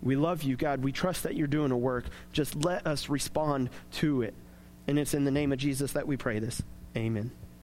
We 0.01 0.15
love 0.15 0.43
you, 0.43 0.55
God. 0.55 0.84
We 0.84 0.91
trust 0.91 1.23
that 1.23 1.35
you're 1.35 1.47
doing 1.47 1.71
a 1.71 1.77
work. 1.77 2.05
Just 2.31 2.55
let 2.55 2.88
us 2.88 3.09
respond 3.09 3.69
to 3.93 4.21
it. 4.21 4.34
And 4.88 4.97
it's 4.97 5.13
in 5.13 5.26
the 5.26 5.31
name 5.31 5.51
of 5.51 5.59
Jesus 5.59 5.91
that 5.93 6.07
we 6.07 6.17
pray 6.17 6.39
this. 6.39 6.61
Amen. 6.95 7.31